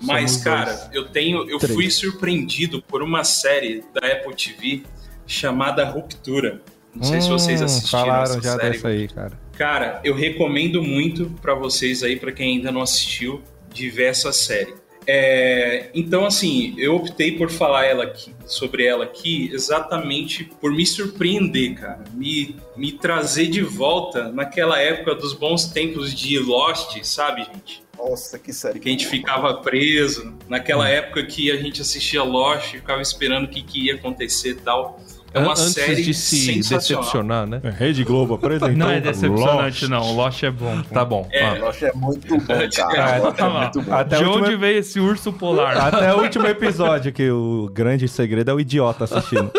Mas, 0.01 0.31
Somos 0.31 0.43
cara, 0.43 0.73
dois. 0.73 0.89
eu 0.93 1.05
tenho. 1.09 1.49
Eu 1.49 1.57
Três. 1.59 1.73
fui 1.73 1.89
surpreendido 1.89 2.81
por 2.81 3.01
uma 3.01 3.23
série 3.23 3.83
da 3.93 4.07
Apple 4.07 4.35
TV 4.35 4.83
chamada 5.25 5.83
Ruptura. 5.85 6.61
Não 6.95 7.03
sei 7.03 7.21
se 7.21 7.29
vocês 7.29 7.61
Hum, 7.61 7.65
assistiram 7.65 7.99
Falaram 8.05 8.23
essa 8.23 8.41
já 8.41 8.55
série. 8.55 8.71
dessa 8.73 8.87
aí, 8.87 9.07
cara. 9.07 9.39
Cara, 9.57 10.01
eu 10.03 10.13
recomendo 10.15 10.81
muito 10.83 11.31
pra 11.41 11.53
vocês 11.53 12.03
aí, 12.03 12.15
pra 12.15 12.31
quem 12.31 12.57
ainda 12.57 12.71
não 12.71 12.81
assistiu, 12.81 13.41
de 13.73 13.89
ver 13.89 14.05
essa 14.05 14.31
série. 14.31 14.73
É, 15.09 15.89
então, 15.95 16.25
assim, 16.25 16.75
eu 16.77 16.95
optei 16.95 17.31
por 17.37 17.49
falar 17.49 17.85
ela 17.85 18.03
aqui, 18.03 18.35
sobre 18.45 18.85
ela 18.85 19.05
aqui 19.05 19.49
exatamente 19.53 20.43
por 20.59 20.71
me 20.71 20.85
surpreender, 20.85 21.75
cara. 21.75 22.03
Me, 22.13 22.55
me 22.75 22.91
trazer 22.91 23.47
de 23.47 23.61
volta 23.61 24.29
naquela 24.31 24.77
época 24.79 25.15
dos 25.15 25.33
bons 25.33 25.65
tempos 25.65 26.13
de 26.13 26.37
Lost, 26.39 26.97
sabe, 27.03 27.45
gente? 27.45 27.81
Nossa, 28.09 28.39
que 28.39 28.53
série. 28.53 28.79
Que 28.79 28.89
a 28.89 28.91
gente 28.91 29.07
ficava 29.07 29.53
preso. 29.61 30.33
Naquela 30.47 30.87
época 30.87 31.25
que 31.25 31.51
a 31.51 31.57
gente 31.57 31.81
assistia 31.81 32.23
Lost, 32.23 32.71
ficava 32.71 33.01
esperando 33.01 33.45
o 33.45 33.47
que, 33.49 33.61
que 33.61 33.87
ia 33.87 33.95
acontecer 33.95 34.49
e 34.51 34.55
tal. 34.55 34.99
É 35.33 35.39
uma 35.39 35.51
Antes 35.51 35.73
série 35.73 36.01
de 36.03 36.13
se 36.13 36.55
decepcionar, 36.59 37.45
né? 37.45 37.59
É, 37.63 37.69
Rede 37.69 38.03
Globo 38.03 38.35
apresentou. 38.35 38.75
Não 38.75 38.89
é 38.89 39.01
decepcionante, 39.01 39.85
Lost. 39.85 39.89
não. 39.89 40.01
O 40.13 40.15
Lost 40.15 40.41
é 40.43 40.49
bom. 40.49 40.81
pô. 40.81 40.93
Tá 40.93 41.03
bom. 41.05 41.27
É. 41.31 41.45
Ah, 41.45 41.53
Lost 41.55 41.83
é 41.83 41.91
muito 41.93 42.37
bom, 42.37 42.45
cara. 42.45 42.63
É, 42.63 43.17
Lost 43.19 43.39
é 43.39 43.43
Olha 43.43 43.53
lá. 43.53 43.61
muito 43.61 43.81
bom. 43.81 43.93
Até 43.93 44.17
De 44.17 44.23
o 44.23 44.27
último 44.27 44.45
onde 44.45 44.55
veio 44.55 44.79
esse 44.79 44.99
urso 44.99 45.33
polar? 45.33 45.77
Até 45.77 46.13
o 46.13 46.21
último 46.21 46.47
episódio, 46.47 47.11
que 47.11 47.29
o 47.29 47.69
grande 47.73 48.07
segredo 48.07 48.51
é 48.51 48.53
o 48.53 48.59
idiota 48.59 49.03
assistindo. 49.03 49.51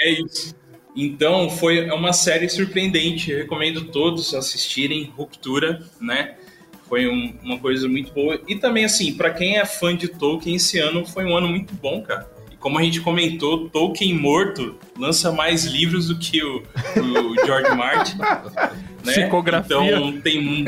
É 0.00 0.10
isso. 0.10 0.54
Então, 0.96 1.50
foi 1.50 1.90
uma 1.90 2.12
série 2.12 2.48
surpreendente. 2.48 3.30
Eu 3.30 3.38
recomendo 3.38 3.84
todos 3.84 4.34
assistirem 4.34 5.12
Ruptura, 5.16 5.82
né? 6.00 6.34
Foi 6.88 7.06
um- 7.06 7.34
uma 7.42 7.58
coisa 7.58 7.86
muito 7.88 8.12
boa. 8.12 8.40
E 8.48 8.54
também, 8.56 8.84
assim, 8.84 9.12
pra 9.12 9.30
quem 9.30 9.58
é 9.58 9.64
fã 9.66 9.94
de 9.94 10.08
Tolkien, 10.08 10.56
esse 10.56 10.78
ano 10.78 11.04
foi 11.04 11.24
um 11.24 11.36
ano 11.36 11.48
muito 11.48 11.74
bom, 11.74 12.00
cara. 12.00 12.26
E 12.50 12.56
como 12.56 12.78
a 12.78 12.82
gente 12.82 13.00
comentou, 13.00 13.68
Tolkien 13.68 14.14
morto 14.14 14.78
lança 14.98 15.30
mais 15.30 15.64
livros 15.64 16.08
do 16.08 16.18
que 16.18 16.42
o, 16.42 16.62
o 16.96 17.44
George 17.44 17.74
Martin. 17.76 18.16
né? 19.04 19.12
Psicografia. 19.12 19.76
Então, 19.96 20.20
tem 20.20 20.38
um... 20.48 20.64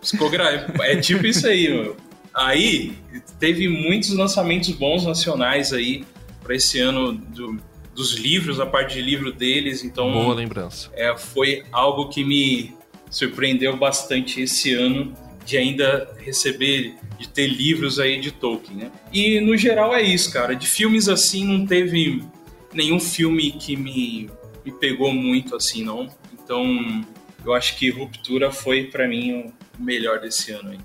Psicogra... 0.00 0.66
É 0.82 0.96
tipo 0.96 1.24
isso 1.26 1.46
aí, 1.46 1.68
meu. 1.70 1.96
Aí, 2.34 2.92
teve 3.38 3.68
muitos 3.68 4.10
lançamentos 4.10 4.70
bons 4.70 5.06
nacionais 5.06 5.72
aí 5.72 6.04
para 6.42 6.54
esse 6.56 6.78
ano 6.80 7.12
do- 7.12 7.58
dos 7.94 8.14
livros, 8.14 8.60
a 8.60 8.66
parte 8.66 8.94
de 8.94 9.02
livro 9.02 9.32
deles. 9.32 9.84
Então, 9.84 10.12
boa 10.12 10.34
lembrança. 10.34 10.90
é, 10.94 11.16
foi 11.16 11.64
algo 11.72 12.08
que 12.08 12.24
me 12.24 12.74
surpreendeu 13.10 13.76
bastante 13.76 14.40
esse 14.40 14.74
ano 14.74 15.14
de 15.44 15.56
ainda 15.56 16.12
receber, 16.18 16.94
de 17.18 17.28
ter 17.28 17.46
livros 17.46 17.98
aí 17.98 18.18
de 18.18 18.32
Tolkien, 18.32 18.76
né? 18.76 18.92
E 19.12 19.40
no 19.40 19.56
geral 19.56 19.94
é 19.94 20.02
isso, 20.02 20.32
cara. 20.32 20.54
De 20.54 20.66
filmes 20.66 21.08
assim 21.08 21.44
não 21.44 21.66
teve 21.66 22.24
nenhum 22.72 22.98
filme 22.98 23.52
que 23.52 23.76
me, 23.76 24.30
me 24.64 24.72
pegou 24.72 25.12
muito 25.12 25.54
assim, 25.54 25.84
não. 25.84 26.08
Então 26.32 27.04
eu 27.44 27.52
acho 27.52 27.76
que 27.76 27.90
Ruptura 27.90 28.50
foi 28.50 28.84
pra 28.84 29.06
mim 29.06 29.52
o 29.78 29.82
melhor 29.82 30.18
desse 30.18 30.50
ano 30.50 30.70
aí, 30.70 30.78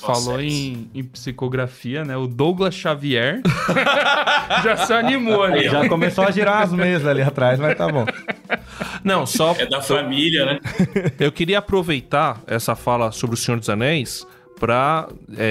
Falou 0.00 0.40
em, 0.40 0.90
em 0.94 1.02
psicografia, 1.02 2.04
né? 2.04 2.16
O 2.16 2.26
Douglas 2.26 2.74
Xavier 2.74 3.40
já 4.62 4.76
se 4.76 4.92
animou 4.92 5.42
ali. 5.42 5.68
Já 5.68 5.88
começou 5.88 6.24
a 6.24 6.30
girar 6.30 6.62
as 6.62 6.72
mesas 6.72 7.06
ali 7.06 7.22
atrás, 7.22 7.58
mas 7.58 7.76
tá 7.76 7.90
bom. 7.90 8.04
Não, 9.02 9.26
só 9.26 9.54
É 9.58 9.66
da 9.66 9.80
família, 9.80 10.44
né? 10.44 10.60
eu 11.18 11.32
queria 11.32 11.58
aproveitar 11.58 12.40
essa 12.46 12.76
fala 12.76 13.10
sobre 13.10 13.34
o 13.34 13.36
Senhor 13.38 13.58
dos 13.58 13.68
Anéis 13.68 14.26
para 14.58 15.08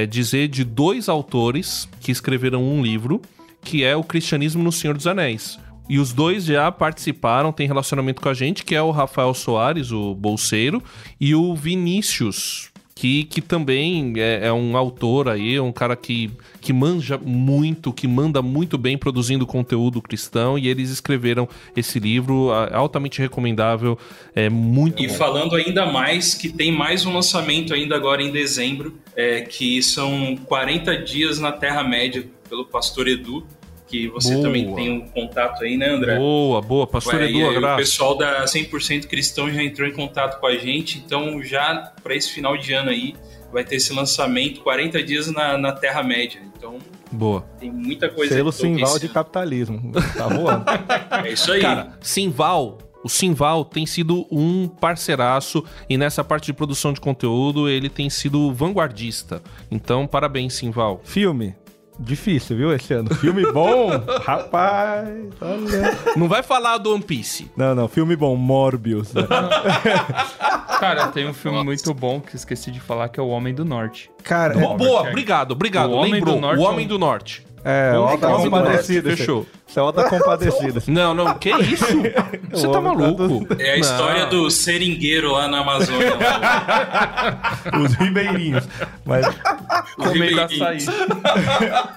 dizer 0.09 0.47
de 0.47 0.63
dois 0.63 1.09
autores 1.09 1.89
que 1.99 2.11
escreveram 2.11 2.63
um 2.63 2.83
livro, 2.83 3.21
que 3.63 3.83
é 3.83 3.95
o 3.95 4.03
Cristianismo 4.03 4.63
no 4.63 4.71
Senhor 4.71 4.95
dos 4.95 5.07
Anéis. 5.07 5.59
E 5.89 5.97
os 5.97 6.13
dois 6.13 6.45
já 6.45 6.71
participaram, 6.71 7.51
tem 7.51 7.65
relacionamento 7.65 8.21
com 8.21 8.29
a 8.29 8.33
gente, 8.33 8.63
que 8.63 8.75
é 8.75 8.81
o 8.81 8.91
Rafael 8.91 9.33
Soares, 9.33 9.91
o 9.91 10.13
bolseiro, 10.13 10.83
e 11.19 11.33
o 11.33 11.55
Vinícius, 11.55 12.68
que, 12.99 13.23
que 13.23 13.39
também 13.39 14.11
é, 14.17 14.47
é 14.47 14.51
um 14.51 14.75
autor 14.75 15.29
aí, 15.29 15.57
um 15.57 15.71
cara 15.71 15.95
que, 15.95 16.29
que 16.59 16.73
manja 16.73 17.17
muito, 17.17 17.93
que 17.93 18.05
manda 18.05 18.41
muito 18.41 18.77
bem 18.77 18.97
produzindo 18.97 19.47
conteúdo 19.47 20.01
cristão, 20.01 20.59
e 20.59 20.67
eles 20.67 20.89
escreveram 20.89 21.47
esse 21.77 21.97
livro, 21.97 22.51
altamente 22.73 23.21
recomendável, 23.21 23.97
é 24.35 24.49
muito 24.49 25.01
E 25.01 25.07
bom. 25.07 25.13
falando 25.13 25.55
ainda 25.55 25.85
mais 25.85 26.33
que 26.33 26.49
tem 26.49 26.73
mais 26.73 27.05
um 27.05 27.13
lançamento 27.13 27.73
ainda 27.73 27.95
agora 27.95 28.21
em 28.21 28.33
dezembro, 28.33 28.93
é, 29.15 29.43
que 29.43 29.81
são 29.81 30.35
40 30.35 30.97
dias 30.97 31.39
na 31.39 31.53
Terra-média 31.53 32.27
pelo 32.49 32.65
Pastor 32.65 33.07
Edu, 33.07 33.47
que 33.89 34.07
você 34.07 34.33
Boa. 34.33 34.43
também 34.43 34.73
tem 34.75 34.91
um 34.91 35.01
contato 35.01 35.63
aí, 35.63 35.75
né, 35.75 35.89
André? 35.89 36.17
Boa, 36.17 36.61
boa. 36.61 36.85
Pastor 36.85 37.15
Ué, 37.15 37.29
Edu, 37.29 37.49
aí 37.49 37.57
o 37.57 37.75
pessoal 37.75 38.15
da 38.15 38.45
100% 38.45 39.07
Cristão 39.07 39.51
já 39.51 39.63
entrou 39.63 39.87
em 39.87 39.93
contato 39.93 40.39
com 40.39 40.45
a 40.45 40.55
gente, 40.55 40.99
então 40.99 41.41
já 41.41 41.91
para 42.03 42.15
esse 42.15 42.31
final 42.31 42.55
de 42.55 42.71
ano 42.73 42.91
aí 42.91 43.15
vai 43.51 43.63
ter 43.63 43.77
esse 43.77 43.91
lançamento 43.91 44.61
40 44.61 45.01
dias 45.03 45.31
na, 45.31 45.57
na 45.57 45.71
Terra-média. 45.71 46.39
Então 46.55 46.77
Boa. 47.11 47.41
tem 47.59 47.71
muita 47.71 48.09
coisa 48.09 48.33
Selo 48.33 48.51
Simval 48.51 48.99
de 48.99 49.09
capitalismo. 49.09 49.91
Tá 50.15 50.27
voando. 50.27 50.65
É 51.25 51.31
isso 51.33 51.51
aí. 51.51 51.61
Cara, 51.61 51.97
Simval. 51.99 52.77
O 53.03 53.07
Simval 53.07 53.63
tem 53.63 53.85
sido 53.85 54.27
um 54.29 54.67
parceiraço 54.67 55.63
e 55.89 55.97
nessa 55.97 56.23
parte 56.23 56.47
de 56.47 56.53
produção 56.53 56.91
de 56.91 56.99
conteúdo 56.99 57.69
ele 57.69 57.89
tem 57.89 58.09
sido 58.09 58.53
vanguardista. 58.53 59.41
Então, 59.71 60.05
parabéns, 60.05 60.53
Simval. 60.53 60.99
Filme. 61.03 61.55
Difícil, 61.99 62.55
viu, 62.55 62.73
esse 62.73 62.93
ano? 62.93 63.13
Filme 63.15 63.51
bom? 63.51 63.89
Rapaz, 64.23 65.07
olha. 65.41 65.97
Não 66.15 66.27
vai 66.29 66.41
falar 66.41 66.77
do 66.77 66.93
One 66.93 67.03
Piece. 67.03 67.51
Não, 67.57 67.75
não, 67.75 67.87
filme 67.89 68.15
bom, 68.15 68.35
Morbius. 68.37 69.13
né? 69.13 69.23
Cara, 70.79 71.07
tem 71.09 71.27
um 71.27 71.33
filme 71.33 71.61
muito 71.63 71.93
bom 71.93 72.21
que 72.21 72.35
esqueci 72.37 72.71
de 72.71 72.79
falar, 72.79 73.09
que 73.09 73.19
é 73.19 73.23
O 73.23 73.27
Homem 73.27 73.53
do 73.53 73.65
Norte. 73.65 74.09
Cara, 74.23 74.53
Bo- 74.57 74.77
boa, 74.77 74.99
Jack. 74.99 75.09
obrigado, 75.09 75.51
obrigado. 75.51 75.89
O 75.89 75.95
Homem 75.95 76.13
Lembrou. 76.13 76.35
do 76.35 76.41
Norte 76.41 76.59
o 76.61 76.63
é 76.65 76.69
Homem 76.69 76.85
um- 76.85 76.89
do 76.89 76.97
Norte. 76.99 77.45
É, 77.63 77.91
Alta 77.95 78.27
Homem 78.27 78.43
do 78.45 78.51
Compadecida. 78.51 79.15
Fechou. 79.15 79.45
Isso 79.67 79.79
é 79.79 79.81
Alta 79.83 80.03
Compadecida. 80.09 80.81
Não, 80.87 81.13
não, 81.13 81.33
que 81.35 81.49
isso? 81.51 81.85
Você 82.51 82.65
O 82.67 82.71
tá 82.71 82.79
homem 82.79 82.91
tá 82.95 82.97
maluco? 83.23 83.47
É 83.59 83.69
a 83.69 83.73
Não. 83.73 83.79
história 83.81 84.25
do 84.25 84.49
seringueiro 84.49 85.31
lá 85.31 85.47
na 85.47 85.59
Amazônia. 85.59 86.15
lá, 86.15 87.59
Os 87.79 87.93
ribeirinhos. 87.95 88.67
Mas 89.05 89.25
o, 89.27 90.03
O 90.09 90.11
meio 90.17 90.35
da 90.35 90.47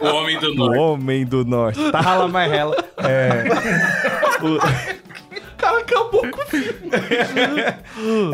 o 0.00 0.06
Homem 0.14 0.38
do 0.38 0.50
o 0.50 0.54
Norte. 0.54 0.78
homem 0.78 1.24
do 1.24 1.44
norte. 1.44 1.90
Tá 1.90 2.00
rala 2.00 2.28
mais 2.28 2.50
rela. 2.50 2.76
É. 2.98 3.44
cara 5.56 5.78
acabou 5.78 6.22
com 6.22 6.40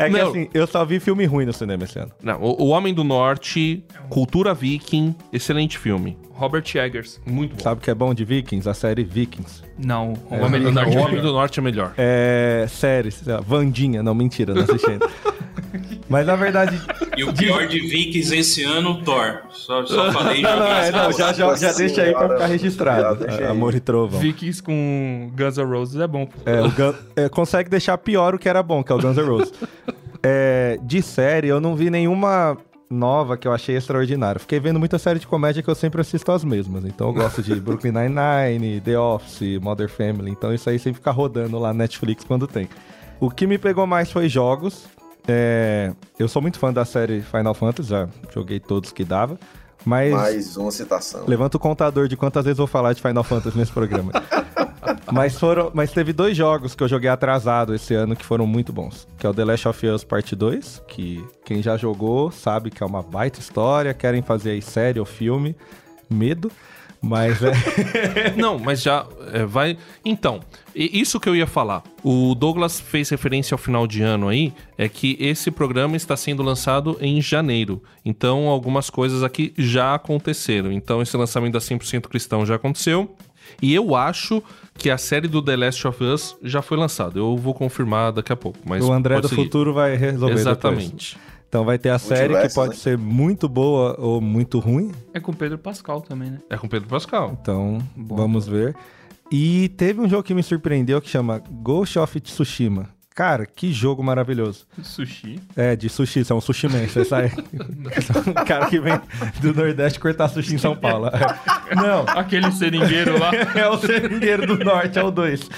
É 0.01 0.09
que 0.09 0.17
Não. 0.17 0.29
assim, 0.29 0.49
eu 0.53 0.65
só 0.67 0.83
vi 0.83 0.99
filme 0.99 1.25
ruim 1.25 1.45
no 1.45 1.53
cinema 1.53 1.83
esse 1.83 1.99
ano. 1.99 2.11
Não, 2.21 2.41
o, 2.41 2.63
o 2.63 2.67
Homem 2.69 2.93
do 2.93 3.03
Norte, 3.03 3.83
Cultura 4.09 4.53
Viking, 4.53 5.15
excelente 5.31 5.77
filme. 5.77 6.17
Robert 6.39 6.63
Eggers. 6.75 7.19
Muito 7.25 7.55
bom. 7.55 7.61
Sabe 7.63 7.79
o 7.81 7.83
que 7.83 7.91
é 7.91 7.93
bom 7.95 8.13
de 8.13 8.23
Vikings? 8.23 8.67
A 8.69 8.73
série 8.73 9.03
Vikings. 9.03 9.61
Não, 9.77 10.13
O 10.31 10.35
Homem 10.43 10.61
do 10.61 10.69
O 10.69 10.71
Norte. 10.71 10.95
é 10.95 10.99
Homem 10.99 11.09
melhor. 11.15 11.21
do 11.27 11.33
Norte 11.33 11.59
é 11.59 11.61
melhor. 11.63 11.93
É. 11.97 12.65
Série, 12.69 13.11
sei 13.11 13.33
lá, 13.33 13.39
Vandinha. 13.41 14.01
Não, 14.01 14.13
mentira, 14.15 14.53
não 14.53 14.63
assisti 14.63 14.89
ainda. 14.89 15.07
Mas 16.09 16.25
na 16.25 16.35
verdade. 16.35 16.81
E 17.15 17.23
o 17.23 17.31
pior 17.33 17.67
de 17.67 17.79
Vikings 17.79 18.35
esse 18.35 18.63
ano, 18.63 19.03
Thor. 19.03 19.41
Só, 19.51 19.85
só 19.85 20.11
falei 20.11 20.41
Não, 20.41 20.57
não, 20.57 20.65
é, 20.67 20.91
não, 20.91 21.11
já, 21.11 21.31
já, 21.33 21.55
já 21.55 21.71
deixa 21.73 22.01
aí 22.01 22.11
pra 22.13 22.29
ficar 22.29 22.45
registrado. 22.47 23.25
Já. 23.31 23.51
Amor 23.51 23.75
e 23.75 23.79
Trovão. 23.79 24.19
Vikings 24.19 24.63
com 24.63 25.31
Guns 25.37 25.57
N' 25.57 25.63
Roses 25.65 26.01
é 26.01 26.07
bom. 26.07 26.27
É, 26.45 26.61
o 26.61 26.71
Gun- 26.71 26.95
é, 27.15 27.29
consegue 27.29 27.69
deixar 27.69 27.97
pior 27.99 28.33
o 28.33 28.39
que 28.39 28.49
era 28.49 28.63
bom, 28.63 28.83
que 28.83 28.91
é 28.91 28.95
o 28.95 28.99
Guns 28.99 29.17
N' 29.17 29.23
Roses. 29.27 29.53
É, 30.23 30.79
de 30.81 31.01
série, 31.03 31.47
eu 31.47 31.61
não 31.61 31.75
vi 31.75 31.89
nenhuma 31.91 32.57
nova 32.89 33.37
que 33.37 33.47
eu 33.47 33.53
achei 33.53 33.75
extraordinária. 33.75 34.39
Fiquei 34.39 34.59
vendo 34.59 34.79
muita 34.79 34.97
série 34.97 35.19
de 35.19 35.27
comédia 35.27 35.61
que 35.61 35.69
eu 35.69 35.75
sempre 35.75 36.01
assisto 36.01 36.31
as 36.31 36.43
mesmas. 36.43 36.83
Então 36.85 37.07
eu 37.07 37.13
gosto 37.13 37.43
de 37.43 37.55
Brooklyn 37.61 37.91
Nine-Nine, 37.91 38.81
The 38.81 38.97
Office, 38.97 39.59
Modern 39.61 39.89
Family. 39.89 40.31
Então 40.31 40.53
isso 40.53 40.69
aí 40.69 40.79
sempre 40.79 40.99
fica 40.99 41.11
rodando 41.11 41.59
lá 41.59 41.69
na 41.69 41.79
Netflix 41.79 42.23
quando 42.23 42.47
tem. 42.47 42.67
O 43.19 43.29
que 43.29 43.45
me 43.45 43.57
pegou 43.57 43.85
mais 43.85 44.11
foi 44.11 44.27
jogos. 44.27 44.87
É, 45.27 45.93
eu 46.17 46.27
sou 46.27 46.41
muito 46.41 46.57
fã 46.57 46.73
da 46.73 46.83
série 46.85 47.21
Final 47.21 47.53
Fantasy, 47.53 47.89
já 47.89 48.09
joguei 48.33 48.59
todos 48.59 48.91
que 48.91 49.03
dava. 49.03 49.37
Mas 49.85 50.11
Mais 50.11 50.57
uma 50.57 50.71
citação. 50.71 51.23
Levanta 51.27 51.57
o 51.57 51.59
contador 51.59 52.07
de 52.07 52.17
quantas 52.17 52.43
vezes 52.43 52.59
eu 52.59 52.65
vou 52.65 52.71
falar 52.71 52.93
de 52.93 53.01
Final 53.01 53.23
Fantasy 53.23 53.57
nesse 53.57 53.71
programa. 53.71 54.11
mas, 55.11 55.39
foram, 55.39 55.71
mas 55.73 55.91
teve 55.91 56.13
dois 56.13 56.35
jogos 56.35 56.75
que 56.75 56.83
eu 56.83 56.87
joguei 56.87 57.09
atrasado 57.09 57.73
esse 57.73 57.93
ano 57.93 58.15
que 58.15 58.25
foram 58.25 58.45
muito 58.45 58.73
bons. 58.73 59.07
Que 59.17 59.25
é 59.25 59.29
o 59.29 59.33
The 59.33 59.45
Last 59.45 59.67
of 59.67 59.87
Us 59.87 60.03
Part 60.03 60.35
2, 60.35 60.83
que 60.87 61.25
quem 61.45 61.61
já 61.61 61.77
jogou 61.77 62.31
sabe 62.31 62.69
que 62.69 62.83
é 62.83 62.85
uma 62.85 63.01
baita 63.01 63.39
história, 63.39 63.93
querem 63.93 64.21
fazer 64.21 64.51
aí 64.51 64.61
série 64.61 64.99
ou 64.99 65.05
filme. 65.05 65.55
Medo. 66.09 66.51
Mas 67.01 67.41
é. 67.41 67.53
Não, 68.35 68.59
mas 68.59 68.81
já 68.81 69.05
é, 69.31 69.45
vai. 69.45 69.77
Então, 70.03 70.41
isso 70.75 71.19
que 71.19 71.29
eu 71.29 71.35
ia 71.35 71.47
falar. 71.47 71.81
O 72.03 72.35
Douglas 72.35 72.79
fez 72.79 73.09
referência 73.09 73.55
ao 73.55 73.57
final 73.57 73.87
de 73.87 74.01
ano 74.01 74.27
aí, 74.27 74.53
é 74.77 74.89
que 74.89 75.15
esse 75.19 75.49
programa 75.49 75.95
está 75.95 76.17
sendo 76.17 76.43
lançado 76.43 76.97
em 76.99 77.21
janeiro. 77.21 77.81
Então, 78.03 78.47
algumas 78.47 78.89
coisas 78.89 79.23
aqui 79.23 79.53
já 79.57 79.95
aconteceram. 79.95 80.71
Então, 80.71 81.01
esse 81.01 81.15
lançamento 81.15 81.53
da 81.53 81.59
100% 81.59 82.07
Cristão 82.07 82.45
já 82.45 82.55
aconteceu. 82.55 83.15
E 83.61 83.73
eu 83.73 83.95
acho 83.95 84.43
que 84.77 84.89
a 84.89 84.97
série 84.97 85.27
do 85.27 85.41
The 85.41 85.55
Last 85.55 85.87
of 85.87 86.03
Us 86.03 86.37
já 86.43 86.61
foi 86.61 86.77
lançada. 86.77 87.17
Eu 87.19 87.35
vou 87.35 87.53
confirmar 87.53 88.11
daqui 88.11 88.31
a 88.31 88.35
pouco. 88.35 88.59
Mas 88.65 88.83
o 88.83 88.91
André 88.91 89.19
do 89.19 89.27
seguir. 89.27 89.43
futuro 89.43 89.73
vai 89.73 89.95
resolver 89.95 90.43
depois. 90.43 91.17
Então 91.49 91.65
vai 91.65 91.79
ter 91.79 91.89
a 91.89 91.97
série 91.97 92.39
que 92.39 92.53
pode 92.53 92.73
né? 92.73 92.77
ser 92.77 92.95
muito 92.95 93.49
boa 93.49 93.99
ou 93.99 94.21
muito 94.21 94.59
ruim. 94.59 94.91
É 95.11 95.19
com 95.19 95.31
o 95.31 95.35
Pedro 95.35 95.57
Pascal 95.57 95.99
também, 95.99 96.29
né? 96.29 96.37
É 96.47 96.55
com 96.55 96.67
Pedro 96.67 96.87
Pascal. 96.87 97.35
Então, 97.41 97.79
vamos 97.97 98.47
ver. 98.47 98.75
E 99.31 99.69
teve 99.69 99.99
um 99.99 100.07
jogo 100.07 100.21
que 100.21 100.35
me 100.35 100.43
surpreendeu 100.43 101.01
que 101.01 101.09
chama 101.09 101.41
Ghost 101.49 101.97
of 101.97 102.19
Tsushima. 102.19 102.87
Cara, 103.15 103.47
que 103.47 103.73
jogo 103.73 104.03
maravilhoso. 104.03 104.65
Sushi. 104.81 105.39
É, 105.55 105.75
de 105.75 105.89
sushi, 105.89 106.23
você 106.23 106.31
é 106.31 106.35
um 106.35 106.39
sushi 106.39 106.69
man, 106.69 106.87
você 106.87 107.03
sai. 107.03 107.31
um 108.27 108.45
cara 108.45 108.67
que 108.67 108.79
vem 108.79 108.93
do 109.41 109.53
Nordeste 109.53 109.99
cortar 109.99 110.29
sushi 110.29 110.55
em 110.55 110.57
São 110.57 110.75
Paulo. 110.75 111.09
Não, 111.75 112.05
Aquele 112.07 112.49
seringueiro 112.51 113.19
lá. 113.19 113.31
é 113.59 113.67
o 113.67 113.77
seringueiro 113.77 114.45
do 114.47 114.63
Norte, 114.63 114.99
é 114.99 115.03
o 115.03 115.11
2. 115.11 115.49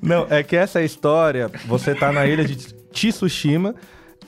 Não, 0.00 0.26
é 0.30 0.42
que 0.42 0.56
essa 0.56 0.80
história, 0.80 1.50
você 1.66 1.94
tá 1.94 2.10
na 2.10 2.24
ilha 2.24 2.44
de 2.44 2.56
Tsushima 2.56 3.74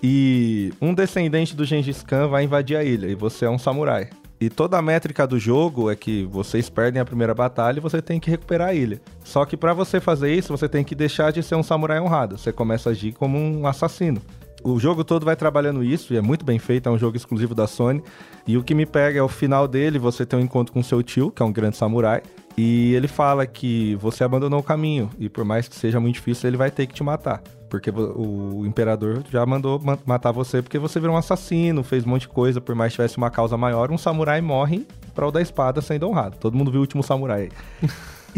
e 0.03 0.73
um 0.81 0.95
descendente 0.95 1.57
do 1.57 1.65
Gengis 1.65 2.03
Khan 2.03 2.29
vai 2.29 2.45
invadir 2.45 2.77
a 2.77 2.85
ilha 2.85 3.07
e 3.07 3.15
você 3.15 3.45
é 3.45 3.51
um 3.51 3.59
samurai. 3.59 4.11
E 4.39 4.51
toda 4.51 4.77
a 4.77 4.83
métrica 4.83 5.27
do 5.27 5.39
jogo 5.39 5.91
é 5.91 5.97
que 5.97 6.25
vocês 6.25 6.69
perdem 6.69 7.01
a 7.01 7.05
primeira 7.05 7.35
batalha 7.35 7.79
e 7.79 7.81
você 7.81 8.03
tem 8.03 8.21
que 8.21 8.31
recuperar 8.31 8.69
a 8.69 8.75
ilha. 8.75 9.01
Só 9.25 9.47
que 9.47 9.57
pra 9.57 9.73
você 9.73 9.99
fazer 9.99 10.35
isso, 10.35 10.55
você 10.55 10.69
tem 10.69 10.85
que 10.85 10.95
deixar 10.95 11.33
de 11.33 11.43
ser 11.43 11.55
um 11.55 11.63
samurai 11.63 11.99
honrado. 12.01 12.37
Você 12.37 12.53
começa 12.53 12.91
a 12.91 12.93
agir 12.93 13.13
como 13.13 13.39
um 13.39 13.67
assassino. 13.67 14.21
O 14.63 14.79
jogo 14.79 15.05
todo 15.05 15.25
vai 15.25 15.37
trabalhando 15.37 15.83
isso 15.83 16.13
e 16.13 16.17
é 16.17 16.21
muito 16.21 16.45
bem 16.45 16.59
feito, 16.59 16.89
é 16.89 16.93
um 16.93 16.99
jogo 16.99 17.17
exclusivo 17.17 17.55
da 17.55 17.67
Sony. 17.67 18.03
E 18.47 18.59
o 18.59 18.63
que 18.63 18.75
me 18.75 18.85
pega 18.85 19.19
é 19.19 19.23
o 19.23 19.29
final 19.29 19.67
dele, 19.67 19.99
você 19.99 20.27
tem 20.27 20.39
um 20.39 20.43
encontro 20.43 20.73
com 20.73 20.83
seu 20.83 21.03
tio, 21.03 21.31
que 21.31 21.43
é 21.43 21.47
um 21.47 21.53
grande 21.53 21.77
samurai, 21.77 22.21
e 22.57 22.95
ele 22.95 23.07
fala 23.07 23.47
que 23.47 23.95
você 23.97 24.25
abandonou 24.25 24.61
o 24.61 24.63
caminho 24.63 25.09
e 25.19 25.29
por 25.29 25.45
mais 25.45 25.69
que 25.69 25.77
seja 25.77 26.01
muito 26.01 26.17
difícil, 26.17 26.49
ele 26.49 26.57
vai 26.57 26.71
ter 26.71 26.87
que 26.87 26.95
te 26.95 27.03
matar. 27.03 27.43
Porque 27.81 27.91
o 27.91 28.65
imperador 28.67 29.23
já 29.31 29.45
mandou 29.45 29.79
ma- 29.79 29.99
matar 30.07 30.33
você 30.33 30.63
porque 30.63 30.79
você 30.79 30.99
virou 30.99 31.15
um 31.15 31.19
assassino, 31.19 31.83
fez 31.83 32.05
um 32.05 32.09
monte 32.11 32.23
de 32.23 32.29
coisa, 32.29 32.61
por 32.61 32.75
mais 32.75 32.93
que 32.93 32.97
tivesse 32.97 33.17
uma 33.19 33.31
causa 33.31 33.57
maior, 33.57 33.91
um 33.91 33.99
samurai 33.99 34.41
morre 34.41 34.87
pra 35.15 35.27
o 35.27 35.31
da 35.31 35.41
espada 35.43 35.81
sendo 35.83 36.09
honrado. 36.09 36.37
Todo 36.39 36.57
mundo 36.57 36.71
viu 36.71 36.79
o 36.79 36.83
último 36.83 37.03
samurai. 37.03 37.49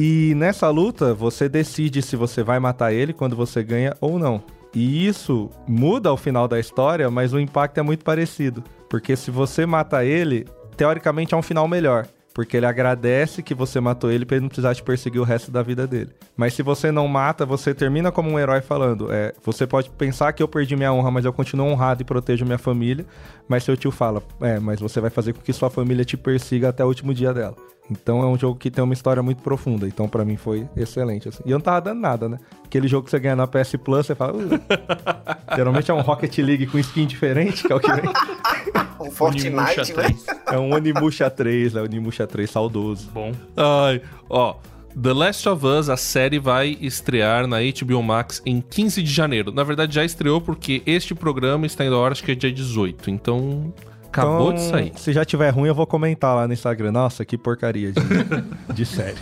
E 0.00 0.32
nessa 0.36 0.70
luta, 0.70 1.12
você 1.12 1.48
decide 1.48 2.02
se 2.02 2.14
você 2.14 2.44
vai 2.44 2.60
matar 2.60 2.92
ele 2.92 3.12
quando 3.12 3.34
você 3.34 3.64
ganha 3.64 3.96
ou 4.00 4.16
não. 4.16 4.40
E 4.72 5.04
isso 5.04 5.50
muda 5.66 6.12
o 6.12 6.16
final 6.16 6.46
da 6.46 6.60
história, 6.60 7.10
mas 7.10 7.32
o 7.32 7.40
impacto 7.40 7.78
é 7.78 7.82
muito 7.82 8.04
parecido. 8.04 8.62
Porque 8.88 9.16
se 9.16 9.28
você 9.32 9.66
mata 9.66 10.04
ele, 10.04 10.46
teoricamente 10.76 11.34
é 11.34 11.36
um 11.36 11.42
final 11.42 11.66
melhor. 11.66 12.06
Porque 12.38 12.56
ele 12.56 12.66
agradece 12.66 13.42
que 13.42 13.52
você 13.52 13.80
matou 13.80 14.12
ele 14.12 14.24
pra 14.24 14.36
ele 14.36 14.42
não 14.42 14.48
precisar 14.48 14.72
te 14.72 14.80
perseguir 14.80 15.20
o 15.20 15.24
resto 15.24 15.50
da 15.50 15.60
vida 15.60 15.88
dele. 15.88 16.10
Mas 16.36 16.54
se 16.54 16.62
você 16.62 16.92
não 16.92 17.08
mata, 17.08 17.44
você 17.44 17.74
termina 17.74 18.12
como 18.12 18.30
um 18.30 18.38
herói 18.38 18.60
falando: 18.60 19.12
é, 19.12 19.34
você 19.44 19.66
pode 19.66 19.90
pensar 19.90 20.32
que 20.32 20.40
eu 20.40 20.46
perdi 20.46 20.76
minha 20.76 20.92
honra, 20.92 21.10
mas 21.10 21.24
eu 21.24 21.32
continuo 21.32 21.66
honrado 21.66 22.00
e 22.00 22.04
protejo 22.04 22.44
minha 22.44 22.56
família. 22.56 23.04
Mas 23.48 23.64
seu 23.64 23.76
tio 23.76 23.90
fala: 23.90 24.22
é, 24.40 24.60
mas 24.60 24.78
você 24.78 25.00
vai 25.00 25.10
fazer 25.10 25.32
com 25.32 25.40
que 25.40 25.52
sua 25.52 25.68
família 25.68 26.04
te 26.04 26.16
persiga 26.16 26.68
até 26.68 26.84
o 26.84 26.86
último 26.86 27.12
dia 27.12 27.34
dela. 27.34 27.56
Então 27.90 28.22
é 28.22 28.26
um 28.26 28.38
jogo 28.38 28.56
que 28.56 28.70
tem 28.70 28.84
uma 28.84 28.94
história 28.94 29.20
muito 29.20 29.42
profunda. 29.42 29.88
Então 29.88 30.08
pra 30.08 30.24
mim 30.24 30.36
foi 30.36 30.68
excelente. 30.76 31.28
Assim. 31.28 31.42
E 31.44 31.50
eu 31.50 31.58
não 31.58 31.64
tava 31.64 31.80
dando 31.80 32.00
nada, 32.00 32.28
né? 32.28 32.38
Aquele 32.64 32.86
jogo 32.86 33.06
que 33.06 33.10
você 33.10 33.18
ganha 33.18 33.34
na 33.34 33.48
PS 33.48 33.74
Plus, 33.82 34.06
você 34.06 34.14
fala. 34.14 34.34
"Uh". 34.34 35.56
Geralmente 35.56 35.90
é 35.90 35.94
um 35.94 36.02
Rocket 36.02 36.38
League 36.38 36.68
com 36.68 36.78
skin 36.78 37.04
diferente, 37.04 37.66
que 37.66 37.72
é 37.72 37.74
o 37.74 37.80
que 37.80 37.92
vem. 37.92 38.04
Um 39.00 39.12
Fortnite, 39.12 39.94
né? 39.96 40.14
3. 40.48 40.52
É 40.52 40.58
um 40.58 40.74
Onimusha 40.74 41.30
3, 41.30 41.76
é 41.76 41.80
o 41.80 41.84
Onimusha 41.84 42.26
3 42.26 42.50
saudoso. 42.50 43.10
Bom. 43.12 43.32
Ai, 43.56 44.00
ó. 44.28 44.54
The 45.00 45.12
Last 45.12 45.48
of 45.48 45.64
Us, 45.64 45.88
a 45.88 45.96
série 45.96 46.38
vai 46.40 46.76
estrear 46.80 47.46
na 47.46 47.58
HBO 47.60 48.02
Max 48.02 48.42
em 48.44 48.60
15 48.60 49.02
de 49.02 49.12
janeiro. 49.12 49.52
Na 49.52 49.62
verdade, 49.62 49.94
já 49.94 50.04
estreou 50.04 50.40
porque 50.40 50.82
este 50.86 51.14
programa 51.14 51.66
está 51.66 51.84
indo 51.84 51.94
a 51.94 51.98
hora, 51.98 52.12
acho 52.12 52.24
que 52.24 52.32
é 52.32 52.34
dia 52.34 52.50
18. 52.50 53.08
Então, 53.10 53.72
acabou 54.08 54.52
de 54.52 54.60
Então, 54.60 54.70
sair. 54.70 54.92
Se 54.96 55.12
já 55.12 55.24
tiver 55.24 55.50
ruim, 55.50 55.68
eu 55.68 55.74
vou 55.74 55.86
comentar 55.86 56.34
lá 56.34 56.48
no 56.48 56.52
Instagram. 56.52 56.90
Nossa, 56.90 57.24
que 57.24 57.38
porcaria 57.38 57.92
de, 57.92 58.00
de 58.74 58.84
série. 58.84 59.18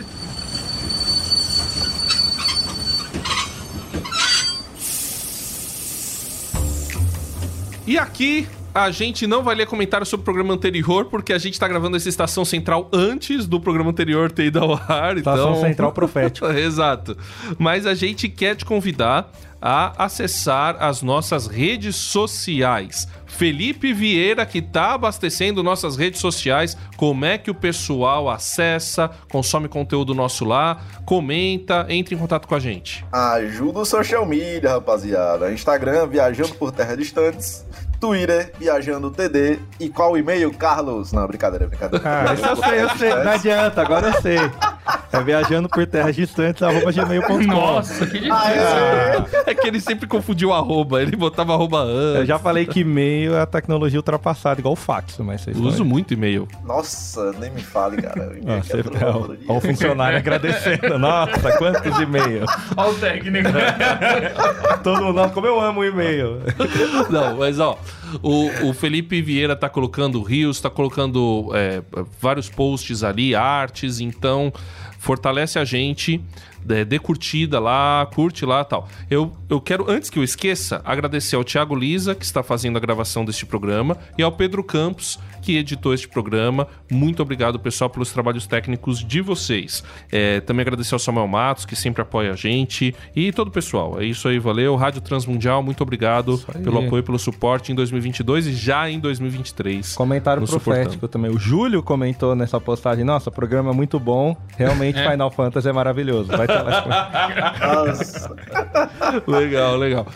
E 7.86 7.98
aqui 7.98 8.48
a 8.76 8.90
gente 8.90 9.26
não 9.26 9.42
vai 9.42 9.54
ler 9.54 9.66
comentários 9.66 10.10
sobre 10.10 10.20
o 10.20 10.24
programa 10.24 10.52
anterior, 10.52 11.06
porque 11.06 11.32
a 11.32 11.38
gente 11.38 11.58
tá 11.58 11.66
gravando 11.66 11.96
essa 11.96 12.10
estação 12.10 12.44
central 12.44 12.90
antes 12.92 13.46
do 13.46 13.58
programa 13.58 13.90
anterior 13.90 14.30
ter 14.30 14.46
ido 14.46 14.58
ao 14.58 14.74
ar. 14.74 15.16
Estação 15.16 15.52
então... 15.52 15.62
Central 15.62 15.92
Profético. 15.92 16.46
Exato. 16.52 17.16
Mas 17.58 17.86
a 17.86 17.94
gente 17.94 18.28
quer 18.28 18.54
te 18.54 18.66
convidar 18.66 19.32
a 19.62 20.04
acessar 20.04 20.76
as 20.78 21.00
nossas 21.00 21.46
redes 21.46 21.96
sociais. 21.96 23.08
Felipe 23.26 23.92
Vieira, 23.94 24.44
que 24.44 24.60
tá 24.60 24.92
abastecendo 24.92 25.62
nossas 25.62 25.96
redes 25.96 26.20
sociais, 26.20 26.76
como 26.96 27.24
é 27.24 27.38
que 27.38 27.50
o 27.50 27.54
pessoal 27.54 28.28
acessa, 28.28 29.10
consome 29.30 29.68
conteúdo 29.68 30.14
nosso 30.14 30.44
lá, 30.44 30.80
comenta, 31.04 31.86
entre 31.88 32.14
em 32.14 32.18
contato 32.18 32.46
com 32.46 32.54
a 32.54 32.60
gente. 32.60 33.04
Ajuda 33.10 33.80
o 33.80 33.84
social 33.84 34.26
media, 34.26 34.70
rapaziada. 34.70 35.50
Instagram, 35.50 36.06
Viajando 36.06 36.54
por 36.54 36.72
Terras 36.72 36.98
Distantes. 36.98 37.64
Twitter, 38.00 38.52
Viajando 38.58 39.10
TD. 39.10 39.58
E 39.80 39.88
qual 39.88 40.12
o 40.12 40.18
e-mail, 40.18 40.52
Carlos? 40.52 41.12
Não, 41.12 41.26
brincadeira, 41.26 41.66
brincadeira. 41.66 42.04
Ah, 42.06 42.34
isso 42.34 42.46
eu 42.46 42.56
sei, 42.56 42.82
eu 42.82 42.90
sei. 42.90 43.14
Não 43.14 43.32
adianta, 43.32 43.80
agora 43.82 44.08
eu 44.08 44.22
sei. 44.22 44.38
É 45.12 45.20
viajando 45.22 45.68
por 45.68 45.86
terras 45.86 46.14
distantes, 46.14 46.62
arroba 46.62 46.92
gmail.com. 46.92 47.38
Nossa, 47.44 48.06
que 48.06 48.18
difícil. 48.20 48.32
É 49.46 49.54
que 49.54 49.66
ele 49.66 49.80
sempre 49.80 50.06
confundiu 50.06 50.52
arroba, 50.52 51.02
ele 51.02 51.16
botava 51.16 51.54
arroba 51.54 51.80
antes. 51.82 52.20
Eu 52.20 52.26
já 52.26 52.38
falei 52.38 52.66
que 52.66 52.80
e-mail 52.80 53.34
é 53.34 53.40
a 53.40 53.46
tecnologia 53.46 53.98
ultrapassada, 53.98 54.60
igual 54.60 54.72
o 54.72 54.76
fax, 54.76 55.18
mas 55.18 55.40
vocês 55.40 55.56
Eu 55.56 55.62
uso 55.62 55.84
muito 55.84 56.12
e-mail. 56.12 56.46
Nossa, 56.64 57.32
nem 57.32 57.50
me 57.50 57.62
fale, 57.62 58.00
cara. 58.02 58.34
Eu 58.36 58.42
Ah, 58.46 58.58
ah, 58.58 58.62
você, 58.62 58.82
ó, 59.04 59.54
ó, 59.54 59.56
o 59.56 59.60
funcionário 59.60 60.18
agradecendo. 60.18 60.98
Nossa, 60.98 61.52
quantos 61.58 61.98
e-mails. 62.00 62.50
Olha 62.76 62.90
o 62.90 62.94
técnico. 62.94 63.48
Todo 64.82 65.02
mundo, 65.02 65.14
nossa, 65.14 65.34
como 65.34 65.46
eu 65.46 65.60
amo 65.60 65.80
o 65.80 65.84
e-mail. 65.84 66.40
Não, 67.10 67.36
mas 67.36 67.58
ó, 67.58 67.78
o, 68.22 68.68
o 68.68 68.72
Felipe 68.72 69.20
Vieira 69.20 69.56
tá 69.56 69.68
colocando 69.68 70.22
rios, 70.22 70.60
tá 70.60 70.70
colocando 70.70 71.50
é, 71.54 71.82
vários 72.20 72.48
posts 72.48 73.02
ali, 73.02 73.34
artes, 73.34 74.00
então 74.00 74.52
fortalece 74.98 75.58
a 75.58 75.64
gente, 75.64 76.20
é, 76.68 76.84
dê 76.84 76.98
curtida 76.98 77.60
lá, 77.60 78.08
curte 78.12 78.44
lá 78.44 78.64
tal. 78.64 78.88
Eu, 79.10 79.32
eu 79.48 79.60
quero, 79.60 79.88
antes 79.90 80.10
que 80.10 80.18
eu 80.18 80.24
esqueça, 80.24 80.82
agradecer 80.84 81.36
ao 81.36 81.44
Thiago 81.44 81.74
Lisa, 81.74 82.14
que 82.14 82.24
está 82.24 82.42
fazendo 82.42 82.76
a 82.76 82.80
gravação 82.80 83.24
deste 83.24 83.46
programa, 83.46 83.96
e 84.18 84.22
ao 84.22 84.32
Pedro 84.32 84.64
Campos, 84.64 85.18
que 85.46 85.56
editou 85.56 85.94
este 85.94 86.08
programa. 86.08 86.66
Muito 86.90 87.22
obrigado, 87.22 87.56
pessoal, 87.60 87.88
pelos 87.88 88.10
trabalhos 88.10 88.48
técnicos 88.48 88.98
de 88.98 89.20
vocês. 89.20 89.84
É, 90.10 90.40
também 90.40 90.62
agradecer 90.62 90.92
ao 90.92 90.98
Samuel 90.98 91.28
Matos, 91.28 91.64
que 91.64 91.76
sempre 91.76 92.02
apoia 92.02 92.32
a 92.32 92.34
gente, 92.34 92.92
e 93.14 93.30
todo 93.30 93.46
o 93.46 93.50
pessoal. 93.52 94.00
É 94.00 94.04
isso 94.04 94.26
aí, 94.26 94.40
valeu. 94.40 94.74
Rádio 94.74 95.00
Transmundial, 95.00 95.62
muito 95.62 95.80
obrigado 95.82 96.36
pelo 96.64 96.84
apoio, 96.84 97.04
pelo 97.04 97.16
suporte 97.16 97.70
em 97.70 97.76
2022 97.76 98.48
e 98.48 98.52
já 98.54 98.90
em 98.90 98.98
2023. 98.98 99.94
Comentário 99.94 100.44
profético 100.44 101.06
também. 101.06 101.30
O 101.30 101.38
Júlio 101.38 101.80
comentou 101.80 102.34
nessa 102.34 102.60
postagem: 102.60 103.04
Nossa, 103.04 103.30
programa 103.30 103.70
é 103.70 103.74
muito 103.74 104.00
bom. 104.00 104.36
Realmente, 104.56 104.98
Final 105.08 105.30
Fantasy 105.30 105.68
é 105.68 105.72
maravilhoso. 105.72 106.36
Vai 106.36 106.48
ter 106.48 106.60
lá. 106.60 106.82
Legal, 109.26 109.76
legal. 109.76 110.06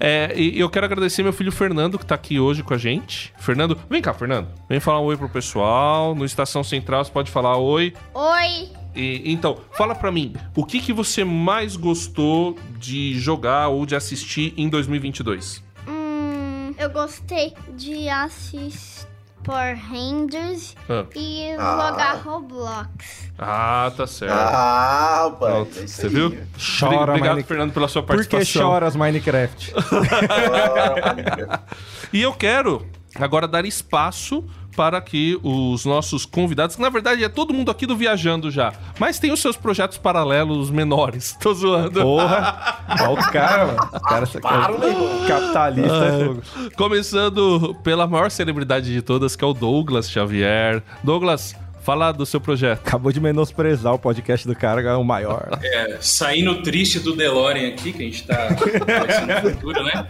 É, 0.00 0.32
e 0.34 0.58
eu 0.58 0.70
quero 0.70 0.86
agradecer 0.86 1.22
meu 1.22 1.32
filho 1.32 1.52
Fernando, 1.52 1.98
que 1.98 2.06
tá 2.06 2.14
aqui 2.14 2.40
hoje 2.40 2.62
com 2.62 2.72
a 2.72 2.78
gente. 2.78 3.32
Fernando, 3.38 3.78
vem 3.90 4.00
cá, 4.00 4.14
Fernando. 4.14 4.48
Vem 4.68 4.77
falar 4.80 5.00
um 5.00 5.04
oi 5.04 5.16
pro 5.16 5.28
pessoal. 5.28 6.14
No 6.14 6.24
Estação 6.24 6.62
Central 6.64 7.04
você 7.04 7.10
pode 7.10 7.30
falar 7.30 7.56
oi. 7.56 7.92
Oi! 8.14 8.68
E, 8.96 9.30
então, 9.32 9.58
fala 9.72 9.94
pra 9.94 10.10
mim, 10.10 10.34
o 10.56 10.64
que, 10.64 10.80
que 10.80 10.92
você 10.92 11.22
mais 11.24 11.76
gostou 11.76 12.56
de 12.78 13.18
jogar 13.18 13.68
ou 13.68 13.86
de 13.86 13.94
assistir 13.94 14.52
em 14.56 14.68
2022? 14.68 15.62
Hum, 15.86 16.74
eu 16.78 16.90
gostei 16.90 17.54
de 17.76 18.08
assistir 18.08 19.06
Power 19.44 19.78
Rangers 19.78 20.74
Ah. 20.90 21.04
e 21.14 21.52
Ah. 21.58 21.90
jogar 21.90 22.14
Roblox. 22.24 23.30
Ah, 23.38 23.92
tá 23.96 24.04
certo. 24.06 24.32
Ah, 24.32 25.20
rapaz. 25.30 25.52
Pronto, 25.54 25.78
é 25.78 25.86
Você 25.86 26.06
aí. 26.06 26.12
viu? 26.12 26.30
Chora, 26.30 26.94
Obrigado, 26.96 27.12
Minecraft. 27.12 27.44
Fernando, 27.44 27.72
pela 27.72 27.88
sua 27.88 28.02
Por 28.02 28.16
que 28.16 28.28
participação. 28.28 28.62
choras 28.72 28.96
Minecraft? 28.96 29.72
Ah, 29.76 31.60
E 32.12 32.20
eu 32.20 32.32
quero 32.32 32.84
agora 33.14 33.46
dar 33.46 33.64
espaço 33.64 34.44
para 34.78 35.00
que 35.00 35.36
os 35.42 35.84
nossos 35.84 36.24
convidados, 36.24 36.76
que 36.76 36.82
na 36.82 36.88
verdade 36.88 37.24
é 37.24 37.28
todo 37.28 37.52
mundo 37.52 37.68
aqui 37.68 37.84
do 37.84 37.96
Viajando 37.96 38.48
já, 38.48 38.72
mas 38.96 39.18
tem 39.18 39.32
os 39.32 39.40
seus 39.40 39.56
projetos 39.56 39.98
paralelos 39.98 40.70
menores. 40.70 41.36
Tô 41.42 41.52
zoando. 41.52 42.00
Porra! 42.00 42.78
Olha 43.00 43.10
o 43.10 43.16
cara, 43.16 43.66
mano. 43.66 43.78
O 43.92 44.00
cara 44.00 44.24
é 44.24 45.26
capitalista 45.26 46.04
é 46.04 46.24
fogo. 46.24 46.42
Começando 46.76 47.76
pela 47.82 48.06
maior 48.06 48.30
celebridade 48.30 48.92
de 48.92 49.02
todas, 49.02 49.34
que 49.34 49.42
é 49.42 49.46
o 49.48 49.52
Douglas 49.52 50.08
Xavier. 50.08 50.80
Douglas, 51.02 51.56
fala 51.82 52.12
do 52.12 52.24
seu 52.24 52.40
projeto. 52.40 52.78
Acabou 52.86 53.10
de 53.10 53.18
menosprezar 53.18 53.92
o 53.92 53.98
podcast 53.98 54.46
do 54.46 54.54
cara, 54.54 54.80
é 54.80 54.94
o 54.94 55.02
maior. 55.02 55.58
É, 55.60 55.96
saindo 56.00 56.62
triste 56.62 57.00
do 57.00 57.16
DeLorean 57.16 57.70
aqui, 57.70 57.92
que 57.92 58.02
a 58.04 58.06
gente 58.06 58.24
tá 58.24 58.48
no 59.42 59.50
futuro, 59.50 59.82
né? 59.82 60.06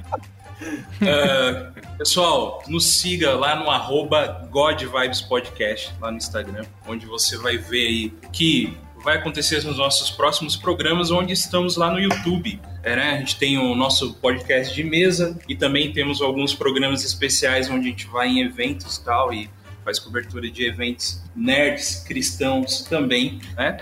Ah, 1.01 1.73
pessoal, 1.97 2.63
nos 2.69 2.85
siga 2.87 3.35
lá 3.35 3.57
no 3.57 3.71
arroba 3.71 4.49
God 4.51 4.83
Vibes 4.83 5.21
Podcast, 5.21 5.95
lá 6.01 6.11
no 6.11 6.17
Instagram, 6.17 6.65
onde 6.87 7.07
você 7.07 7.37
vai 7.37 7.57
ver 7.57 7.87
aí 7.87 8.11
que 8.33 8.77
vai 9.03 9.17
acontecer 9.17 9.63
nos 9.65 9.79
nossos 9.79 10.11
próximos 10.11 10.57
programas, 10.57 11.11
onde 11.11 11.33
estamos 11.33 11.77
lá 11.77 11.91
no 11.91 11.99
YouTube. 11.99 12.61
É, 12.83 12.97
né? 12.97 13.11
A 13.13 13.19
gente 13.19 13.37
tem 13.37 13.59
o 13.59 13.75
nosso 13.75 14.15
podcast 14.15 14.75
de 14.75 14.83
mesa 14.83 15.39
e 15.49 15.57
também 15.57 15.93
temos 15.93 16.21
alguns 16.21 16.55
programas 16.55 17.05
especiais 17.05 17.71
onde 17.71 17.89
a 17.89 17.91
gente 17.91 18.07
vai 18.07 18.29
em 18.29 18.41
eventos 18.43 18.97
e 18.97 19.05
tal 19.05 19.33
e 19.33 19.51
faz 19.85 19.99
cobertura 19.99 20.51
de 20.51 20.67
eventos 20.67 21.23
nerds, 21.35 22.05
cristãos 22.07 22.83
também, 22.83 23.41
né? 23.57 23.79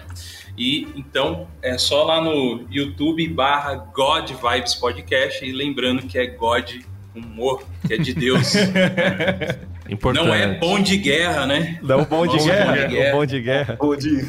E 0.57 0.89
então 0.97 1.47
é 1.61 1.77
só 1.77 2.05
lá 2.05 2.21
no 2.21 2.67
YouTube 2.71 3.27
barra 3.29 3.75
God 3.75 4.31
Vibes 4.31 4.75
Podcast 4.75 5.45
e 5.45 5.53
lembrando 5.53 6.07
que 6.07 6.19
é 6.19 6.27
God 6.27 6.77
humor, 7.15 7.63
que 7.87 7.95
é 7.95 7.99
de 7.99 8.15
Deus. 8.15 8.55
Importante. 9.89 10.25
Não 10.27 10.35
é 10.35 10.59
bom 10.59 10.81
de 10.81 10.97
guerra, 10.97 11.47
né? 11.47 11.79
Não, 11.83 12.03
o 12.03 12.07
bom 12.07 12.27
de 12.27 12.39
Bom 12.39 12.45
de 12.89 12.95
guerra. 12.95 13.13
bom 13.13 13.27
de 13.27 13.41
guerra. 13.41 13.77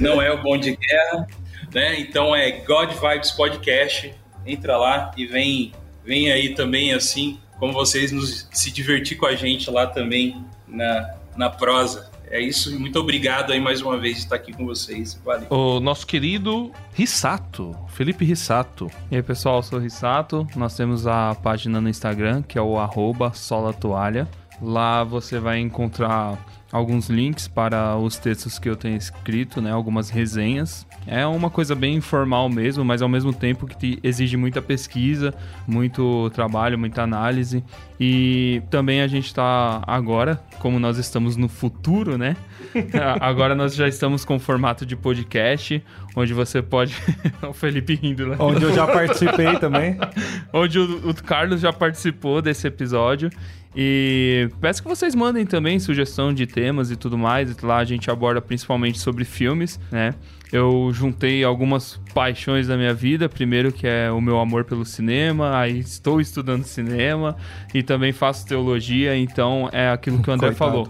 Não 0.01 0.21
é 0.21 0.31
o 0.31 0.41
bom 0.41 0.57
de 0.57 0.75
guerra, 0.75 1.27
né? 1.73 1.99
Então 1.99 2.35
é 2.35 2.51
God 2.51 2.91
Vibes 2.91 3.31
Podcast. 3.31 4.13
Entra 4.45 4.77
lá 4.77 5.11
e 5.17 5.25
vem, 5.25 5.73
vem 6.05 6.31
aí 6.31 6.55
também 6.55 6.93
assim, 6.93 7.39
como 7.59 7.73
vocês 7.73 8.11
nos 8.11 8.47
se 8.51 8.71
divertir 8.71 9.17
com 9.17 9.25
a 9.25 9.35
gente 9.35 9.69
lá 9.69 9.87
também 9.87 10.43
na, 10.67 11.15
na 11.35 11.49
prosa. 11.49 12.09
É 12.29 12.41
isso, 12.41 12.77
muito 12.77 12.99
obrigado 12.99 13.53
aí 13.53 13.59
mais 13.59 13.81
uma 13.81 13.97
vez 13.97 14.15
de 14.15 14.23
estar 14.23 14.35
aqui 14.35 14.51
com 14.51 14.65
vocês. 14.65 15.19
Valeu. 15.23 15.47
O 15.49 15.79
nosso 15.79 16.05
querido 16.05 16.71
Rissato, 16.93 17.75
Felipe 17.89 18.25
Rissato. 18.25 18.91
E 19.09 19.15
aí, 19.15 19.23
pessoal, 19.23 19.57
eu 19.57 19.63
sou 19.63 19.79
o 19.79 19.81
Rissato. 19.81 20.45
Nós 20.55 20.75
temos 20.75 21.07
a 21.07 21.35
página 21.35 21.79
no 21.79 21.87
Instagram, 21.87 22.41
que 22.41 22.57
é 22.57 22.61
o 22.61 22.77
arroba 22.77 23.33
solatoalha. 23.33 24.27
Lá 24.61 25.03
você 25.03 25.39
vai 25.39 25.59
encontrar 25.59 26.37
alguns 26.71 27.09
links 27.09 27.47
para 27.47 27.95
os 27.97 28.17
textos 28.17 28.59
que 28.59 28.69
eu 28.69 28.75
tenho 28.75 28.97
escrito, 28.97 29.61
né? 29.61 29.71
Algumas 29.71 30.09
resenhas. 30.09 30.85
É 31.05 31.25
uma 31.25 31.49
coisa 31.49 31.73
bem 31.73 31.95
informal 31.95 32.49
mesmo, 32.49 32.83
mas 32.83 33.01
ao 33.01 33.07
mesmo 33.07 33.31
tempo 33.31 33.65
que 33.65 33.99
exige 34.03 34.35
muita 34.35 34.61
pesquisa, 34.61 35.33
muito 35.65 36.29
trabalho, 36.31 36.77
muita 36.77 37.01
análise. 37.03 37.63
E 37.99 38.61
também 38.69 39.01
a 39.01 39.07
gente 39.07 39.27
está 39.27 39.81
agora, 39.87 40.41
como 40.59 40.79
nós 40.79 40.97
estamos 40.97 41.37
no 41.37 41.47
futuro, 41.47 42.17
né? 42.17 42.35
Agora 43.19 43.55
nós 43.55 43.73
já 43.73 43.87
estamos 43.87 44.23
com 44.25 44.37
formato 44.37 44.85
de 44.85 44.95
podcast, 44.95 45.83
onde 46.15 46.33
você 46.33 46.61
pode. 46.61 46.93
o 47.41 47.53
Felipe 47.53 47.95
rindo 47.95 48.27
lá. 48.27 48.35
Onde 48.39 48.63
eu 48.63 48.73
já 48.73 48.85
participei 48.85 49.57
também. 49.57 49.97
onde 50.53 50.77
o, 50.77 51.09
o 51.09 51.15
Carlos 51.15 51.61
já 51.61 51.71
participou 51.73 52.41
desse 52.41 52.67
episódio. 52.67 53.31
E 53.79 54.49
peço 54.59 54.81
que 54.81 54.89
vocês 54.89 55.13
mandem 55.13 55.45
também 55.45 55.79
sugestão 55.79 56.33
de 56.33 56.47
temas 56.57 56.89
e 56.89 56.95
tudo 56.95 57.19
mais. 57.19 57.55
Lá 57.61 57.77
a 57.77 57.85
gente 57.85 58.09
aborda 58.09 58.41
principalmente 58.41 58.97
sobre 58.97 59.23
filmes, 59.23 59.79
né? 59.91 60.15
Eu 60.51 60.89
juntei 60.91 61.43
algumas 61.43 62.01
paixões 62.15 62.65
da 62.65 62.75
minha 62.75 62.95
vida. 62.95 63.29
Primeiro 63.29 63.71
que 63.71 63.85
é 63.85 64.11
o 64.11 64.19
meu 64.19 64.39
amor 64.39 64.63
pelo 64.63 64.83
cinema, 64.83 65.55
aí 65.55 65.77
estou 65.77 66.19
estudando 66.19 66.63
cinema 66.63 67.37
e 67.75 67.83
também 67.83 68.11
faço 68.11 68.47
teologia, 68.47 69.15
então 69.15 69.69
é 69.71 69.91
aquilo 69.91 70.19
que 70.19 70.29
o 70.31 70.33
André 70.33 70.47
Coitado. 70.47 70.71
falou. 70.71 70.87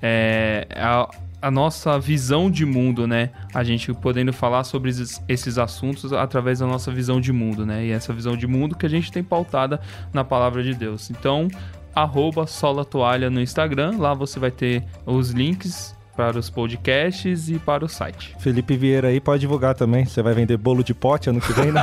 É 0.00 0.66
a, 0.74 1.06
a 1.42 1.50
nossa 1.50 1.98
visão 1.98 2.50
de 2.50 2.64
mundo, 2.64 3.06
né? 3.06 3.28
A 3.52 3.62
gente 3.62 3.92
podendo 3.92 4.32
falar 4.32 4.64
sobre 4.64 4.88
esses, 4.88 5.22
esses 5.28 5.58
assuntos 5.58 6.14
através 6.14 6.60
da 6.60 6.66
nossa 6.66 6.90
visão 6.90 7.20
de 7.20 7.30
mundo, 7.30 7.66
né? 7.66 7.84
E 7.84 7.90
essa 7.90 8.14
visão 8.14 8.34
de 8.38 8.46
mundo 8.46 8.74
que 8.74 8.86
a 8.86 8.88
gente 8.88 9.12
tem 9.12 9.22
pautada 9.22 9.80
na 10.14 10.24
palavra 10.24 10.62
de 10.62 10.72
Deus. 10.72 11.10
Então, 11.10 11.48
arroba 11.94 12.46
Sola 12.46 12.84
Toalha 12.84 13.30
no 13.30 13.40
Instagram, 13.40 13.96
lá 13.98 14.14
você 14.14 14.38
vai 14.38 14.50
ter 14.50 14.84
os 15.06 15.30
links 15.30 15.94
para 16.16 16.38
os 16.38 16.50
podcasts 16.50 17.48
e 17.48 17.58
para 17.58 17.82
o 17.84 17.88
site. 17.88 18.36
Felipe 18.40 18.76
Vieira 18.76 19.08
aí 19.08 19.20
pode 19.20 19.40
divulgar 19.40 19.74
também. 19.74 20.04
Você 20.04 20.22
vai 20.22 20.34
vender 20.34 20.58
bolo 20.58 20.84
de 20.84 20.92
pote 20.92 21.30
ano 21.30 21.40
que 21.40 21.52
vem, 21.52 21.72
né? 21.72 21.82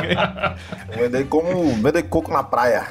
Vender 0.98 1.26
como 1.28 1.72
vender 1.74 2.02
coco 2.04 2.32
na 2.32 2.42
praia. 2.42 2.86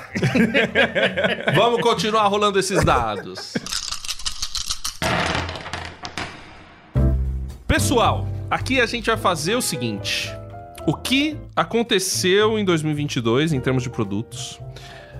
Vamos 1.54 1.82
continuar 1.82 2.28
rolando 2.28 2.58
esses 2.58 2.84
dados. 2.86 3.54
Pessoal, 7.68 8.26
aqui 8.50 8.80
a 8.80 8.86
gente 8.86 9.08
vai 9.08 9.18
fazer 9.18 9.56
o 9.56 9.62
seguinte: 9.62 10.32
o 10.88 10.94
que 10.94 11.36
aconteceu 11.56 12.58
em 12.58 12.64
2022 12.64 13.52
em 13.52 13.60
termos 13.60 13.84
de 13.84 13.90
produtos? 13.90 14.60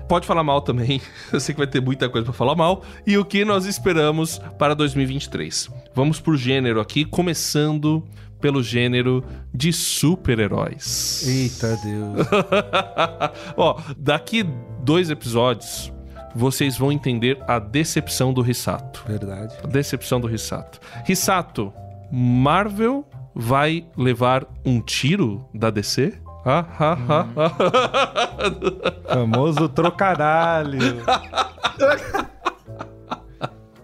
Pode 0.08 0.26
falar 0.26 0.44
mal 0.44 0.60
também, 0.60 1.00
eu 1.32 1.40
sei 1.40 1.54
que 1.54 1.58
vai 1.58 1.66
ter 1.66 1.80
muita 1.80 2.08
coisa 2.08 2.24
pra 2.24 2.32
falar 2.32 2.54
mal. 2.54 2.82
E 3.06 3.18
o 3.18 3.24
que 3.24 3.44
nós 3.44 3.66
esperamos 3.66 4.38
para 4.58 4.74
2023? 4.74 5.68
Vamos 5.94 6.20
por 6.20 6.36
gênero 6.36 6.80
aqui, 6.80 7.04
começando 7.04 8.04
pelo 8.40 8.62
gênero 8.62 9.24
de 9.52 9.72
super-heróis. 9.72 11.26
Eita 11.26 11.76
Deus. 11.76 12.26
Ó, 13.56 13.80
daqui 13.96 14.44
dois 14.82 15.10
episódios, 15.10 15.92
vocês 16.34 16.76
vão 16.76 16.92
entender 16.92 17.38
a 17.48 17.58
decepção 17.58 18.32
do 18.32 18.42
Rissato. 18.42 19.02
Verdade. 19.06 19.56
A 19.62 19.66
decepção 19.66 20.20
do 20.20 20.26
Rissato. 20.26 20.78
Rissato, 21.04 21.72
Marvel 22.12 23.04
vai 23.34 23.86
levar 23.96 24.46
um 24.64 24.80
tiro 24.80 25.48
da 25.52 25.70
DC? 25.70 26.25
Ah, 26.48 26.64
ah, 26.78 26.96
ah, 27.08 27.26
ah. 29.08 29.14
Famoso 29.14 29.68
trocadalho. 29.68 30.78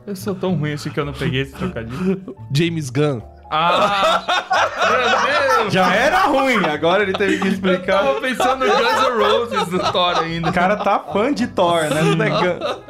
Eu 0.07 0.15
sou 0.17 0.35
tão 0.35 0.55
ruim 0.55 0.73
assim 0.73 0.91
que 0.91 0.99
eu 1.01 1.05
não 1.05 1.13
peguei 1.13 1.43
esse 1.43 1.53
trocadilho. 1.53 2.37
James 2.55 2.89
Gunn. 2.91 3.21
Ah! 3.51 4.25
Meu 4.89 5.59
Deus! 5.61 5.73
Já 5.73 5.95
era 5.95 6.27
ruim, 6.27 6.65
agora 6.65 7.03
ele 7.03 7.13
teve 7.13 7.39
que 7.39 7.49
Eu 7.49 7.53
explicar. 7.53 7.99
tava 8.05 8.21
pensando 8.21 8.65
no 8.67 8.73
Guns 8.73 8.83
N' 9.09 9.19
Roses 9.19 9.69
do 9.69 9.93
Thor 9.93 10.19
ainda. 10.19 10.49
O 10.51 10.53
cara 10.53 10.77
tá 10.77 10.99
fã 11.13 11.33
de 11.33 11.47
Thor, 11.49 11.83
né? 11.83 12.03
Não 12.03 12.25
é 12.25 12.31
Gun- 12.31 12.83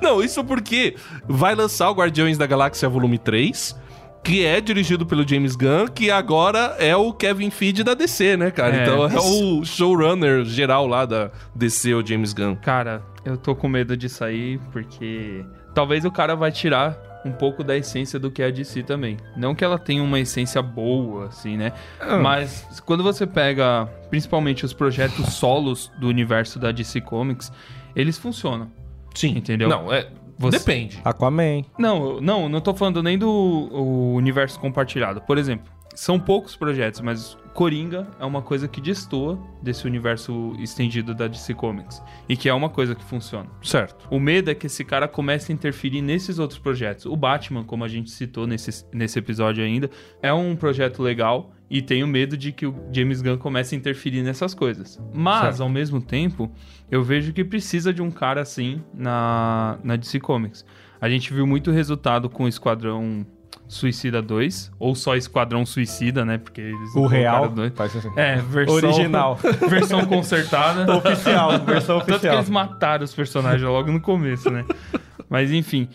Não, 0.00 0.22
isso 0.22 0.42
porque 0.44 0.96
vai 1.28 1.54
lançar 1.54 1.90
o 1.90 1.94
Guardiões 1.94 2.38
da 2.38 2.46
Galáxia 2.46 2.88
Volume 2.88 3.18
3, 3.18 3.76
que 4.28 4.44
é 4.44 4.60
dirigido 4.60 5.06
pelo 5.06 5.26
James 5.26 5.56
Gunn, 5.56 5.88
que 5.88 6.10
agora 6.10 6.76
é 6.78 6.94
o 6.94 7.14
Kevin 7.14 7.48
Feige 7.48 7.82
da 7.82 7.94
DC, 7.94 8.36
né, 8.36 8.50
cara? 8.50 8.76
É. 8.76 8.82
Então 8.82 9.04
é 9.04 9.18
o 9.18 9.64
showrunner 9.64 10.44
geral 10.44 10.86
lá 10.86 11.06
da 11.06 11.30
DC, 11.54 11.94
o 11.94 12.06
James 12.06 12.34
Gunn. 12.34 12.54
Cara, 12.56 13.02
eu 13.24 13.38
tô 13.38 13.56
com 13.56 13.68
medo 13.68 13.96
de 13.96 14.06
sair 14.06 14.60
porque 14.70 15.42
talvez 15.74 16.04
o 16.04 16.10
cara 16.10 16.36
vai 16.36 16.52
tirar 16.52 17.22
um 17.24 17.32
pouco 17.32 17.64
da 17.64 17.74
essência 17.74 18.18
do 18.18 18.30
que 18.30 18.42
é 18.42 18.48
a 18.48 18.50
DC 18.50 18.82
também. 18.82 19.16
Não 19.34 19.54
que 19.54 19.64
ela 19.64 19.78
tenha 19.78 20.02
uma 20.02 20.20
essência 20.20 20.60
boa, 20.60 21.28
assim, 21.28 21.56
né? 21.56 21.72
Mas 22.22 22.82
quando 22.84 23.02
você 23.02 23.26
pega 23.26 23.86
principalmente 24.10 24.62
os 24.62 24.74
projetos 24.74 25.32
solos 25.32 25.90
do 25.98 26.06
universo 26.06 26.58
da 26.58 26.70
DC 26.70 27.00
Comics, 27.00 27.50
eles 27.96 28.18
funcionam. 28.18 28.70
Sim. 29.14 29.38
Entendeu? 29.38 29.70
Não, 29.70 29.90
é. 29.90 30.06
Você- 30.38 30.58
Depende. 30.58 31.00
Aquaman. 31.04 31.62
Não, 31.78 32.20
não, 32.20 32.48
não 32.48 32.60
tô 32.60 32.72
falando 32.74 33.02
nem 33.02 33.18
do 33.18 33.68
universo 34.14 34.58
compartilhado. 34.60 35.20
Por 35.22 35.36
exemplo, 35.38 35.70
são 35.94 36.18
poucos 36.18 36.54
projetos, 36.54 37.00
mas 37.00 37.36
Coringa 37.52 38.06
é 38.20 38.24
uma 38.24 38.40
coisa 38.40 38.68
que 38.68 38.80
destoa 38.80 39.36
desse 39.60 39.84
universo 39.84 40.54
estendido 40.60 41.12
da 41.12 41.26
DC 41.26 41.54
Comics. 41.54 42.00
E 42.28 42.36
que 42.36 42.48
é 42.48 42.54
uma 42.54 42.68
coisa 42.68 42.94
que 42.94 43.02
funciona. 43.02 43.48
Certo. 43.60 44.06
O 44.08 44.20
medo 44.20 44.48
é 44.48 44.54
que 44.54 44.66
esse 44.66 44.84
cara 44.84 45.08
comece 45.08 45.50
a 45.50 45.54
interferir 45.54 46.00
nesses 46.00 46.38
outros 46.38 46.58
projetos. 46.60 47.04
O 47.04 47.16
Batman, 47.16 47.64
como 47.64 47.82
a 47.82 47.88
gente 47.88 48.10
citou 48.10 48.46
nesse, 48.46 48.84
nesse 48.92 49.18
episódio 49.18 49.64
ainda, 49.64 49.90
é 50.22 50.32
um 50.32 50.54
projeto 50.54 51.02
legal 51.02 51.50
e 51.70 51.82
tenho 51.82 52.06
medo 52.06 52.36
de 52.36 52.50
que 52.52 52.66
o 52.66 52.74
James 52.92 53.20
Gunn 53.20 53.36
comece 53.38 53.74
a 53.74 53.78
interferir 53.78 54.22
nessas 54.22 54.54
coisas. 54.54 55.00
Mas, 55.12 55.42
Certo. 55.56 55.62
ao 55.62 55.68
mesmo 55.68 56.00
tempo, 56.00 56.50
eu 56.90 57.02
vejo 57.02 57.32
que 57.32 57.44
precisa 57.44 57.92
de 57.92 58.00
um 58.02 58.10
cara 58.10 58.40
assim 58.40 58.82
na, 58.94 59.78
na 59.84 59.96
DC 59.96 60.18
Comics. 60.20 60.64
A 61.00 61.08
gente 61.08 61.32
viu 61.32 61.46
muito 61.46 61.70
resultado 61.70 62.28
com 62.30 62.44
o 62.44 62.48
Esquadrão 62.48 63.24
Suicida 63.68 64.22
2, 64.22 64.72
ou 64.78 64.94
só 64.94 65.14
Esquadrão 65.14 65.66
Suicida, 65.66 66.24
né? 66.24 66.38
Porque 66.38 66.60
eles 66.60 66.94
O 66.96 67.06
real. 67.06 67.50
dois. 67.50 67.70
Assim. 67.78 68.10
É, 68.16 68.36
versão... 68.36 68.74
Original. 68.76 69.38
versão 69.68 70.06
consertada. 70.06 70.96
Oficial, 70.96 71.50
versão 71.66 71.98
Tanto 71.98 72.06
que 72.06 72.12
oficial. 72.12 72.34
eles 72.36 72.48
mataram 72.50 73.04
os 73.04 73.14
personagens 73.14 73.62
logo 73.62 73.92
no 73.92 74.00
começo, 74.00 74.50
né? 74.50 74.64
Mas 75.28 75.52
enfim, 75.52 75.86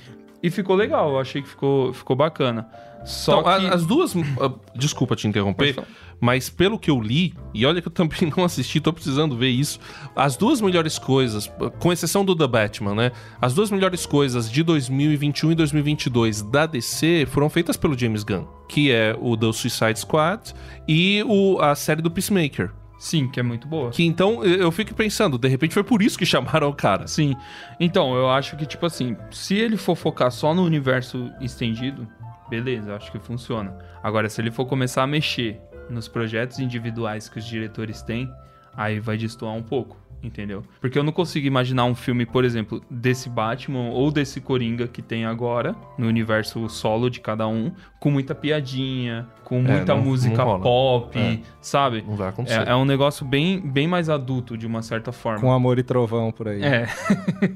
E 0.43 0.51
ficou 0.51 0.75
legal, 0.75 1.09
eu 1.13 1.19
achei 1.19 1.41
que 1.41 1.47
ficou, 1.49 1.91
ficou 1.93 2.15
bacana. 2.15 2.67
Só 3.05 3.39
Então, 3.41 3.51
a- 3.51 3.59
que... 3.59 3.65
as 3.67 3.85
duas. 3.85 4.13
ah, 4.39 4.51
Desculpa 4.75 5.15
te 5.15 5.27
interromper, 5.27 5.75
mas 6.21 6.49
pelo 6.49 6.79
que 6.79 6.89
eu 6.89 6.99
li, 7.01 7.33
e 7.53 7.65
olha 7.65 7.81
que 7.81 7.87
eu 7.87 7.91
também 7.91 8.31
não 8.35 8.43
assisti, 8.45 8.79
tô 8.79 8.93
precisando 8.93 9.35
ver 9.35 9.49
isso. 9.49 9.79
As 10.15 10.37
duas 10.37 10.61
melhores 10.61 10.97
coisas, 10.97 11.51
com 11.79 11.91
exceção 11.91 12.23
do 12.23 12.35
The 12.35 12.47
Batman, 12.47 12.95
né? 12.95 13.11
As 13.41 13.53
duas 13.53 13.69
melhores 13.69 14.05
coisas 14.05 14.49
de 14.49 14.63
2021 14.63 15.51
e 15.51 15.55
2022 15.55 16.41
da 16.43 16.65
DC 16.65 17.27
foram 17.29 17.49
feitas 17.49 17.75
pelo 17.75 17.97
James 17.97 18.23
Gunn, 18.23 18.45
que 18.69 18.89
é 18.91 19.15
o 19.19 19.35
do 19.35 19.51
Suicide 19.51 19.99
Squad 19.99 20.53
e 20.87 21.23
o, 21.27 21.59
a 21.61 21.75
série 21.75 22.01
do 22.01 22.09
Peacemaker. 22.09 22.71
Sim, 22.97 23.27
que 23.27 23.37
é 23.37 23.43
muito 23.43 23.67
boa. 23.67 23.89
Que 23.89 24.05
então 24.05 24.45
eu 24.45 24.71
fico 24.71 24.93
pensando, 24.95 25.37
de 25.37 25.49
repente 25.49 25.73
foi 25.73 25.83
por 25.83 26.01
isso 26.01 26.17
que 26.17 26.25
chamaram 26.25 26.69
o 26.69 26.73
cara. 26.73 27.05
Sim. 27.05 27.35
Então, 27.77 28.15
eu 28.15 28.29
acho 28.29 28.55
que, 28.55 28.65
tipo 28.65 28.85
assim, 28.85 29.17
se 29.29 29.55
ele 29.55 29.75
for 29.75 29.95
focar 29.97 30.31
só 30.31 30.53
no 30.53 30.63
universo 30.63 31.29
estendido, 31.41 32.07
beleza, 32.49 32.95
acho 32.95 33.11
que 33.11 33.19
funciona. 33.19 33.77
Agora, 34.01 34.29
se 34.29 34.41
ele 34.41 34.51
for 34.51 34.65
começar 34.65 35.03
a 35.03 35.07
mexer 35.07 35.59
nos 35.89 36.07
projetos 36.07 36.59
individuais 36.59 37.29
que 37.29 37.39
os 37.39 37.45
diretores 37.45 38.01
têm, 38.01 38.31
aí 38.75 38.99
vai 38.99 39.17
destoar 39.17 39.53
um 39.53 39.63
pouco, 39.63 39.97
entendeu? 40.23 40.63
Porque 40.79 40.97
eu 40.97 41.03
não 41.03 41.11
consigo 41.11 41.45
imaginar 41.45 41.85
um 41.85 41.93
filme, 41.93 42.25
por 42.25 42.45
exemplo, 42.45 42.81
desse 42.89 43.29
Batman 43.29 43.89
ou 43.89 44.09
desse 44.11 44.39
Coringa 44.39 44.87
que 44.87 45.01
tem 45.01 45.25
agora, 45.25 45.75
no 45.97 46.07
universo 46.07 46.67
solo 46.69 47.09
de 47.09 47.19
cada 47.19 47.47
um, 47.47 47.71
com 47.99 48.09
muita 48.09 48.33
piadinha, 48.33 49.27
com 49.43 49.61
muita 49.61 49.93
não- 49.95 50.01
música 50.01 50.43
não 50.43 50.59
pop, 50.61 51.17
É. 51.19 51.39
sabe? 51.61 52.03
Não 52.07 52.15
vai 52.15 52.29
acontecer. 52.29 52.67
É, 52.67 52.71
é 52.71 52.75
um 52.75 52.85
negócio 52.85 53.25
bem, 53.25 53.59
bem 53.59 53.87
mais 53.87 54.09
adulto, 54.09 54.57
de 54.57 54.65
uma 54.65 54.81
certa 54.81 55.11
forma. 55.11 55.39
Com 55.41 55.51
amor 55.51 55.77
e 55.77 55.83
trovão 55.83 56.31
por 56.31 56.47
aí. 56.47 56.63
É. 56.63 56.87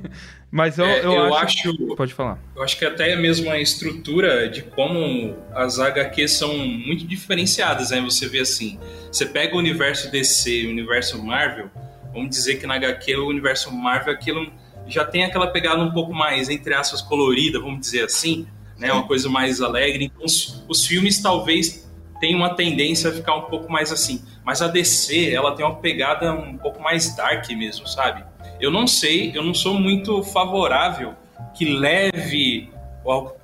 Mas 0.50 0.78
eu, 0.78 0.86
É, 0.86 1.00
eu, 1.00 1.12
eu 1.14 1.36
acho... 1.36 1.70
acho- 1.70 1.96
Pode 1.96 2.14
falar. 2.14 2.40
Eu 2.56 2.64
acho 2.64 2.78
que 2.78 2.86
até 2.86 3.16
mesmo 3.18 3.50
a 3.52 3.60
estrutura 3.60 4.48
de 4.50 4.62
como 4.62 5.36
as 5.54 5.78
HQs 5.80 6.32
são 6.38 6.58
muito 6.58 7.06
diferenciadas, 7.06 7.92
né? 7.92 8.00
Você 8.02 8.28
vê 8.28 8.40
assim, 8.40 8.80
você 9.12 9.26
pega 9.26 9.56
o 9.56 9.58
universo 9.60 10.10
DC 10.12 10.64
e 10.64 10.68
o 10.68 10.70
universo 10.70 11.22
Marvel, 11.24 11.70
vamos 12.18 12.30
dizer 12.36 12.60
que 12.60 12.68
na 12.68 12.76
HQ 12.76 13.16
o 13.16 13.28
universo 13.28 13.72
Marvel 13.74 14.14
aquilo 14.14 14.52
já 14.88 15.06
tem 15.06 15.24
aquela 15.24 15.48
pegada 15.48 15.82
um 15.82 15.92
pouco 15.92 16.14
mais, 16.14 16.50
entre 16.50 16.74
aspas, 16.74 17.02
colorida, 17.02 17.60
vamos 17.60 17.82
dizer 17.82 18.06
assim, 18.06 18.48
né? 18.78 18.92
Uma 18.92 19.04
coisa 19.04 19.30
mais 19.30 19.62
alegre. 19.62 20.06
Então, 20.06 20.26
os, 20.26 20.64
os 20.68 20.86
filmes 20.86 21.22
talvez 21.22 21.88
tenham 22.20 22.40
uma 22.40 22.56
tendência 22.56 23.10
a 23.10 23.14
ficar 23.14 23.36
um 23.36 23.44
pouco 23.44 23.72
mais 23.72 23.92
assim. 23.92 24.24
Mas 24.46 24.62
a 24.62 24.68
DC, 24.68 25.34
ela 25.34 25.56
tem 25.56 25.66
uma 25.66 25.76
pegada 25.76 26.34
um 26.34 26.58
pouco 26.58 26.82
mais 26.82 27.16
dark 27.16 27.50
mesmo, 27.50 27.88
sabe? 27.88 28.24
Eu 28.60 28.72
não 28.72 28.88
sei, 28.88 29.32
eu 29.36 29.44
não 29.44 29.54
sou 29.54 29.80
muito 29.80 30.24
favorável 30.24 31.14
que 31.54 31.66
leve. 31.66 32.70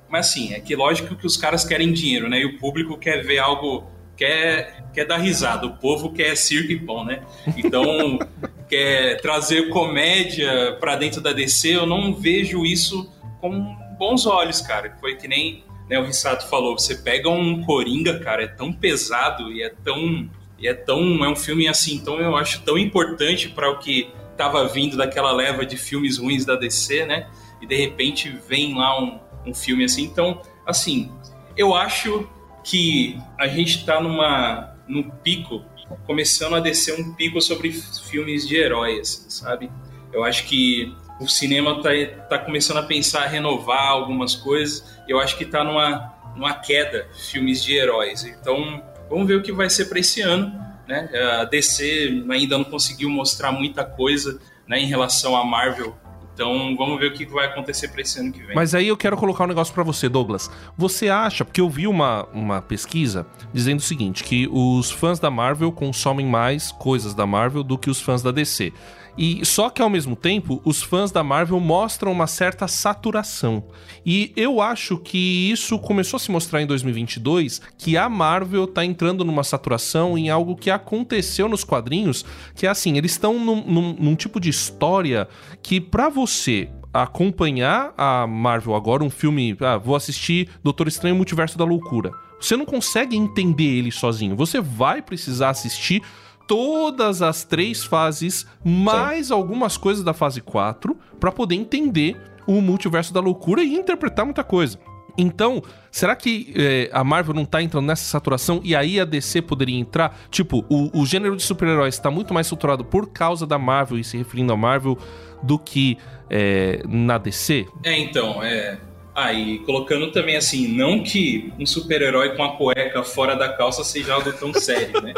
Mas 0.08 0.28
assim, 0.28 0.54
é 0.54 0.60
que 0.60 0.74
lógico 0.74 1.14
que 1.14 1.26
os 1.26 1.36
caras 1.36 1.64
querem 1.64 1.92
dinheiro, 1.92 2.28
né? 2.28 2.40
E 2.40 2.46
o 2.46 2.58
público 2.58 2.96
quer 2.96 3.22
ver 3.22 3.38
algo. 3.38 3.92
Quer, 4.16 4.84
quer 4.94 5.04
dar 5.04 5.16
risada, 5.16 5.66
o 5.66 5.76
povo 5.76 6.12
quer 6.12 6.36
circo 6.36 6.70
e 6.70 6.78
pão, 6.78 7.04
né? 7.04 7.24
Então, 7.56 8.16
quer 8.68 9.20
trazer 9.20 9.68
comédia 9.68 10.76
pra 10.80 10.96
dentro 10.96 11.20
da 11.20 11.32
DC, 11.32 11.76
eu 11.76 11.86
não 11.86 12.14
vejo 12.14 12.64
isso 12.64 13.12
com 13.40 13.76
bons 13.98 14.26
olhos, 14.26 14.60
cara. 14.60 14.96
Foi 15.00 15.16
que 15.16 15.28
nem 15.28 15.64
né, 15.88 15.98
o 15.98 16.04
Rissato 16.04 16.48
falou: 16.48 16.78
você 16.78 16.96
pega 16.96 17.28
um 17.28 17.62
Coringa, 17.62 18.18
cara, 18.18 18.44
é 18.44 18.48
tão 18.48 18.72
pesado 18.72 19.52
e 19.52 19.62
é 19.62 19.70
tão. 19.70 20.28
E 20.58 20.68
é 20.68 20.74
tão. 20.74 21.24
É 21.24 21.28
um 21.28 21.36
filme 21.36 21.68
assim, 21.68 21.96
então 21.96 22.18
eu 22.20 22.36
acho 22.36 22.62
tão 22.62 22.78
importante 22.78 23.48
para 23.48 23.70
o 23.70 23.78
que 23.78 24.10
tava 24.36 24.66
vindo 24.66 24.96
daquela 24.96 25.32
leva 25.32 25.64
de 25.64 25.76
filmes 25.76 26.18
ruins 26.18 26.44
da 26.44 26.56
DC, 26.56 27.04
né? 27.06 27.28
E 27.60 27.66
de 27.66 27.76
repente 27.76 28.30
vem 28.48 28.74
lá 28.74 29.00
um, 29.00 29.18
um 29.46 29.54
filme 29.54 29.84
assim. 29.84 30.04
Então, 30.04 30.40
assim, 30.66 31.12
eu 31.56 31.74
acho 31.74 32.28
que 32.62 33.18
a 33.38 33.46
gente 33.46 33.84
tá 33.84 34.00
numa 34.00 34.74
num 34.86 35.10
pico, 35.10 35.64
começando 36.06 36.54
a 36.54 36.60
descer 36.60 36.98
um 36.98 37.14
pico 37.14 37.40
sobre 37.40 37.70
filmes 37.70 38.46
de 38.46 38.56
heróis, 38.56 39.26
sabe? 39.28 39.70
Eu 40.12 40.24
acho 40.24 40.44
que 40.44 40.94
o 41.20 41.28
cinema 41.28 41.82
tá, 41.82 41.90
tá 42.28 42.38
começando 42.38 42.78
a 42.78 42.82
pensar, 42.82 43.24
a 43.24 43.26
renovar 43.26 43.88
algumas 43.88 44.34
coisas. 44.34 44.84
Eu 45.08 45.18
acho 45.18 45.36
que 45.36 45.44
tá 45.44 45.62
numa, 45.62 46.14
numa 46.36 46.54
queda 46.54 47.06
filmes 47.30 47.62
de 47.62 47.74
heróis. 47.74 48.24
Então, 48.24 48.82
vamos 49.08 49.26
ver 49.26 49.36
o 49.36 49.42
que 49.42 49.52
vai 49.52 49.70
ser 49.70 49.86
para 49.86 49.98
esse 49.98 50.20
ano. 50.20 50.52
Né? 50.86 51.08
A 51.40 51.44
DC 51.44 52.24
ainda 52.30 52.58
não 52.58 52.64
conseguiu 52.64 53.08
mostrar 53.08 53.52
muita 53.52 53.84
coisa 53.84 54.38
né, 54.66 54.80
em 54.80 54.86
relação 54.86 55.36
à 55.36 55.44
Marvel. 55.44 55.96
Então, 56.34 56.74
vamos 56.76 56.98
ver 56.98 57.06
o 57.06 57.12
que 57.12 57.24
vai 57.26 57.46
acontecer 57.46 57.88
para 57.88 58.00
esse 58.00 58.18
ano 58.18 58.32
que 58.32 58.42
vem. 58.42 58.56
Mas 58.56 58.74
aí 58.74 58.88
eu 58.88 58.96
quero 58.96 59.16
colocar 59.16 59.44
um 59.44 59.46
negócio 59.46 59.72
pra 59.72 59.84
você, 59.84 60.08
Douglas. 60.08 60.50
Você 60.76 61.08
acha, 61.08 61.44
porque 61.44 61.60
eu 61.60 61.70
vi 61.70 61.86
uma, 61.86 62.26
uma 62.32 62.60
pesquisa 62.60 63.24
dizendo 63.52 63.78
o 63.78 63.82
seguinte, 63.82 64.24
que 64.24 64.48
os 64.50 64.90
fãs 64.90 65.20
da 65.20 65.30
Marvel 65.30 65.70
consomem 65.70 66.26
mais 66.26 66.72
coisas 66.72 67.14
da 67.14 67.24
Marvel 67.24 67.62
do 67.62 67.78
que 67.78 67.88
os 67.88 68.00
fãs 68.00 68.20
da 68.20 68.32
DC. 68.32 68.72
E 69.16 69.44
só 69.46 69.70
que 69.70 69.80
ao 69.80 69.88
mesmo 69.88 70.16
tempo, 70.16 70.60
os 70.64 70.82
fãs 70.82 71.12
da 71.12 71.22
Marvel 71.22 71.60
mostram 71.60 72.10
uma 72.10 72.26
certa 72.26 72.66
saturação. 72.66 73.64
E 74.04 74.32
eu 74.36 74.60
acho 74.60 74.98
que 74.98 75.50
isso 75.50 75.78
começou 75.78 76.16
a 76.16 76.20
se 76.20 76.30
mostrar 76.30 76.60
em 76.62 76.66
2022, 76.66 77.60
que 77.78 77.96
a 77.96 78.08
Marvel 78.08 78.66
tá 78.66 78.84
entrando 78.84 79.24
numa 79.24 79.44
saturação 79.44 80.18
em 80.18 80.30
algo 80.30 80.56
que 80.56 80.70
aconteceu 80.70 81.48
nos 81.48 81.62
quadrinhos, 81.64 82.24
que 82.56 82.66
é 82.66 82.70
assim, 82.70 82.96
eles 82.98 83.12
estão 83.12 83.38
num, 83.38 83.64
num- 83.64 83.96
num 83.98 84.14
tipo 84.16 84.40
de 84.40 84.50
história 84.50 85.28
que 85.62 85.80
pra 85.80 86.08
você 86.08 86.68
acompanhar 86.92 87.92
a 87.96 88.26
Marvel 88.26 88.74
agora, 88.74 89.04
um 89.04 89.10
filme, 89.10 89.56
ah, 89.60 89.76
vou 89.76 89.94
assistir 89.96 90.48
Doutor 90.62 90.88
Estranho 90.88 91.14
Multiverso 91.16 91.56
da 91.58 91.64
Loucura. 91.64 92.12
Você 92.40 92.56
não 92.56 92.64
consegue 92.66 93.16
entender 93.16 93.64
ele 93.78 93.90
sozinho. 93.90 94.36
Você 94.36 94.60
vai 94.60 95.00
precisar 95.00 95.50
assistir 95.50 96.02
todas 96.46 97.22
as 97.22 97.44
três 97.44 97.84
fases, 97.84 98.46
mais 98.64 99.30
algumas 99.30 99.76
coisas 99.76 100.04
da 100.04 100.12
fase 100.12 100.40
4, 100.40 100.96
pra 101.18 101.32
poder 101.32 101.54
entender 101.54 102.16
o 102.46 102.60
Multiverso 102.60 103.12
da 103.12 103.20
Loucura 103.20 103.62
e 103.62 103.74
interpretar 103.74 104.24
muita 104.24 104.44
coisa. 104.44 104.78
Então, 105.16 105.62
será 105.90 106.16
que 106.16 106.52
eh, 106.56 106.90
a 106.92 107.04
Marvel 107.04 107.34
não 107.34 107.44
tá 107.44 107.62
entrando 107.62 107.86
nessa 107.86 108.04
saturação 108.04 108.60
e 108.64 108.74
aí 108.74 108.98
a 108.98 109.04
DC 109.04 109.42
poderia 109.42 109.78
entrar? 109.78 110.18
Tipo, 110.28 110.64
o, 110.68 111.00
o 111.00 111.06
gênero 111.06 111.36
de 111.36 111.42
super-heróis 111.42 111.98
tá 111.98 112.10
muito 112.10 112.34
mais 112.34 112.48
saturado 112.48 112.84
por 112.84 113.10
causa 113.10 113.46
da 113.46 113.58
Marvel 113.58 113.98
e 113.98 114.04
se 114.04 114.16
referindo 114.16 114.52
à 114.52 114.56
Marvel 114.56 114.98
do 115.42 115.58
que 115.58 115.98
eh, 116.28 116.82
na 116.88 117.16
DC? 117.18 117.66
É, 117.84 117.96
então, 117.98 118.42
é. 118.42 118.78
Ah, 119.14 119.32
e 119.32 119.60
colocando 119.60 120.10
também 120.10 120.36
assim, 120.36 120.66
não 120.66 121.02
que 121.02 121.52
um 121.58 121.64
super-herói 121.64 122.34
com 122.34 122.42
a 122.42 122.56
cueca 122.56 123.04
fora 123.04 123.36
da 123.36 123.48
calça 123.52 123.84
seja 123.84 124.14
algo 124.14 124.32
tão 124.32 124.52
sério, 124.52 125.00
né? 125.00 125.14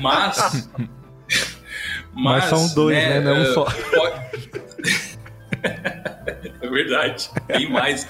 Mas. 0.00 0.70
Mas 2.16 2.44
são 2.44 2.72
dois, 2.74 2.96
né? 2.96 3.18
Não 3.18 3.36
eh, 3.38 3.52
só. 3.52 3.64
pode- 3.64 4.50
é 6.62 6.68
verdade, 6.68 7.28
tem 7.48 7.68
mais, 7.68 8.06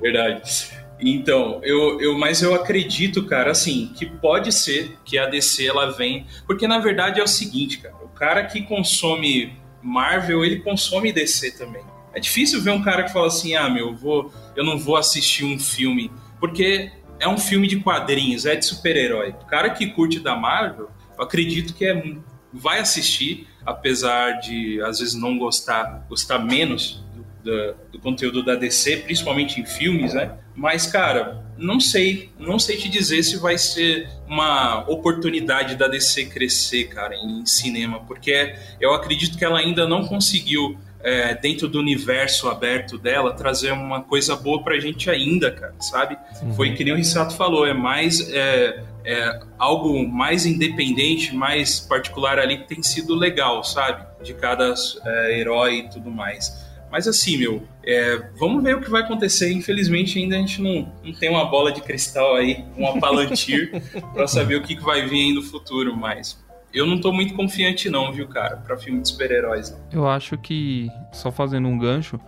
verdade. 0.00 0.70
Então, 0.98 1.60
eu, 1.62 2.00
eu, 2.00 2.16
mas 2.16 2.40
eu 2.40 2.54
acredito, 2.54 3.26
cara, 3.26 3.50
assim, 3.50 3.92
que 3.94 4.06
pode 4.06 4.50
ser 4.52 4.96
que 5.04 5.18
a 5.18 5.26
DC 5.26 5.66
ela 5.66 5.92
vem. 5.92 6.26
Porque 6.46 6.66
na 6.66 6.78
verdade 6.78 7.20
é 7.20 7.22
o 7.22 7.28
seguinte, 7.28 7.78
cara, 7.78 7.94
o 8.02 8.08
cara 8.08 8.44
que 8.44 8.62
consome 8.62 9.52
Marvel, 9.82 10.42
ele 10.44 10.60
consome 10.60 11.12
DC 11.12 11.52
também. 11.52 11.82
É 12.16 12.18
difícil 12.18 12.62
ver 12.62 12.70
um 12.70 12.80
cara 12.80 13.02
que 13.02 13.12
fala 13.12 13.26
assim, 13.26 13.54
ah, 13.54 13.68
meu, 13.68 13.88
eu, 13.88 13.94
vou, 13.94 14.32
eu 14.56 14.64
não 14.64 14.78
vou 14.78 14.96
assistir 14.96 15.44
um 15.44 15.58
filme, 15.58 16.10
porque 16.40 16.90
é 17.20 17.28
um 17.28 17.36
filme 17.36 17.68
de 17.68 17.78
quadrinhos, 17.78 18.46
é 18.46 18.56
de 18.56 18.64
super-herói. 18.64 19.34
O 19.42 19.44
cara 19.44 19.68
que 19.68 19.88
curte 19.88 20.18
da 20.18 20.34
Marvel, 20.34 20.88
eu 21.14 21.22
acredito 21.22 21.74
que 21.74 21.84
é, 21.84 22.16
vai 22.50 22.78
assistir, 22.78 23.46
apesar 23.66 24.40
de 24.40 24.80
às 24.80 24.98
vezes 24.98 25.14
não 25.14 25.36
gostar, 25.36 26.06
gostar 26.08 26.38
menos 26.38 27.04
do, 27.14 27.52
do, 27.52 27.76
do 27.92 27.98
conteúdo 27.98 28.42
da 28.42 28.54
DC, 28.54 28.96
principalmente 28.98 29.60
em 29.60 29.66
filmes, 29.66 30.14
né? 30.14 30.38
Mas, 30.54 30.86
cara, 30.86 31.44
não 31.58 31.78
sei, 31.78 32.30
não 32.38 32.58
sei 32.58 32.78
te 32.78 32.88
dizer 32.88 33.22
se 33.24 33.36
vai 33.36 33.58
ser 33.58 34.08
uma 34.26 34.88
oportunidade 34.88 35.76
da 35.76 35.86
DC 35.86 36.24
crescer, 36.26 36.84
cara, 36.84 37.14
em 37.14 37.44
cinema, 37.44 38.00
porque 38.00 38.54
eu 38.80 38.94
acredito 38.94 39.36
que 39.36 39.44
ela 39.44 39.58
ainda 39.58 39.86
não 39.86 40.06
conseguiu 40.06 40.78
é, 41.00 41.34
dentro 41.34 41.68
do 41.68 41.78
universo 41.78 42.48
aberto 42.48 42.98
dela, 42.98 43.32
trazer 43.32 43.72
uma 43.72 44.02
coisa 44.02 44.34
boa 44.36 44.62
pra 44.62 44.78
gente 44.78 45.10
ainda, 45.10 45.50
cara, 45.50 45.74
sabe? 45.80 46.16
Uhum. 46.42 46.54
Foi 46.54 46.74
que 46.74 46.84
nem 46.84 46.92
o 46.92 46.96
Rissato 46.96 47.36
falou, 47.36 47.66
é 47.66 47.74
mais 47.74 48.28
é, 48.30 48.82
é, 49.04 49.40
algo 49.58 50.06
mais 50.08 50.46
independente, 50.46 51.34
mais 51.34 51.80
particular 51.80 52.38
ali 52.38 52.58
que 52.58 52.68
tem 52.68 52.82
sido 52.82 53.14
legal, 53.14 53.62
sabe? 53.62 54.04
De 54.22 54.34
cada 54.34 54.74
é, 55.04 55.38
herói 55.38 55.78
e 55.78 55.90
tudo 55.90 56.10
mais. 56.10 56.66
Mas 56.90 57.06
assim, 57.08 57.36
meu, 57.36 57.62
é, 57.84 58.16
vamos 58.38 58.62
ver 58.62 58.76
o 58.76 58.80
que 58.80 58.90
vai 58.90 59.02
acontecer. 59.02 59.52
Infelizmente, 59.52 60.18
ainda 60.18 60.36
a 60.36 60.38
gente 60.38 60.62
não, 60.62 60.92
não 61.04 61.12
tem 61.12 61.28
uma 61.28 61.44
bola 61.44 61.72
de 61.72 61.80
cristal 61.80 62.36
aí, 62.36 62.64
uma 62.76 62.98
palantir, 62.98 63.70
para 64.14 64.26
saber 64.26 64.56
o 64.56 64.62
que, 64.62 64.76
que 64.76 64.82
vai 64.82 65.06
vir 65.06 65.26
aí 65.26 65.32
no 65.32 65.42
futuro, 65.42 65.96
mas 65.96 66.44
Eu 66.76 66.86
não 66.86 67.00
tô 67.00 67.10
muito 67.10 67.32
confiante 67.32 67.88
não, 67.88 68.12
viu, 68.12 68.28
cara, 68.28 68.58
pra 68.58 68.76
filme 68.76 69.00
de 69.00 69.08
super-heróis. 69.08 69.74
Eu 69.90 70.06
acho 70.06 70.36
que, 70.36 70.90
só 71.10 71.32
fazendo 71.32 71.66
um 71.66 71.78
gancho, 71.78 72.20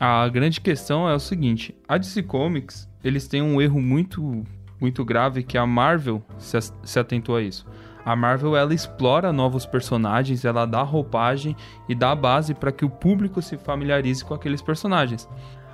a 0.00 0.28
grande 0.28 0.60
questão 0.60 1.08
é 1.08 1.14
o 1.14 1.20
seguinte: 1.20 1.72
a 1.86 1.96
DC 1.96 2.24
Comics, 2.24 2.90
eles 3.04 3.28
têm 3.28 3.40
um 3.40 3.62
erro 3.62 3.80
muito, 3.80 4.42
muito 4.80 5.04
grave 5.04 5.44
que 5.44 5.56
a 5.56 5.64
Marvel 5.64 6.20
se, 6.36 6.58
se 6.82 6.98
atentou 6.98 7.36
a 7.36 7.42
isso. 7.42 7.64
A 8.04 8.16
Marvel 8.16 8.56
ela 8.56 8.74
explora 8.74 9.32
novos 9.32 9.64
personagens, 9.64 10.44
ela 10.44 10.66
dá 10.66 10.82
roupagem 10.82 11.54
e 11.88 11.94
dá 11.94 12.12
base 12.12 12.54
para 12.54 12.72
que 12.72 12.84
o 12.84 12.90
público 12.90 13.40
se 13.40 13.56
familiarize 13.56 14.24
com 14.24 14.34
aqueles 14.34 14.60
personagens. 14.60 15.28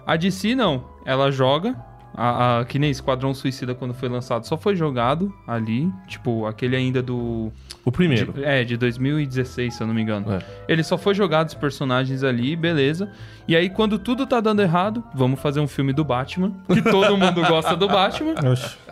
A 0.06 0.16
DC 0.16 0.54
não, 0.54 0.84
ela 1.06 1.30
joga, 1.30 1.74
a, 2.18 2.58
a, 2.58 2.64
que 2.64 2.80
nem 2.80 2.90
Esquadrão 2.90 3.32
Suicida 3.32 3.76
quando 3.76 3.94
foi 3.94 4.08
lançado, 4.08 4.44
só 4.44 4.56
foi 4.58 4.74
jogado 4.74 5.32
ali, 5.46 5.88
tipo, 6.08 6.46
aquele 6.46 6.74
ainda 6.74 7.00
do. 7.00 7.52
O 7.84 7.92
primeiro. 7.92 8.32
De, 8.32 8.44
é, 8.44 8.64
de 8.64 8.76
2016, 8.76 9.72
se 9.72 9.80
eu 9.80 9.86
não 9.86 9.94
me 9.94 10.02
engano. 10.02 10.32
É. 10.32 10.42
Ele 10.66 10.82
só 10.82 10.98
foi 10.98 11.14
jogado 11.14 11.46
os 11.46 11.54
personagens 11.54 12.24
ali, 12.24 12.56
beleza. 12.56 13.08
E 13.46 13.54
aí, 13.54 13.70
quando 13.70 14.00
tudo 14.00 14.26
tá 14.26 14.40
dando 14.40 14.60
errado, 14.60 15.04
vamos 15.14 15.40
fazer 15.40 15.60
um 15.60 15.68
filme 15.68 15.92
do 15.92 16.04
Batman, 16.04 16.52
que 16.66 16.82
todo 16.82 17.16
mundo 17.16 17.40
gosta 17.46 17.76
do 17.76 17.86
Batman. 17.86 18.34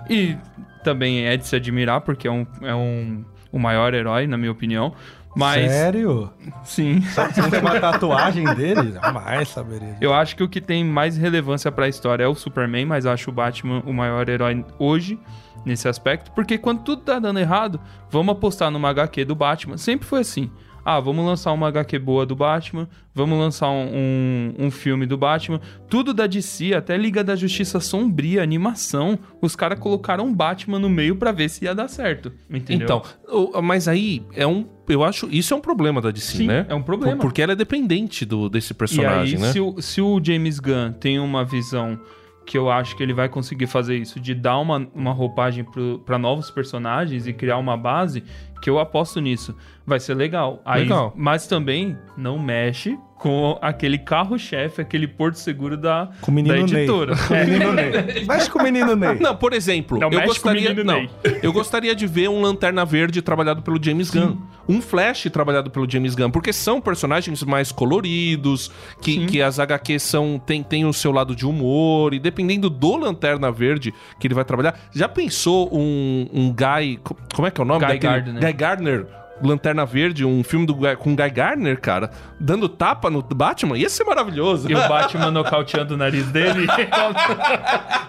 E 0.08 0.36
também 0.84 1.26
é 1.26 1.36
de 1.36 1.44
se 1.44 1.56
admirar, 1.56 2.00
porque 2.00 2.28
é 2.28 2.30
um, 2.30 2.46
é 2.62 2.72
um 2.72 3.24
o 3.50 3.58
maior 3.58 3.94
herói, 3.94 4.26
na 4.26 4.36
minha 4.36 4.52
opinião. 4.52 4.94
Mas. 5.36 5.70
Sério? 5.70 6.32
Sim. 6.64 7.00
Você 7.00 7.50
tem 7.50 7.60
uma 7.60 7.78
tatuagem 7.78 8.44
dele? 8.54 8.92
Jamais 8.92 9.48
saberia. 9.48 9.96
Eu 10.00 10.14
acho 10.14 10.34
que 10.34 10.42
o 10.42 10.48
que 10.48 10.62
tem 10.62 10.82
mais 10.82 11.18
relevância 11.18 11.70
pra 11.70 11.86
história 11.86 12.24
é 12.24 12.26
o 12.26 12.34
Superman, 12.34 12.86
mas 12.86 13.04
eu 13.04 13.10
acho 13.12 13.28
o 13.30 13.32
Batman 13.32 13.82
o 13.84 13.92
maior 13.92 14.26
herói 14.30 14.64
hoje 14.78 15.20
nesse 15.64 15.88
aspecto, 15.88 16.30
porque 16.32 16.56
quando 16.56 16.82
tudo 16.82 17.02
tá 17.02 17.18
dando 17.18 17.38
errado, 17.38 17.78
vamos 18.08 18.32
apostar 18.32 18.70
numa 18.70 18.88
HQ 18.88 19.24
do 19.26 19.34
Batman. 19.34 19.76
Sempre 19.76 20.06
foi 20.06 20.20
assim. 20.20 20.50
Ah, 20.88 21.00
vamos 21.00 21.26
lançar 21.26 21.50
uma 21.52 21.66
HQ 21.66 21.98
boa 21.98 22.24
do 22.24 22.36
Batman, 22.36 22.88
vamos 23.12 23.36
lançar 23.36 23.68
um, 23.70 23.90
um, 23.92 24.66
um 24.66 24.70
filme 24.70 25.04
do 25.04 25.18
Batman. 25.18 25.60
Tudo 25.90 26.14
da 26.14 26.28
DC, 26.28 26.74
até 26.74 26.96
Liga 26.96 27.24
da 27.24 27.34
Justiça 27.34 27.80
Sombria, 27.80 28.40
animação, 28.40 29.18
os 29.42 29.56
caras 29.56 29.80
colocaram 29.80 30.24
um 30.26 30.32
Batman 30.32 30.78
no 30.78 30.88
meio 30.88 31.16
pra 31.16 31.32
ver 31.32 31.48
se 31.50 31.64
ia 31.64 31.74
dar 31.74 31.88
certo. 31.88 32.30
Entendeu? 32.48 32.84
Então, 32.84 33.60
mas 33.62 33.88
aí 33.88 34.22
é 34.32 34.46
um. 34.46 34.64
Eu 34.88 35.02
acho. 35.02 35.28
Isso 35.28 35.52
é 35.52 35.56
um 35.56 35.60
problema 35.60 36.00
da 36.00 36.12
DC, 36.12 36.36
Sim, 36.36 36.46
né? 36.46 36.64
é 36.68 36.74
um 36.76 36.82
problema. 36.82 37.16
Por- 37.16 37.22
Porque 37.22 37.42
ela 37.42 37.50
é 37.50 37.56
dependente 37.56 38.24
do, 38.24 38.48
desse 38.48 38.72
E 38.72 38.76
personagem, 38.76 39.34
aí, 39.34 39.42
né? 39.42 39.50
se, 39.52 39.58
o, 39.58 39.82
se 39.82 40.00
o 40.00 40.20
James 40.22 40.60
Gunn 40.60 40.92
tem 40.92 41.18
uma 41.18 41.44
visão 41.44 41.98
que 42.46 42.56
eu 42.56 42.70
acho 42.70 42.96
que 42.96 43.02
ele 43.02 43.12
vai 43.12 43.28
conseguir 43.28 43.66
fazer 43.66 43.96
isso, 43.98 44.20
de 44.20 44.32
dar 44.32 44.58
uma, 44.58 44.86
uma 44.94 45.12
roupagem 45.12 45.66
pra 46.04 46.16
novos 46.16 46.48
personagens 46.48 47.26
e 47.26 47.32
criar 47.32 47.58
uma 47.58 47.76
base, 47.76 48.22
que 48.62 48.70
eu 48.70 48.78
aposto 48.78 49.20
nisso. 49.20 49.52
Vai 49.86 50.00
ser 50.00 50.14
legal. 50.14 50.60
Aí, 50.64 50.82
Legal. 50.82 51.12
Mas 51.16 51.46
também 51.46 51.96
não 52.16 52.38
mexe 52.38 52.98
com 53.18 53.56
aquele 53.62 53.96
carro-chefe, 53.96 54.82
aquele 54.82 55.06
porto 55.06 55.36
seguro 55.36 55.76
da, 55.76 56.10
Com 56.20 56.30
o 56.30 56.34
menino 56.34 56.54
da 56.54 56.62
Ney. 56.62 56.82
editora. 56.84 57.14
Com 57.16 57.34
o 57.34 57.36
menino 57.38 57.72
Ney. 57.72 58.24
Mexe 58.26 58.50
com 58.50 58.58
o 58.58 58.62
menino 58.62 58.96
Ney. 58.96 59.18
Não, 59.20 59.34
por 59.36 59.52
exemplo, 59.54 59.98
Não 59.98 60.10
eu 60.10 60.22
gostaria, 60.26 60.68
menino 60.70 60.84
não, 60.84 60.98
Ney. 60.98 61.10
eu 61.42 61.52
gostaria 61.52 61.94
de 61.94 62.06
ver 62.06 62.28
um 62.28 62.42
Lanterna 62.42 62.84
Verde 62.84 63.22
trabalhado 63.22 63.62
pelo 63.62 63.82
James 63.82 64.10
Gunn, 64.10 64.36
um 64.68 64.82
Flash 64.82 65.28
trabalhado 65.32 65.70
pelo 65.70 65.88
James 65.90 66.14
Gunn, 66.14 66.30
porque 66.30 66.52
são 66.52 66.78
personagens 66.80 67.42
mais 67.44 67.70
coloridos, 67.72 68.70
que, 69.00 69.24
que 69.26 69.40
as 69.40 69.58
HQs 69.58 70.02
são 70.02 70.38
tem, 70.44 70.62
tem 70.62 70.84
o 70.84 70.92
seu 70.92 71.12
lado 71.12 71.34
de 71.34 71.46
humor 71.46 72.12
e 72.12 72.18
dependendo 72.18 72.68
do 72.68 72.96
Lanterna 72.96 73.50
Verde 73.52 73.94
que 74.20 74.26
ele 74.26 74.34
vai 74.34 74.44
trabalhar, 74.44 74.78
já 74.94 75.08
pensou 75.08 75.70
um, 75.72 76.28
um 76.34 76.52
Guy, 76.52 76.98
co- 77.02 77.16
como 77.34 77.46
é 77.46 77.50
que 77.50 77.60
é 77.60 77.64
o 77.64 77.66
nome 77.66 77.80
Guy 77.86 77.94
daquele? 77.94 78.12
Gardner. 78.12 78.42
Guy 78.42 78.52
Gardner. 78.52 79.06
Lanterna 79.42 79.84
Verde, 79.84 80.24
um 80.24 80.42
filme 80.42 80.66
do, 80.66 80.74
com 80.96 81.14
Guy 81.14 81.30
Gardner, 81.30 81.80
cara, 81.80 82.10
dando 82.40 82.68
tapa 82.68 83.10
no 83.10 83.22
Batman, 83.22 83.78
ia 83.78 83.88
ser 83.88 84.04
maravilhoso. 84.04 84.70
E 84.70 84.74
o 84.74 84.78
Batman 84.88 85.30
nocauteando 85.30 85.94
o 85.94 85.96
nariz 85.96 86.26
dele, 86.28 86.64
igual, 86.64 87.12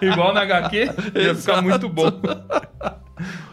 igual 0.12 0.34
na 0.34 0.42
HQ, 0.42 0.90
ia 1.14 1.34
ficar 1.34 1.62
muito 1.62 1.88
bom. 1.88 2.10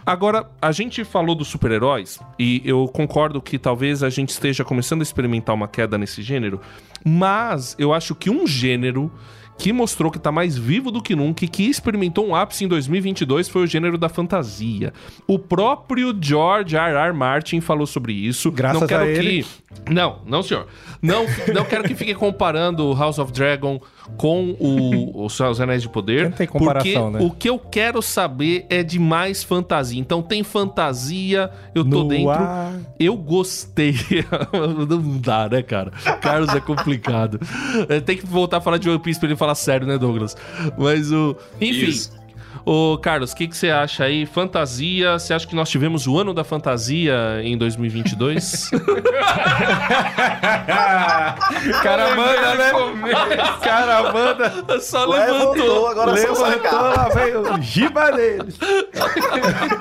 Agora, 0.06 0.48
a 0.62 0.72
gente 0.72 1.04
falou 1.04 1.36
dos 1.36 1.48
super-heróis 1.48 2.20
e 2.38 2.62
eu 2.64 2.88
concordo 2.88 3.42
que 3.42 3.58
talvez 3.58 4.04
a 4.04 4.10
gente 4.10 4.30
esteja 4.30 4.64
começando 4.64 5.00
a 5.00 5.04
experimentar 5.04 5.56
uma 5.56 5.68
queda 5.68 5.98
nesse 5.98 6.22
gênero, 6.22 6.62
mas 7.04 7.76
eu 7.80 7.92
acho 7.92 8.14
que 8.14 8.30
um 8.30 8.46
gênero 8.46 9.12
que 9.58 9.72
mostrou 9.72 10.12
que 10.12 10.20
tá 10.20 10.32
mais 10.32 10.58
vivo 10.58 10.92
do 10.92 11.02
que 11.02 11.16
nunca 11.16 11.46
e 11.46 11.48
que 11.48 11.64
experimentou 11.64 12.28
um 12.28 12.36
ápice 12.36 12.66
em 12.66 12.68
2022 12.68 13.50
foi 13.50 13.64
o 13.64 13.68
gênero 13.68 13.98
da 13.98 14.10
fantasia. 14.10 14.94
O 15.28 15.40
próprio 15.40 16.16
George 16.20 16.76
R. 16.76 16.96
R. 16.96 17.14
Martin 17.14 17.62
falou 17.62 17.88
sobre 17.88 18.14
isso. 18.14 18.52
Graças 18.52 18.82
não 18.82 18.88
quero 18.88 19.04
a 19.04 19.08
ele. 19.08 19.44
que 19.44 19.65
não, 19.90 20.20
não, 20.26 20.42
senhor. 20.42 20.68
Não, 21.02 21.26
não 21.54 21.66
quero 21.66 21.84
que 21.84 21.94
fique 21.94 22.16
comparando 22.16 22.94
House 22.96 23.20
of 23.20 23.32
Dragon 23.32 23.80
com 24.18 24.56
o, 24.60 25.26
os 25.26 25.60
Anéis 25.60 25.82
de 25.82 25.90
Poder. 25.90 26.26
Não 26.26 26.32
tem 26.32 26.48
comparação, 26.48 27.12
porque 27.12 27.20
né? 27.20 27.26
o 27.26 27.32
que 27.32 27.50
eu 27.50 27.60
quero 27.60 28.02
saber 28.02 28.66
é 28.70 28.82
de 28.82 28.98
mais 28.98 29.44
fantasia. 29.44 30.00
Então 30.00 30.22
tem 30.22 30.44
fantasia, 30.44 31.52
eu 31.74 31.84
tô 31.84 32.04
No 32.04 32.08
dentro. 32.08 32.30
ar. 32.30 32.74
Eu 33.00 33.16
gostei. 33.16 33.96
não 34.90 35.18
dá, 35.20 35.48
né, 35.50 35.62
cara? 35.62 35.92
Carlos 36.22 36.54
é 36.54 36.60
complicado. 36.60 37.40
É, 37.90 38.00
Tem 38.00 38.18
que 38.18 38.26
voltar 38.26 38.58
a 38.58 38.62
falar 38.62 38.78
de 38.78 38.90
One 38.90 39.00
Piece 39.00 39.20
pra 39.20 39.28
ele 39.30 39.36
falar 39.36 39.56
sério, 39.56 39.86
né, 39.86 39.98
Douglas? 39.98 40.36
Mas 40.78 41.12
o. 41.12 41.36
Enfim. 41.62 41.88
Isso. 41.88 42.25
Ô, 42.64 42.98
Carlos, 42.98 43.32
o 43.32 43.36
que, 43.36 43.48
que 43.48 43.58
você 43.58 43.70
acha 43.70 44.04
aí? 44.04 44.26
Fantasia, 44.26 45.18
você 45.20 45.34
acha 45.34 45.48
que 45.48 45.56
nós 45.56 45.70
tivemos 45.70 46.08
o 46.08 46.18
ano 46.18 46.34
da 46.34 46.44
fantasia 46.44 47.42
em 47.44 47.58
2022? 47.58 48.70
Cara 51.82 52.16
manda, 52.16 52.56
né? 52.56 52.72
Cara 53.62 54.12
manda. 54.12 54.80
Só 54.80 55.06
Levantou, 55.06 55.88
agora 55.88 56.16
só 56.18 56.28
Levantou, 56.28 56.46
sacar. 56.46 56.74
lá 56.74 57.10
vem 57.10 57.36
o 57.36 57.62
giba 57.62 58.12
deles. 58.12 58.58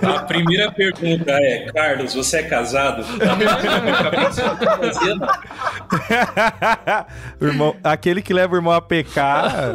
A 0.03 0.21
primeira 0.25 0.71
pergunta 0.73 1.33
é, 1.33 1.71
Carlos, 1.73 2.15
você 2.15 2.39
é 2.39 2.43
casado? 2.45 3.05
Irmão, 7.41 7.77
aquele 7.83 8.23
que 8.23 8.33
leva 8.33 8.55
o 8.55 8.57
irmão 8.57 8.73
a 8.73 8.81
pecar. 8.81 9.75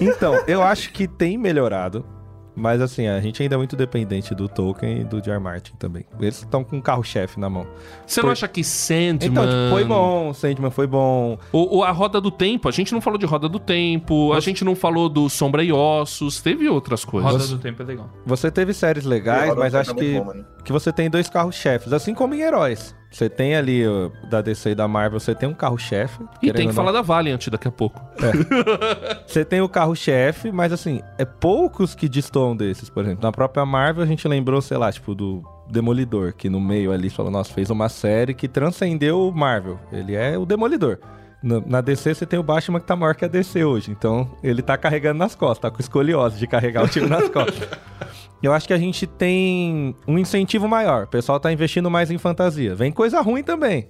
Então, 0.00 0.42
eu 0.46 0.62
acho 0.62 0.92
que 0.92 1.06
tem 1.06 1.36
melhorado. 1.38 2.13
Mas 2.56 2.80
assim, 2.80 3.06
a 3.08 3.20
gente 3.20 3.42
ainda 3.42 3.56
é 3.56 3.58
muito 3.58 3.74
dependente 3.74 4.34
do 4.34 4.48
Tolkien 4.48 5.00
e 5.00 5.04
do 5.04 5.22
Jar 5.22 5.40
Martin 5.40 5.72
também. 5.78 6.04
Eles 6.20 6.38
estão 6.38 6.62
com 6.62 6.76
um 6.76 6.80
carro-chefe 6.80 7.40
na 7.40 7.50
mão. 7.50 7.66
Você 8.06 8.20
não 8.20 8.28
Por- 8.28 8.32
acha 8.32 8.46
que 8.46 8.62
Sandman... 8.62 9.18
Então, 9.28 9.42
tipo, 9.44 9.70
foi 9.70 9.84
bom, 9.84 10.32
Sandman 10.32 10.70
foi 10.70 10.86
bom. 10.86 11.36
O, 11.52 11.78
o- 11.78 11.82
a 11.84 11.90
Roda 11.90 12.20
do 12.20 12.30
Tempo, 12.30 12.68
a 12.68 12.72
gente 12.72 12.92
não 12.92 13.00
falou 13.00 13.18
de 13.18 13.26
Roda 13.26 13.48
do 13.48 13.58
Tempo, 13.58 14.32
a 14.32 14.40
gente 14.40 14.64
não 14.64 14.76
falou 14.76 15.08
do 15.08 15.28
Sombra 15.28 15.64
e 15.64 15.72
Ossos, 15.72 16.40
teve 16.40 16.68
outras 16.68 17.04
coisas. 17.04 17.32
Roda 17.32 17.46
do 17.46 17.58
Tempo 17.58 17.82
é 17.82 17.86
legal. 17.86 18.10
Você 18.24 18.50
teve 18.50 18.72
séries 18.72 19.04
legais, 19.04 19.54
mas 19.56 19.72
do 19.72 19.78
acho 19.78 19.94
que, 19.94 20.20
bom, 20.20 20.44
que 20.64 20.72
você 20.72 20.92
tem 20.92 21.10
dois 21.10 21.28
carros-chefes, 21.28 21.92
assim 21.92 22.14
como 22.14 22.34
em 22.34 22.40
heróis. 22.40 22.94
Você 23.14 23.28
tem 23.28 23.54
ali, 23.54 23.84
da 24.28 24.42
DC 24.42 24.70
e 24.70 24.74
da 24.74 24.88
Marvel, 24.88 25.20
você 25.20 25.36
tem 25.36 25.48
um 25.48 25.54
carro-chefe. 25.54 26.18
E 26.42 26.52
tem 26.52 26.66
que 26.66 26.74
falar 26.74 26.90
da 26.90 27.00
Valiant 27.00 27.46
daqui 27.48 27.68
a 27.68 27.70
pouco. 27.70 28.02
Você 29.24 29.44
tem 29.44 29.60
o 29.60 29.68
carro-chefe, 29.68 30.50
mas 30.50 30.72
assim, 30.72 31.00
é 31.16 31.24
poucos 31.24 31.94
que 31.94 32.08
destoam 32.08 32.56
desses. 32.56 32.90
Por 32.90 33.04
exemplo, 33.04 33.22
na 33.22 33.30
própria 33.30 33.64
Marvel 33.64 34.02
a 34.02 34.06
gente 34.06 34.26
lembrou, 34.26 34.60
sei 34.60 34.76
lá, 34.76 34.90
tipo, 34.90 35.14
do 35.14 35.44
Demolidor, 35.70 36.32
que 36.32 36.50
no 36.50 36.60
meio 36.60 36.90
ali 36.90 37.08
falou, 37.08 37.30
nossa, 37.30 37.52
fez 37.52 37.70
uma 37.70 37.88
série 37.88 38.34
que 38.34 38.48
transcendeu 38.48 39.28
o 39.28 39.32
Marvel. 39.32 39.78
Ele 39.92 40.16
é 40.16 40.36
o 40.36 40.44
Demolidor. 40.44 40.98
Na, 41.40 41.60
na 41.64 41.80
DC 41.80 42.14
você 42.14 42.26
tem 42.26 42.38
o 42.38 42.42
Batman 42.42 42.80
que 42.80 42.86
tá 42.86 42.96
maior 42.96 43.14
que 43.14 43.24
a 43.24 43.28
DC 43.28 43.64
hoje. 43.64 43.92
Então 43.92 44.28
ele 44.42 44.60
tá 44.60 44.76
carregando 44.76 45.20
nas 45.20 45.36
costas, 45.36 45.58
tá 45.58 45.70
com 45.70 45.80
escoliose 45.80 46.36
de 46.36 46.48
carregar 46.48 46.82
o 46.82 46.88
time 46.88 47.06
nas 47.06 47.28
costas. 47.28 47.68
Eu 48.42 48.52
acho 48.52 48.66
que 48.66 48.74
a 48.74 48.78
gente 48.78 49.06
tem 49.06 49.94
um 50.06 50.18
incentivo 50.18 50.68
maior. 50.68 51.04
O 51.04 51.08
pessoal 51.08 51.40
tá 51.40 51.50
investindo 51.52 51.90
mais 51.90 52.10
em 52.10 52.18
fantasia. 52.18 52.74
Vem 52.74 52.92
coisa 52.92 53.20
ruim 53.20 53.42
também. 53.42 53.88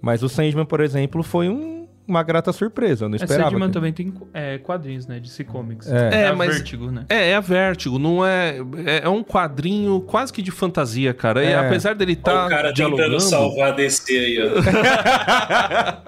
Mas 0.00 0.22
o 0.22 0.28
Sandman, 0.28 0.66
por 0.66 0.80
exemplo, 0.80 1.22
foi 1.22 1.48
um- 1.48 1.83
uma 2.06 2.22
grata 2.22 2.52
surpresa. 2.52 3.04
Eu 3.04 3.08
não 3.08 3.16
É, 3.16 3.22
esperava. 3.22 3.50
Sandman 3.50 3.68
que- 3.68 3.72
também 3.74 3.92
tem 3.92 4.12
é, 4.32 4.58
quadrinhos, 4.58 5.06
né? 5.06 5.18
DC 5.20 5.44
Comics. 5.44 5.86
É. 5.90 6.22
É, 6.24 6.26
a 6.28 6.34
mas- 6.34 6.54
Vertigo, 6.56 6.90
né? 6.90 7.04
É, 7.08 7.30
é 7.30 7.34
a 7.36 7.40
Vertigo, 7.40 7.98
não 7.98 8.24
é, 8.24 8.58
é. 8.86 9.00
é 9.04 9.08
um 9.08 9.22
quadrinho 9.24 10.00
quase 10.00 10.32
que 10.32 10.42
de 10.42 10.50
fantasia, 10.50 11.12
cara. 11.14 11.42
E 11.42 11.46
É. 11.48 11.54
apesar 11.56 11.94
dele 11.94 12.12
estar 12.12 12.46
o 12.46 12.48
cara 12.48 12.72
dialogando. 12.72 13.10
tentando 13.12 13.20
salvar 13.22 13.68
a 13.70 13.72
DC 13.72 14.12
aí, 14.12 14.38
ó. 14.40 14.44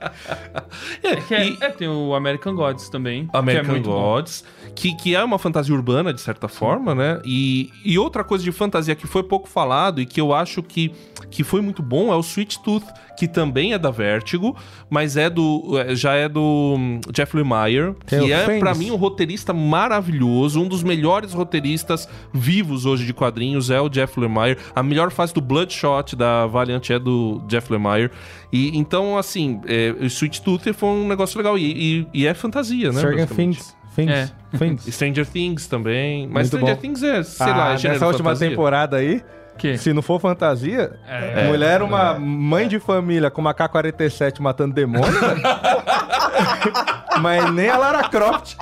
É, 1.02 1.16
Que 1.16 1.34
é, 1.34 1.48
e- 1.48 1.58
é, 1.60 1.68
tem 1.70 1.88
o 1.88 2.14
American 2.14 2.54
Gods 2.54 2.88
também. 2.88 3.26
que 3.26 3.36
é 3.36 3.38
American 3.38 3.80
bom. 3.82 3.90
Gods, 3.92 4.44
que, 4.74 4.94
que 4.96 5.14
é 5.14 5.22
uma 5.22 5.38
fantasia 5.38 5.74
urbana, 5.74 6.12
de 6.12 6.20
certa 6.20 6.48
forma, 6.48 6.94
né? 6.94 7.20
E, 7.24 7.70
e 7.84 7.98
outra 7.98 8.22
coisa 8.24 8.44
de 8.44 8.52
fantasia 8.52 8.94
que 8.94 9.06
foi 9.06 9.22
pouco 9.22 9.48
falado 9.48 10.00
e 10.00 10.06
que 10.06 10.20
eu 10.20 10.32
acho 10.34 10.62
que, 10.62 10.92
que 11.30 11.42
foi 11.44 11.60
muito 11.60 11.82
bom 11.82 12.12
é 12.12 12.16
o 12.16 12.20
Sweet 12.20 12.62
Tooth, 12.62 12.84
que 13.16 13.26
também 13.26 13.72
é 13.72 13.78
da 13.78 13.90
Vertigo, 13.90 14.56
mas 14.90 15.16
é 15.16 15.28
do 15.30 15.78
é- 15.78 15.94
já 15.94 16.14
é 16.14 16.28
do 16.28 16.74
hum, 16.78 17.00
Jeff 17.12 17.36
Lemire, 17.36 17.94
Tem 18.06 18.20
que 18.24 18.32
é, 18.32 18.58
pra 18.58 18.74
mim, 18.74 18.90
um 18.90 18.96
roteirista 18.96 19.52
maravilhoso, 19.52 20.60
um 20.62 20.68
dos 20.68 20.82
melhores 20.82 21.32
roteiristas 21.32 22.08
vivos 22.32 22.84
hoje 22.86 23.06
de 23.06 23.14
quadrinhos 23.14 23.70
é 23.70 23.80
o 23.80 23.88
Jeff 23.88 24.18
Lemire. 24.18 24.58
A 24.74 24.82
melhor 24.82 25.10
fase 25.10 25.32
do 25.32 25.40
Bloodshot 25.40 26.14
da 26.16 26.46
Valiant 26.46 26.88
é 26.90 26.98
do 26.98 27.42
Jeff 27.48 27.72
Lemire. 27.72 28.10
E 28.52 28.76
então, 28.76 29.16
assim, 29.16 29.60
é, 29.66 29.94
o 30.00 30.04
Sweet 30.06 30.42
Tooth 30.42 30.72
foi 30.74 30.88
um 30.88 31.08
negócio 31.08 31.36
legal. 31.38 31.56
E, 31.58 31.64
e- 32.00 32.06
e 32.12 32.26
é 32.26 32.34
fantasia, 32.34 32.92
né? 32.92 32.98
Stranger. 33.00 33.26
Things. 33.28 33.76
Things. 33.94 34.10
É. 34.12 34.30
Things. 34.58 34.84
Stranger 34.94 35.26
Things 35.26 35.66
também. 35.66 36.26
Mas 36.26 36.50
Muito 36.50 36.56
Stranger 36.58 36.74
bom. 36.76 36.80
Things 36.82 37.02
é, 37.02 37.22
sei 37.22 37.46
Ah, 37.46 37.56
lá, 37.56 37.68
é 37.70 37.88
nessa 37.88 38.06
última 38.06 38.30
fantasia. 38.30 38.50
temporada 38.50 38.96
aí, 38.98 39.22
Que? 39.58 39.76
se 39.78 39.92
não 39.92 40.02
for 40.02 40.20
fantasia, 40.20 40.92
É. 41.06 41.46
mulher 41.48 41.82
uma 41.82 42.14
mãe 42.18 42.68
de 42.68 42.78
família 42.78 43.30
com 43.30 43.40
uma 43.40 43.54
K-47 43.54 44.40
matando 44.40 44.74
demônio, 44.74 45.10
velho. 45.12 45.42
Mas 47.20 47.50
nem 47.52 47.70
a 47.70 47.78
Lara 47.78 48.08
Croft. 48.10 48.56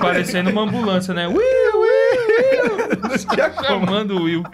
Parecendo 0.00 0.50
uma 0.50 0.62
ambulância, 0.62 1.12
né? 1.12 1.26
Will, 1.26 1.36
Will, 1.36 1.80
Will. 2.76 3.64
Chamando 3.66 4.16
o 4.18 4.22
Will. 4.22 4.44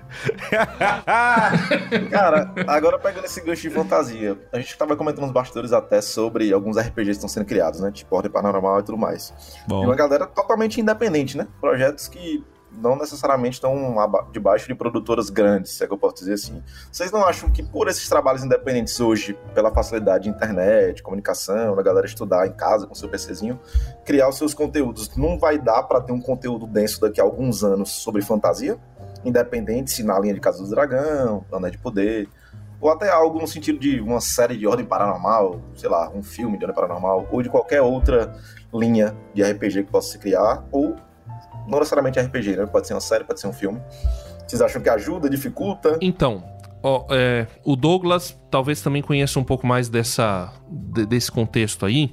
Cara, 2.10 2.50
agora 2.66 2.98
pegando 2.98 3.24
esse 3.26 3.40
gancho 3.42 3.62
de 3.62 3.70
fantasia, 3.70 4.36
a 4.52 4.58
gente 4.58 4.76
tava 4.76 4.96
comentando 4.96 5.22
nos 5.24 5.32
bastidores 5.32 5.72
até 5.72 6.00
sobre 6.00 6.52
alguns 6.52 6.76
RPGs 6.78 7.04
que 7.04 7.10
estão 7.16 7.28
sendo 7.28 7.44
criados, 7.46 7.80
né? 7.80 7.90
Tipo 7.92 8.16
Ordem 8.16 8.30
Paranormal 8.32 8.80
e 8.80 8.82
tudo 8.82 8.98
mais. 8.98 9.32
E 9.68 9.72
uma 9.72 9.94
galera 9.94 10.26
totalmente 10.26 10.80
independente, 10.80 11.36
né? 11.36 11.46
Projetos 11.60 12.08
que 12.08 12.42
não 12.80 12.96
necessariamente 12.96 13.54
estão 13.54 13.94
debaixo 14.32 14.66
de 14.66 14.74
produtoras 14.74 15.30
grandes, 15.30 15.72
se 15.72 15.84
é 15.84 15.86
que 15.86 15.92
eu 15.92 15.98
posso 15.98 16.16
dizer 16.16 16.34
assim. 16.34 16.62
Vocês 16.90 17.10
não 17.10 17.24
acham 17.24 17.50
que 17.50 17.62
por 17.62 17.88
esses 17.88 18.08
trabalhos 18.08 18.44
independentes 18.44 18.98
hoje, 19.00 19.38
pela 19.54 19.70
facilidade 19.70 20.24
de 20.24 20.30
internet, 20.30 21.02
comunicação, 21.02 21.74
da 21.76 21.82
galera 21.82 22.06
estudar 22.06 22.46
em 22.46 22.52
casa 22.52 22.86
com 22.86 22.94
seu 22.94 23.08
PCzinho, 23.08 23.58
criar 24.04 24.28
os 24.28 24.36
seus 24.36 24.54
conteúdos, 24.54 25.14
não 25.16 25.38
vai 25.38 25.58
dar 25.58 25.82
pra 25.84 26.00
ter 26.00 26.12
um 26.12 26.20
conteúdo 26.20 26.66
denso 26.66 27.00
daqui 27.00 27.20
a 27.20 27.24
alguns 27.24 27.64
anos 27.64 27.90
sobre 27.90 28.22
fantasia? 28.22 28.78
Independente 29.24 29.90
se 29.90 30.02
na 30.02 30.18
linha 30.18 30.34
de 30.34 30.40
Casa 30.40 30.62
do 30.62 30.68
Dragão, 30.68 31.44
Anéis 31.50 31.72
de 31.72 31.78
Poder, 31.78 32.28
ou 32.80 32.90
até 32.90 33.08
algo 33.08 33.40
no 33.40 33.46
sentido 33.46 33.78
de 33.78 33.98
uma 34.00 34.20
série 34.20 34.58
de 34.58 34.66
Ordem 34.66 34.84
Paranormal, 34.84 35.60
sei 35.74 35.88
lá, 35.88 36.10
um 36.10 36.22
filme 36.22 36.58
de 36.58 36.64
Ordem 36.66 36.74
Paranormal, 36.74 37.26
ou 37.30 37.40
de 37.40 37.48
qualquer 37.48 37.80
outra 37.80 38.36
linha 38.74 39.16
de 39.32 39.42
RPG 39.42 39.84
que 39.84 39.90
possa 39.90 40.12
se 40.12 40.18
criar, 40.18 40.62
ou 40.70 40.94
não 41.68 41.78
necessariamente 41.78 42.18
RPG, 42.20 42.56
né? 42.56 42.66
Pode 42.66 42.86
ser 42.86 42.94
uma 42.94 43.00
série, 43.00 43.24
pode 43.24 43.40
ser 43.40 43.46
um 43.46 43.52
filme. 43.52 43.80
Vocês 44.46 44.60
acham 44.60 44.80
que 44.82 44.88
ajuda, 44.88 45.28
dificulta? 45.28 45.98
Então, 46.00 46.44
ó, 46.82 47.06
é, 47.10 47.46
o 47.64 47.74
Douglas 47.76 48.38
talvez 48.50 48.80
também 48.80 49.02
conheça 49.02 49.38
um 49.40 49.44
pouco 49.44 49.66
mais 49.66 49.88
dessa, 49.88 50.52
de- 50.70 51.06
desse 51.06 51.30
contexto 51.32 51.86
aí. 51.86 52.12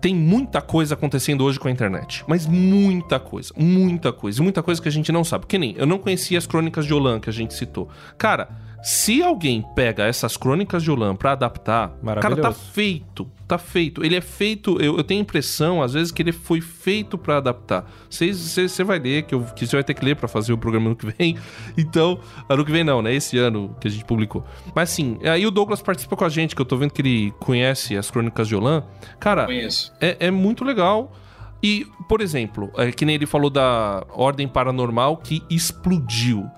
Tem 0.00 0.14
muita 0.14 0.60
coisa 0.60 0.94
acontecendo 0.94 1.42
hoje 1.44 1.58
com 1.58 1.68
a 1.68 1.70
internet. 1.70 2.22
Mas 2.28 2.46
muita 2.46 3.18
coisa. 3.18 3.52
Muita 3.56 4.12
coisa. 4.12 4.42
Muita 4.42 4.62
coisa 4.62 4.80
que 4.80 4.88
a 4.88 4.92
gente 4.92 5.10
não 5.10 5.24
sabe. 5.24 5.46
Que 5.46 5.58
nem 5.58 5.74
eu 5.76 5.86
não 5.86 5.98
conhecia 5.98 6.36
as 6.38 6.46
crônicas 6.46 6.84
de 6.84 6.92
Olan 6.94 7.18
que 7.18 7.30
a 7.30 7.32
gente 7.32 7.54
citou. 7.54 7.88
Cara, 8.18 8.48
se 8.88 9.20
alguém 9.20 9.64
pega 9.74 10.04
essas 10.06 10.36
crônicas 10.36 10.80
de 10.80 10.92
Olan 10.92 11.16
pra 11.16 11.32
adaptar, 11.32 11.92
cara, 12.20 12.36
tá 12.42 12.52
feito. 12.52 13.28
Tá 13.48 13.58
feito. 13.58 14.04
Ele 14.04 14.14
é 14.14 14.20
feito. 14.20 14.80
Eu, 14.80 14.96
eu 14.96 15.02
tenho 15.02 15.20
a 15.20 15.22
impressão, 15.22 15.82
às 15.82 15.92
vezes, 15.92 16.12
que 16.12 16.22
ele 16.22 16.30
foi 16.30 16.60
feito 16.60 17.18
pra 17.18 17.38
adaptar. 17.38 17.84
Você 18.08 18.84
vai 18.84 19.00
ler, 19.00 19.22
que 19.24 19.34
eu- 19.34 19.42
que 19.56 19.66
você 19.66 19.74
vai 19.76 19.82
ter 19.82 19.92
que 19.94 20.04
ler 20.04 20.14
pra 20.14 20.28
fazer 20.28 20.52
o 20.52 20.58
programa 20.58 20.86
ano 20.86 20.94
que 20.96 21.06
vem. 21.06 21.36
Então, 21.76 22.20
ano 22.48 22.64
que 22.64 22.70
vem 22.70 22.84
não, 22.84 23.02
né? 23.02 23.12
Esse 23.12 23.36
ano 23.38 23.74
que 23.80 23.88
a 23.88 23.90
gente 23.90 24.04
publicou. 24.04 24.44
Mas 24.74 24.90
assim, 24.92 25.18
aí 25.24 25.44
o 25.46 25.50
Douglas 25.50 25.82
participa 25.82 26.16
com 26.16 26.24
a 26.24 26.28
gente, 26.28 26.54
que 26.54 26.62
eu 26.62 26.66
tô 26.66 26.76
vendo 26.76 26.92
que 26.92 27.02
ele 27.02 27.32
conhece 27.40 27.96
as 27.96 28.08
crônicas 28.08 28.46
de 28.46 28.54
Olan. 28.54 28.84
Cara, 29.18 29.46
é, 30.00 30.16
é 30.26 30.30
muito 30.30 30.62
legal. 30.64 31.12
E, 31.62 31.86
por 32.08 32.20
exemplo, 32.20 32.70
é, 32.76 32.92
que 32.92 33.04
nem 33.04 33.16
ele 33.16 33.26
falou 33.26 33.50
da 33.50 34.04
Ordem 34.12 34.46
Paranormal 34.46 35.16
que 35.16 35.42
explodiu. 35.50 36.48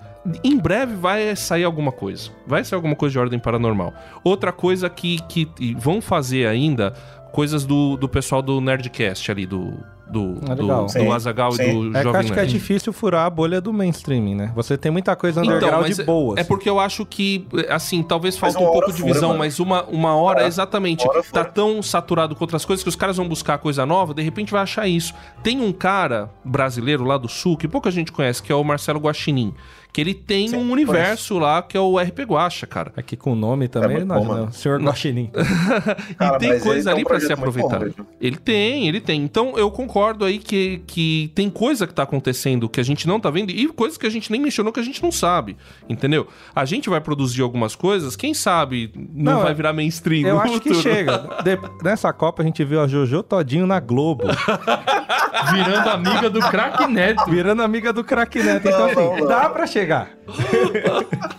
Em 0.43 0.57
breve 0.57 0.95
vai 0.95 1.35
sair 1.35 1.63
alguma 1.63 1.91
coisa. 1.91 2.29
Vai 2.45 2.63
sair 2.63 2.75
alguma 2.77 2.95
coisa 2.95 3.13
de 3.13 3.19
Ordem 3.19 3.39
Paranormal. 3.39 3.93
Outra 4.23 4.51
coisa 4.51 4.89
que, 4.89 5.19
que 5.27 5.47
vão 5.77 6.01
fazer 6.01 6.47
ainda, 6.47 6.93
coisas 7.31 7.65
do, 7.65 7.95
do 7.97 8.07
pessoal 8.09 8.41
do 8.41 8.59
Nerdcast 8.59 9.31
ali, 9.31 9.45
do, 9.45 9.73
do, 10.09 10.39
Ah, 10.49 10.53
legal. 10.53 10.85
do, 10.85 10.91
Sim, 10.91 11.05
do 11.05 11.13
Azagal 11.13 11.53
e 11.53 11.57
do 11.57 11.63
É 11.63 11.63
que 11.63 11.77
eu 11.97 12.03
Jovem 12.03 12.19
acho 12.21 12.33
que 12.33 12.39
é 12.39 12.45
difícil 12.45 12.91
furar 12.91 13.25
a 13.25 13.29
bolha 13.29 13.61
do 13.61 13.71
mainstream, 13.71 14.35
né? 14.35 14.51
Você 14.55 14.77
tem 14.77 14.91
muita 14.91 15.15
coisa 15.15 15.41
underground 15.41 15.87
mas 15.87 15.99
boa. 15.99 16.35
é 16.37 16.41
assim. 16.41 16.47
porque 16.47 16.69
eu 16.69 16.79
acho 16.79 17.05
que, 17.05 17.47
assim, 17.69 18.01
talvez 18.01 18.37
falta 18.37 18.59
um 18.59 18.65
pouco 18.65 18.91
de 18.91 19.01
fura, 19.01 19.13
visão, 19.13 19.29
mano. 19.29 19.39
mas 19.39 19.59
uma, 19.59 19.83
uma 19.85 20.15
hora, 20.15 20.43
É, 20.43 20.47
exatamente, 20.47 21.07
hora 21.07 21.23
tá 21.31 21.45
tão 21.45 21.81
saturado 21.81 22.35
com 22.35 22.43
outras 22.43 22.65
coisas 22.65 22.83
que 22.83 22.89
os 22.89 22.95
caras 22.95 23.17
vão 23.17 23.27
buscar 23.27 23.57
coisa 23.59 23.85
nova, 23.85 24.13
de 24.13 24.21
repente 24.21 24.51
vai 24.51 24.61
achar 24.61 24.87
isso. 24.87 25.13
Tem 25.43 25.61
um 25.61 25.71
cara 25.71 26.29
brasileiro 26.43 27.03
lá 27.03 27.17
do 27.17 27.27
sul, 27.27 27.55
que 27.55 27.67
pouca 27.67 27.91
gente 27.91 28.11
conhece, 28.11 28.41
que 28.41 28.51
é 28.51 28.55
o 28.55 28.63
Marcelo 28.63 28.99
Guaxinim, 28.99 29.53
que 29.91 29.99
ele 29.99 30.13
tem 30.13 30.47
Sim, 30.49 30.55
um 30.57 30.71
universo 30.71 31.39
lá 31.39 31.61
que 31.63 31.75
é 31.75 31.79
o 31.79 31.97
RP 31.97 32.19
Guacha, 32.19 32.67
cara. 32.67 32.93
Aqui 32.95 33.17
com 33.17 33.31
o 33.33 33.35
nome 33.35 33.67
também, 33.67 33.97
muito 33.97 34.07
não, 34.07 34.23
bom, 34.23 34.35
não. 34.35 34.51
Senhor 34.51 34.79
Guaxinim. 34.81 35.31
Cara, 36.17 36.35
e 36.35 36.39
tem 36.39 36.59
coisa 36.59 36.91
tem 36.91 36.93
ali 36.93 37.01
um 37.01 37.07
pra 37.07 37.19
se 37.19 37.33
aproveitar. 37.33 37.79
bom 37.79 38.05
ele 38.21 38.35
tem, 38.37 38.87
ele 38.87 39.01
tem. 39.01 39.21
Então 39.23 39.57
eu 39.57 39.71
concordo 39.71 40.25
aí 40.25 40.37
que, 40.37 40.81
que 40.85 41.31
tem 41.33 41.49
coisa 41.49 41.87
que 41.87 41.93
tá 41.93 42.03
acontecendo 42.03 42.69
que 42.69 42.79
a 42.79 42.83
gente 42.83 43.07
não 43.07 43.19
tá 43.19 43.29
vendo 43.31 43.49
e 43.49 43.67
coisas 43.69 43.97
que 43.97 44.05
a 44.05 44.09
gente 44.11 44.31
nem 44.31 44.39
mencionou 44.39 44.71
que 44.71 44.79
a 44.79 44.83
gente 44.83 45.01
não 45.01 45.11
sabe, 45.11 45.57
entendeu? 45.89 46.27
A 46.55 46.65
gente 46.65 46.87
vai 46.89 47.01
produzir 47.01 47.41
algumas 47.41 47.75
coisas, 47.75 48.15
quem 48.15 48.33
sabe 48.33 48.91
não, 48.95 49.33
Não, 49.33 49.41
vai 49.41 49.53
virar 49.55 49.73
mainstream 49.73 50.27
Eu 50.27 50.35
no 50.35 50.41
acho 50.41 50.59
que 50.61 50.73
futuro. 50.73 50.81
chega. 50.81 51.17
De- 51.43 51.59
Nessa 51.83 52.13
Copa 52.13 52.43
a 52.43 52.45
gente 52.45 52.63
viu 52.63 52.79
a 52.81 52.87
Jojo 52.87 53.23
Todinho 53.23 53.65
na 53.65 53.79
Globo, 53.79 54.25
Virando 55.51 55.89
amiga 55.89 56.29
do 56.29 56.39
craque 56.41 56.85
Neto. 56.87 57.29
virando 57.29 57.61
amiga 57.63 57.91
do 57.93 58.03
craque 58.03 58.41
Neto. 58.43 58.67
Então, 58.67 58.85
assim, 58.85 59.25
dá 59.27 59.49
pra 59.49 59.65
chegar. 59.65 59.78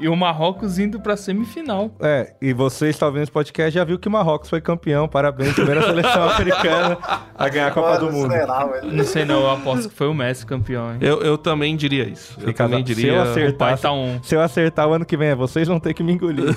E 0.00 0.08
o 0.08 0.16
Marrocos 0.16 0.78
indo 0.78 0.98
pra 0.98 1.14
semifinal. 1.14 1.94
É, 2.00 2.32
e 2.40 2.54
você 2.54 2.88
está 2.88 3.04
ouvindo 3.04 3.22
esse 3.22 3.30
podcast 3.30 3.70
já 3.70 3.84
viu 3.84 3.98
que 3.98 4.08
o 4.08 4.10
Marrocos 4.10 4.48
foi 4.48 4.58
campeão. 4.58 5.06
Parabéns, 5.06 5.52
primeira 5.52 5.82
seleção 5.82 6.24
africana 6.30 6.96
a 7.34 7.48
ganhar 7.50 7.66
a 7.66 7.70
Copa 7.70 7.98
do 7.98 8.06
Mano, 8.06 8.18
Mundo. 8.18 8.32
será, 8.32 8.64
velho? 8.64 8.90
Não 8.90 9.04
sei 9.04 9.26
não, 9.26 9.40
eu 9.42 9.50
aposto 9.50 9.90
que 9.90 9.94
foi 9.94 10.08
o 10.08 10.14
Messi 10.14 10.46
campeão, 10.46 10.92
hein? 10.92 10.98
Eu, 11.02 11.20
eu 11.20 11.36
também 11.36 11.76
diria 11.76 12.04
isso. 12.04 12.34
Eu 12.40 12.46
Fica 12.46 12.64
também 12.64 12.82
diria. 12.82 13.26
Se 13.26 13.40
eu 13.40 13.50
O 13.50 13.54
pai 13.54 13.74
acertar, 13.74 13.78
tá 13.78 13.92
um. 13.92 14.22
se 14.22 14.34
eu 14.34 14.40
acertar 14.40 14.88
o 14.88 14.94
ano 14.94 15.04
que 15.04 15.18
vem, 15.18 15.28
é 15.28 15.34
vocês 15.34 15.68
vão 15.68 15.78
ter 15.78 15.92
que 15.92 16.02
me 16.02 16.12
engolir. 16.12 16.46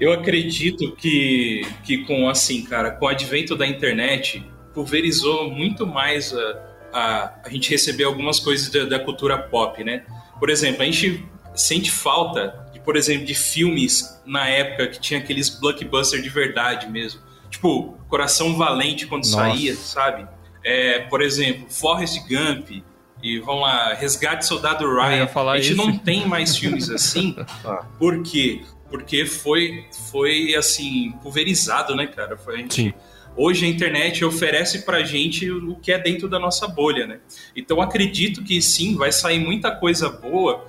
Eu 0.00 0.12
acredito 0.12 0.92
que, 0.92 1.66
que 1.84 1.98
com 2.04 2.28
assim, 2.28 2.62
cara, 2.62 2.90
com 2.92 3.04
o 3.04 3.08
advento 3.08 3.54
da 3.54 3.66
internet, 3.66 4.44
pulverizou 4.72 5.50
muito 5.50 5.86
mais 5.86 6.34
a, 6.34 6.71
a, 6.92 7.32
a 7.44 7.48
gente 7.48 7.70
receber 7.70 8.04
algumas 8.04 8.38
coisas 8.38 8.68
da, 8.70 8.84
da 8.84 8.98
cultura 8.98 9.38
pop, 9.38 9.82
né? 9.82 10.04
Por 10.38 10.50
exemplo, 10.50 10.82
a 10.82 10.84
gente 10.84 11.24
sente 11.54 11.90
falta, 11.90 12.68
de, 12.72 12.80
por 12.80 12.96
exemplo, 12.96 13.26
de 13.26 13.34
filmes 13.34 14.20
na 14.24 14.48
época 14.48 14.88
que 14.88 15.00
tinha 15.00 15.20
aqueles 15.20 15.48
blockbusters 15.48 16.22
de 16.22 16.28
verdade 16.28 16.88
mesmo. 16.88 17.20
Tipo, 17.50 17.98
Coração 18.08 18.56
Valente 18.56 19.06
quando 19.06 19.24
Nossa. 19.24 19.36
saía, 19.36 19.74
sabe? 19.74 20.26
É, 20.64 21.00
por 21.00 21.20
exemplo, 21.22 21.66
Forrest 21.68 22.18
Gump 22.28 22.82
e 23.22 23.38
vamos 23.38 23.62
lá, 23.62 23.94
Resgate 23.94 24.44
Soldado 24.44 24.84
Ryan. 24.84 25.24
a 25.24 25.56
gente 25.58 25.68
esse. 25.68 25.74
não 25.76 25.96
tem 25.96 26.26
mais 26.26 26.56
filmes 26.58 26.90
assim. 26.90 27.36
Ah. 27.64 27.84
Por 27.98 28.22
quê? 28.22 28.62
Porque 28.90 29.24
foi, 29.24 29.86
foi 30.10 30.54
assim, 30.54 31.12
pulverizado, 31.22 31.94
né, 31.94 32.06
cara? 32.06 32.36
Foi, 32.36 32.54
a 32.54 32.58
gente, 32.58 32.74
Sim. 32.74 32.94
Hoje 33.36 33.64
a 33.64 33.68
internet 33.68 34.24
oferece 34.24 34.82
pra 34.82 35.02
gente 35.02 35.50
o 35.50 35.76
que 35.76 35.90
é 35.90 35.98
dentro 35.98 36.28
da 36.28 36.38
nossa 36.38 36.68
bolha, 36.68 37.06
né? 37.06 37.18
Então 37.56 37.80
acredito 37.80 38.42
que 38.42 38.60
sim, 38.60 38.94
vai 38.94 39.10
sair 39.10 39.38
muita 39.38 39.70
coisa 39.70 40.08
boa, 40.08 40.64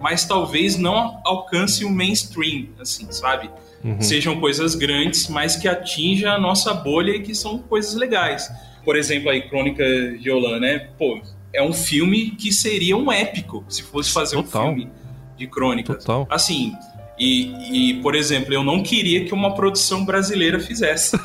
mas 0.00 0.24
talvez 0.24 0.76
não 0.76 1.20
alcance 1.24 1.84
o 1.84 1.90
mainstream, 1.90 2.68
assim, 2.80 3.06
sabe? 3.10 3.50
Uhum. 3.84 4.00
Sejam 4.00 4.40
coisas 4.40 4.74
grandes, 4.74 5.28
mas 5.28 5.56
que 5.56 5.68
atinja 5.68 6.32
a 6.32 6.38
nossa 6.38 6.74
bolha 6.74 7.12
e 7.12 7.22
que 7.22 7.34
são 7.34 7.58
coisas 7.58 7.94
legais. 7.94 8.50
Por 8.84 8.96
exemplo, 8.96 9.30
aí, 9.30 9.48
Crônica 9.48 9.84
de 10.18 10.30
Olan, 10.30 10.58
né? 10.58 10.88
Pô, 10.98 11.20
é 11.52 11.62
um 11.62 11.72
filme 11.72 12.30
que 12.32 12.52
seria 12.52 12.96
um 12.96 13.10
épico 13.10 13.64
se 13.68 13.82
fosse 13.82 14.10
fazer 14.10 14.36
Total. 14.36 14.62
um 14.62 14.66
filme 14.66 14.90
de 15.36 15.46
crônicas. 15.46 16.04
Total. 16.04 16.26
Assim, 16.30 16.74
e, 17.20 17.90
e, 17.90 17.94
por 18.00 18.14
exemplo, 18.14 18.54
eu 18.54 18.64
não 18.64 18.82
queria 18.82 19.24
que 19.26 19.34
uma 19.34 19.54
produção 19.54 20.04
brasileira 20.04 20.58
fizesse. 20.58 21.18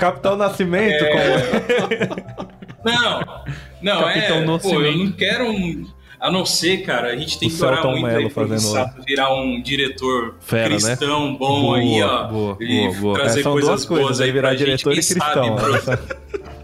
Capitão 0.00 0.36
Nascimento, 0.36 1.04
como 1.06 1.20
é? 1.20 2.08
Não, 2.84 3.20
não, 3.82 4.00
Capitão 4.00 4.10
é. 4.38 4.40
Pô, 4.40 4.40
eu 4.40 4.46
Nascimento. 4.46 4.98
não 5.04 5.12
quero 5.12 5.44
um. 5.50 5.86
A 6.18 6.30
não 6.30 6.46
ser, 6.46 6.78
cara, 6.84 7.08
a 7.08 7.16
gente 7.16 7.36
tem 7.38 7.48
O 7.48 7.52
que 7.52 7.64
orar 7.64 7.82
Celton 7.82 7.98
muito 8.00 8.16
aí 8.16 8.30
fazendo- 8.30 8.60
Sato 8.60 9.02
virar 9.04 9.34
um 9.34 9.60
diretor 9.60 10.36
Fera, 10.40 10.68
né? 10.68 10.76
cristão 10.76 11.34
bom 11.36 11.62
Boa, 11.62 11.78
aí, 11.78 12.00
ó. 12.02 12.24
boa, 12.28 12.56
e 12.60 12.78
boa, 12.86 12.94
boa. 13.00 13.14
trazer 13.18 13.40
É, 13.40 13.42
são 13.42 13.52
coisas 13.52 13.68
duas 13.70 13.84
coisas, 13.84 14.06
boas 14.06 14.20
aí 14.20 14.26
aí 14.28 14.32
virar 14.32 14.48
pra 14.50 14.56
gente. 14.56 14.66
diretor 14.84 14.92
e 14.96 15.02
sabe, 15.02 15.20
cristão. 15.20 15.56
bro? 15.56 16.42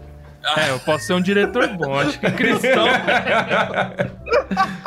É, 0.57 0.69
eu 0.71 0.79
posso 0.79 1.05
ser 1.05 1.13
um 1.13 1.21
diretor 1.21 1.67
bom, 1.77 1.93
acho 1.99 2.17
que 2.19 2.31
cristão. 2.31 2.87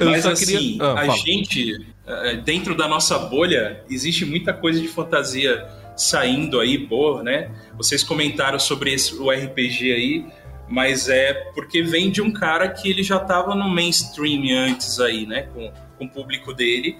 Eu 0.00 0.10
Mas 0.10 0.26
assim, 0.26 0.46
queria- 0.46 0.82
Ah, 0.84 0.92
a 0.92 1.06
fala. 1.06 1.18
gente, 1.18 1.86
eh, 2.06 2.36
dentro 2.44 2.74
da 2.76 2.86
nossa 2.88 3.18
bolha, 3.18 3.82
existe 3.90 4.24
muita 4.24 4.52
coisa 4.52 4.80
de 4.80 4.88
fantasia 4.88 5.66
saindo 5.96 6.58
aí, 6.60 6.78
boa, 6.78 7.22
né? 7.22 7.50
Vocês 7.76 8.02
comentaram 8.02 8.58
sobre 8.58 8.92
esse, 8.92 9.14
o 9.14 9.30
RPG 9.30 9.92
aí, 9.92 10.26
mas 10.68 11.08
é 11.08 11.34
porque 11.54 11.82
vem 11.82 12.10
de 12.10 12.22
um 12.22 12.32
cara 12.32 12.68
que 12.68 12.88
ele 12.90 13.02
já 13.02 13.18
tava 13.20 13.54
no 13.54 13.68
mainstream 13.68 14.42
antes 14.56 14.98
aí, 15.00 15.26
né? 15.26 15.42
Com, 15.54 15.70
com 15.98 16.04
o 16.06 16.08
público 16.08 16.52
dele. 16.54 16.96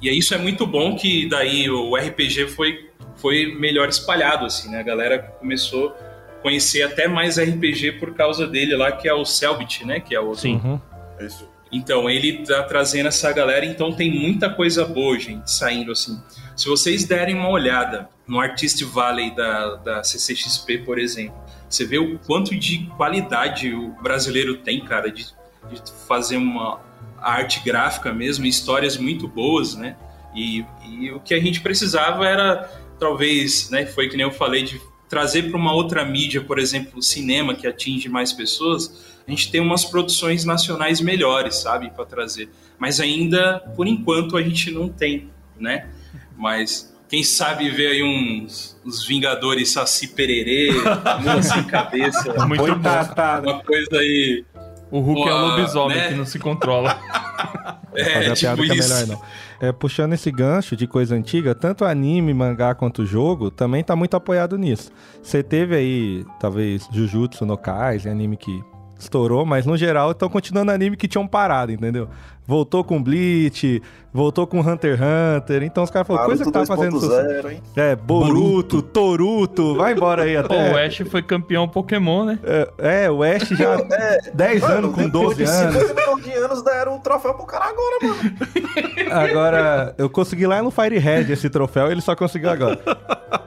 E 0.00 0.08
aí 0.08 0.18
isso 0.18 0.32
é 0.34 0.38
muito 0.38 0.64
bom 0.66 0.94
que 0.96 1.28
daí 1.28 1.68
o 1.68 1.96
RPG 1.96 2.46
foi, 2.48 2.88
foi 3.16 3.52
melhor 3.58 3.88
espalhado, 3.88 4.46
assim, 4.46 4.70
né? 4.70 4.78
A 4.78 4.82
galera 4.84 5.18
começou 5.18 5.88
a 5.88 6.42
conhecer 6.42 6.82
até 6.84 7.08
mais 7.08 7.36
RPG 7.36 7.92
por 7.98 8.14
causa 8.14 8.46
dele 8.46 8.76
lá, 8.76 8.92
que 8.92 9.08
é 9.08 9.12
o 9.12 9.24
Selbit, 9.24 9.84
né? 9.84 9.98
Que 9.98 10.14
é 10.14 10.20
o 10.20 10.32
Sim. 10.36 10.60
Uhum. 10.64 10.80
Isso. 11.20 11.48
Então, 11.70 12.08
ele 12.08 12.44
tá 12.44 12.62
trazendo 12.62 13.08
essa 13.08 13.30
galera, 13.32 13.64
então 13.64 13.92
tem 13.92 14.10
muita 14.10 14.48
coisa 14.48 14.84
boa, 14.84 15.18
gente, 15.18 15.50
saindo 15.50 15.92
assim. 15.92 16.20
Se 16.56 16.66
vocês 16.66 17.04
derem 17.04 17.34
uma 17.34 17.50
olhada 17.50 18.08
no 18.26 18.40
Artist 18.40 18.82
Valley 18.84 19.34
da, 19.34 19.76
da 19.76 20.04
CCXP, 20.04 20.78
por 20.78 20.98
exemplo, 20.98 21.36
você 21.68 21.84
vê 21.84 21.98
o 21.98 22.18
quanto 22.20 22.56
de 22.56 22.86
qualidade 22.96 23.74
o 23.74 23.90
brasileiro 24.02 24.56
tem, 24.56 24.80
cara, 24.80 25.10
de, 25.10 25.26
de 25.70 25.82
fazer 26.06 26.36
uma 26.38 26.80
arte 27.20 27.60
gráfica 27.64 28.12
mesmo, 28.12 28.46
histórias 28.46 28.96
muito 28.96 29.28
boas, 29.28 29.74
né? 29.74 29.96
E, 30.34 30.64
e 30.88 31.10
o 31.10 31.20
que 31.20 31.34
a 31.34 31.40
gente 31.40 31.60
precisava 31.60 32.26
era, 32.26 32.70
talvez, 32.98 33.70
né, 33.70 33.84
foi 33.86 34.08
que 34.08 34.16
nem 34.16 34.24
eu 34.24 34.32
falei, 34.32 34.62
de 34.62 34.80
trazer 35.08 35.44
para 35.44 35.56
uma 35.56 35.72
outra 35.72 36.04
mídia, 36.04 36.40
por 36.40 36.58
exemplo, 36.58 36.98
o 36.98 37.02
cinema, 37.02 37.54
que 37.54 37.66
atinge 37.66 38.08
mais 38.08 38.32
pessoas, 38.32 39.17
a 39.28 39.30
gente 39.30 39.50
tem 39.50 39.60
umas 39.60 39.84
produções 39.84 40.46
nacionais 40.46 41.02
melhores, 41.02 41.56
sabe, 41.56 41.90
para 41.90 42.06
trazer. 42.06 42.48
Mas 42.78 42.98
ainda, 42.98 43.60
por 43.76 43.86
enquanto, 43.86 44.38
a 44.38 44.42
gente 44.42 44.70
não 44.70 44.88
tem, 44.88 45.28
né? 45.60 45.86
Mas 46.34 46.94
quem 47.10 47.22
sabe 47.22 47.68
ver 47.68 47.88
aí 47.88 48.02
uns, 48.02 48.80
uns 48.86 49.06
Vingadores 49.06 49.72
Saci 49.72 50.08
Pererê, 50.08 50.70
sem 51.42 51.62
cabeça, 51.64 52.46
Muito 52.46 52.62
Põe 52.62 52.72
bom. 52.72 52.80
Tatá, 52.80 53.42
né? 53.42 53.52
uma 53.52 53.62
coisa 53.62 53.98
aí. 53.98 54.46
O 54.90 55.00
Hulk 55.00 55.20
é 55.20 55.24
o 55.24 55.26
Boa, 55.26 55.56
lobisomem 55.56 55.96
né? 55.98 56.08
que 56.08 56.14
não 56.14 56.24
se 56.24 56.38
controla. 56.38 56.98
É, 57.94 58.04
fazer 58.04 58.30
a 58.30 58.34
tipo 58.34 58.62
piada 58.62 58.62
que 58.62 58.70
é 58.70 58.74
isso. 58.76 58.94
melhor 58.94 59.06
não. 59.08 59.68
É, 59.68 59.72
puxando 59.72 60.12
esse 60.12 60.30
gancho 60.30 60.76
de 60.76 60.86
coisa 60.86 61.16
antiga, 61.16 61.52
tanto 61.52 61.84
anime, 61.84 62.32
mangá 62.32 62.72
quanto 62.72 63.04
jogo, 63.04 63.50
também 63.50 63.82
tá 63.82 63.96
muito 63.96 64.14
apoiado 64.14 64.56
nisso. 64.56 64.92
Você 65.20 65.42
teve 65.42 65.74
aí, 65.74 66.24
talvez, 66.38 66.86
Jujutsu 66.92 67.44
no 67.44 67.56
Kaisen, 67.56 68.12
anime 68.12 68.36
que 68.36 68.62
estourou, 68.98 69.46
mas 69.46 69.64
no 69.64 69.76
geral 69.76 70.10
estão 70.10 70.28
continuando 70.28 70.72
anime 70.72 70.96
que 70.96 71.06
tinham 71.06 71.26
parado, 71.26 71.72
entendeu? 71.72 72.08
Voltou 72.46 72.82
com 72.82 73.02
Bleach, 73.02 73.82
voltou 74.10 74.46
com 74.46 74.60
Hunter 74.60 74.96
x 74.96 75.00
Hunter, 75.02 75.62
então 75.62 75.84
os 75.84 75.90
caras 75.90 76.08
falaram, 76.08 76.26
coisa 76.26 76.44
que 76.44 76.50
tá 76.50 76.64
fazendo. 76.64 76.98
2.0, 76.98 77.52
hein? 77.52 77.62
É, 77.76 77.94
Boruto, 77.94 78.80
Toruto, 78.80 79.76
vai 79.76 79.92
embora 79.92 80.22
aí 80.22 80.34
Pô, 80.42 80.54
o 80.54 80.58
até. 80.58 80.86
Ash 80.86 81.02
foi 81.10 81.22
campeão 81.22 81.68
Pokémon, 81.68 82.24
né? 82.24 82.38
É, 82.42 83.04
é, 83.04 83.10
o 83.10 83.22
Ash 83.22 83.48
já 83.50 83.76
10 84.32 84.64
anos 84.64 84.94
com 84.94 85.08
12 85.08 85.34
depois 85.36 85.56
anos. 85.56 85.74
de 85.74 85.80
50 85.88 86.00
milhões 86.00 86.24
de 86.24 86.32
anos 86.32 86.62
deram 86.62 86.96
o 86.96 87.00
troféu 87.00 87.34
pro 87.34 87.44
cara 87.44 87.66
agora, 87.66 87.98
mano. 88.02 89.12
Agora, 89.12 89.94
eu 89.98 90.08
consegui 90.08 90.46
lá 90.46 90.62
no 90.62 90.70
Firehead 90.70 91.30
esse 91.30 91.50
troféu, 91.50 91.92
ele 91.92 92.00
só 92.00 92.16
conseguiu 92.16 92.48
agora. 92.48 92.80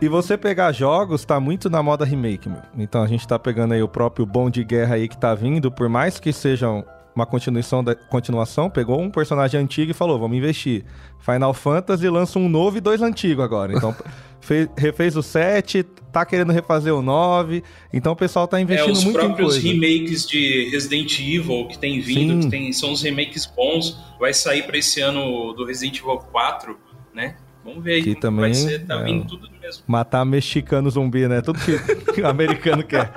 E 0.00 0.08
você 0.08 0.36
pegar 0.36 0.72
jogos, 0.72 1.24
tá 1.24 1.38
muito 1.40 1.68
na 1.68 1.82
moda 1.82 2.04
remake, 2.04 2.48
meu. 2.48 2.62
Então 2.76 3.02
a 3.02 3.06
gente 3.06 3.26
tá 3.26 3.38
pegando 3.38 3.74
aí 3.74 3.82
o 3.82 3.88
próprio 3.88 4.24
Bom 4.26 4.48
de 4.50 4.62
Guerra 4.64 4.94
aí 4.96 5.08
que 5.08 5.16
tá 5.18 5.34
vindo, 5.34 5.70
por 5.70 5.88
mais 5.88 6.18
que 6.20 6.32
sejam 6.32 6.84
uma 7.14 7.26
continuação 7.26 7.82
da 7.82 7.96
continuação, 7.96 8.70
pegou 8.70 9.00
um 9.00 9.10
personagem 9.10 9.58
antigo 9.60 9.90
e 9.90 9.94
falou, 9.94 10.20
vamos 10.20 10.36
investir. 10.36 10.84
Final 11.18 11.52
Fantasy 11.52 12.08
lança 12.08 12.38
um 12.38 12.48
novo 12.48 12.76
e 12.78 12.80
dois 12.80 13.02
antigos 13.02 13.44
agora. 13.44 13.72
Então, 13.72 13.92
fez, 14.40 14.68
refez 14.76 15.16
o 15.16 15.22
7, 15.22 15.82
tá 16.12 16.24
querendo 16.24 16.52
refazer 16.52 16.94
o 16.94 17.02
9. 17.02 17.64
Então 17.92 18.12
o 18.12 18.16
pessoal 18.16 18.46
tá 18.46 18.60
É, 18.60 18.62
investindo 18.62 18.92
os 18.92 19.02
muito 19.02 19.18
em 19.18 19.20
próprios 19.24 19.54
coisa. 19.54 19.66
remakes 19.68 20.28
de 20.28 20.68
Resident 20.70 21.18
Evil 21.18 21.66
que 21.66 21.76
tem 21.76 21.98
vindo, 22.00 22.34
Sim. 22.34 22.40
que 22.42 22.50
tem, 22.50 22.72
são 22.72 22.92
os 22.92 23.02
remakes 23.02 23.46
bons. 23.46 23.98
Vai 24.20 24.32
sair 24.32 24.62
pra 24.62 24.78
esse 24.78 25.00
ano 25.00 25.52
do 25.54 25.64
Resident 25.64 25.98
Evil 25.98 26.18
4, 26.18 26.78
né? 27.12 27.34
Vamos 27.64 27.82
ver 27.82 27.94
aí 27.94 28.02
Que 28.04 28.14
também 28.14 28.40
vai 28.52 28.54
ser. 28.54 28.86
Tá 28.86 29.00
é 29.00 29.04
vindo 29.04 29.26
tudo 29.26 29.48
do 29.48 29.57
mesmo. 29.68 29.84
Matar 29.86 30.24
mexicano 30.24 30.90
zumbi, 30.90 31.28
né? 31.28 31.40
Tudo 31.42 31.58
que 31.60 32.20
o 32.22 32.26
americano 32.28 32.82
quer. 32.82 33.10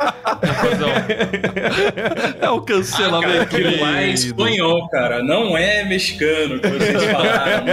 É 2.41 2.49
o 2.49 2.55
Ah, 2.55 2.61
cara, 2.61 2.65
cancelamento. 2.65 3.41
aquilo 3.41 3.81
lá 3.81 4.01
é 4.01 4.09
espanhol, 4.09 4.89
cara. 4.89 5.23
Não 5.23 5.57
é 5.57 5.83
mexicano, 5.85 6.59
que 6.59 6.67
vocês 6.67 7.03
falaram. 7.11 7.65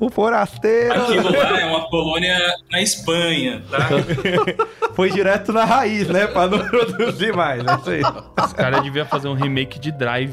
O 0.00 0.10
forasteiro 0.10 0.92
Aquilo 1.02 1.32
lá 1.36 1.60
é 1.60 1.64
uma 1.66 1.88
colônia 1.88 2.38
na 2.70 2.80
Espanha, 2.82 3.62
tá? 3.70 3.88
foi 4.94 5.10
direto 5.10 5.52
na 5.52 5.64
raiz, 5.64 6.08
né? 6.08 6.26
Pra 6.26 6.46
não 6.46 6.58
produzir 6.66 7.34
mais. 7.34 7.62
É 7.64 7.74
isso 7.76 7.90
aí. 7.90 8.02
Os 8.44 8.52
caras 8.52 8.82
deviam 8.82 9.06
fazer 9.06 9.28
um 9.28 9.34
remake 9.34 9.78
de 9.78 9.90
Drive 9.92 10.32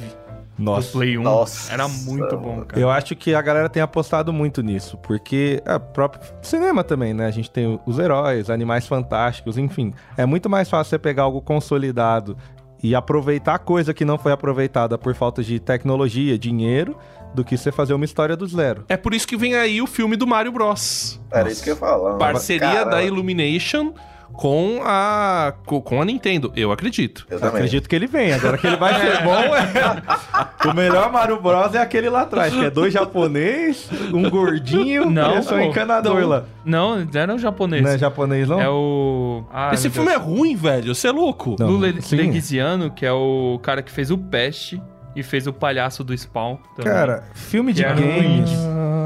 do 0.57 0.63
Nossa. 0.63 0.91
Play 0.91 1.17
1. 1.17 1.21
Nossa. 1.23 1.73
Era 1.73 1.87
muito 1.87 2.37
bom, 2.37 2.61
cara. 2.61 2.81
Eu 2.81 2.89
acho 2.89 3.15
que 3.15 3.33
a 3.33 3.41
galera 3.41 3.69
tem 3.69 3.81
apostado 3.81 4.31
muito 4.31 4.61
nisso, 4.61 4.97
porque 4.97 5.61
é 5.65 5.79
próprio 5.79 6.21
cinema 6.41 6.83
também, 6.83 7.13
né? 7.13 7.25
A 7.25 7.31
gente 7.31 7.49
tem 7.49 7.79
os 7.85 7.99
heróis, 7.99 8.49
animais 8.49 8.87
fantásticos, 8.87 9.57
enfim. 9.57 9.93
É 10.17 10.25
muito 10.25 10.49
mais 10.49 10.69
fácil 10.69 10.91
você 10.91 10.99
pegar 10.99 11.23
algo 11.23 11.41
consolidado 11.41 12.37
e 12.81 12.93
aproveitar 12.93 13.59
coisa 13.59 13.93
que 13.93 14.03
não 14.03 14.17
foi 14.17 14.33
aproveitada 14.33 14.97
por 14.97 15.15
falta 15.15 15.41
de 15.41 15.59
tecnologia, 15.59 16.37
dinheiro, 16.37 16.97
do 17.33 17.43
que 17.43 17.57
você 17.57 17.71
fazer 17.71 17.93
uma 17.93 18.05
história 18.05 18.35
do 18.35 18.45
zero. 18.45 18.85
É 18.89 18.97
por 18.97 19.13
isso 19.13 19.27
que 19.27 19.37
vem 19.37 19.55
aí 19.55 19.81
o 19.81 19.87
filme 19.87 20.15
do 20.15 20.27
Mario 20.27 20.51
Bros. 20.51 21.19
Era 21.31 21.49
isso 21.49 21.63
que 21.63 21.69
eu 21.69 21.73
ia 21.73 21.79
falar. 21.79 22.17
Parceria 22.17 22.69
Cara, 22.69 22.89
da 22.91 23.03
Illumination 23.03 23.93
com 24.33 24.81
a, 24.83 25.53
co- 25.65 25.81
com 25.81 26.01
a 26.01 26.05
Nintendo, 26.05 26.51
eu 26.55 26.71
acredito. 26.71 27.25
Eu 27.29 27.37
acredito 27.37 27.87
que 27.87 27.95
ele 27.95 28.07
vem. 28.07 28.33
Agora 28.33 28.57
que 28.57 28.65
ele 28.67 28.75
vai 28.77 28.93
ser 28.99 29.23
bom, 29.23 29.31
é... 29.55 30.67
o 30.69 30.73
melhor 30.73 31.11
Mario 31.11 31.39
Bros 31.39 31.73
é 31.75 31.79
aquele 31.79 32.09
lá 32.09 32.21
atrás, 32.23 32.51
que 32.53 32.65
é 32.65 32.69
dois 32.69 32.91
japonês, 32.93 33.87
um 34.13 34.29
gordinho 34.29 35.09
Não, 35.09 35.33
e 35.33 35.37
é 35.37 35.39
um 35.39 35.43
pô. 35.43 35.59
encanador 35.59 36.21
Não. 36.21 36.27
lá. 36.29 36.43
Não, 36.65 37.07
era 37.13 37.33
um 37.33 37.37
japonês. 37.37 37.83
Não 37.83 37.91
é 37.91 37.97
japonês, 37.97 38.47
não? 38.49 38.59
É 38.59 38.67
o. 38.69 39.43
Ah, 39.53 39.71
Esse 39.73 39.89
filme 39.89 40.09
é 40.09 40.17
Deus. 40.17 40.25
ruim, 40.25 40.55
velho. 40.55 40.93
Você 40.95 41.07
é 41.07 41.11
louco. 41.11 41.55
Não. 41.59 41.67
Lula 41.67 41.93
sim. 42.01 42.15
Leguiziano, 42.15 42.89
que 42.91 43.05
é 43.05 43.11
o 43.11 43.59
cara 43.61 43.81
que 43.83 43.91
fez 43.91 44.09
o 44.11 44.17
Peste 44.17 44.81
e 45.15 45.21
fez 45.21 45.45
o 45.45 45.53
palhaço 45.53 46.03
do 46.03 46.17
Spawn. 46.17 46.57
também. 46.75 46.91
Cara, 46.91 47.23
filme 47.35 47.71
de 47.71 47.83
games. 47.83 48.49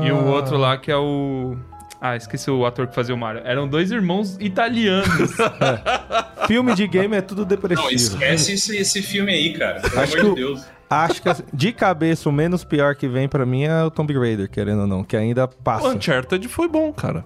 E 0.05 0.11
o 0.11 0.25
outro 0.27 0.55
lá 0.57 0.77
que 0.77 0.89
é 0.91 0.95
o. 0.97 1.57
Ah, 1.99 2.15
esqueci 2.15 2.49
o 2.51 2.65
ator 2.65 2.87
que 2.87 2.93
fazia 2.95 3.13
o 3.15 3.17
Mario. 3.17 3.41
Eram 3.43 3.67
dois 3.67 3.91
irmãos 3.91 4.37
italianos. 4.39 5.31
Filme 6.47 6.73
de 6.75 6.87
game 6.87 7.15
é 7.15 7.21
tudo 7.21 7.41
Não, 7.41 7.47
depressivo. 7.47 7.89
esquece 7.91 8.53
esse, 8.53 8.77
esse 8.77 9.01
filme 9.01 9.31
aí, 9.31 9.53
cara. 9.53 9.81
Pelo 9.81 9.99
Acho 10.01 10.13
amor 10.19 10.29
de 10.29 10.35
que 10.35 10.43
o- 10.43 10.53
Deus. 10.53 10.65
Acho 10.89 11.21
que 11.21 11.29
de 11.51 11.73
cabeça 11.73 12.29
o 12.29 12.31
menos 12.31 12.63
pior 12.63 12.95
que 12.95 13.07
vem 13.09 13.27
pra 13.27 13.45
mim 13.45 13.63
é 13.63 13.83
o 13.83 13.91
Tomb 13.91 14.13
Raider, 14.17 14.49
querendo 14.49 14.81
ou 14.81 14.87
não, 14.87 15.03
que 15.03 15.17
ainda 15.17 15.43
O 15.45 15.47
passa. 15.49 15.87
Uncharted 15.89 16.47
foi 16.47 16.69
bom, 16.69 16.93
cara. 16.93 17.25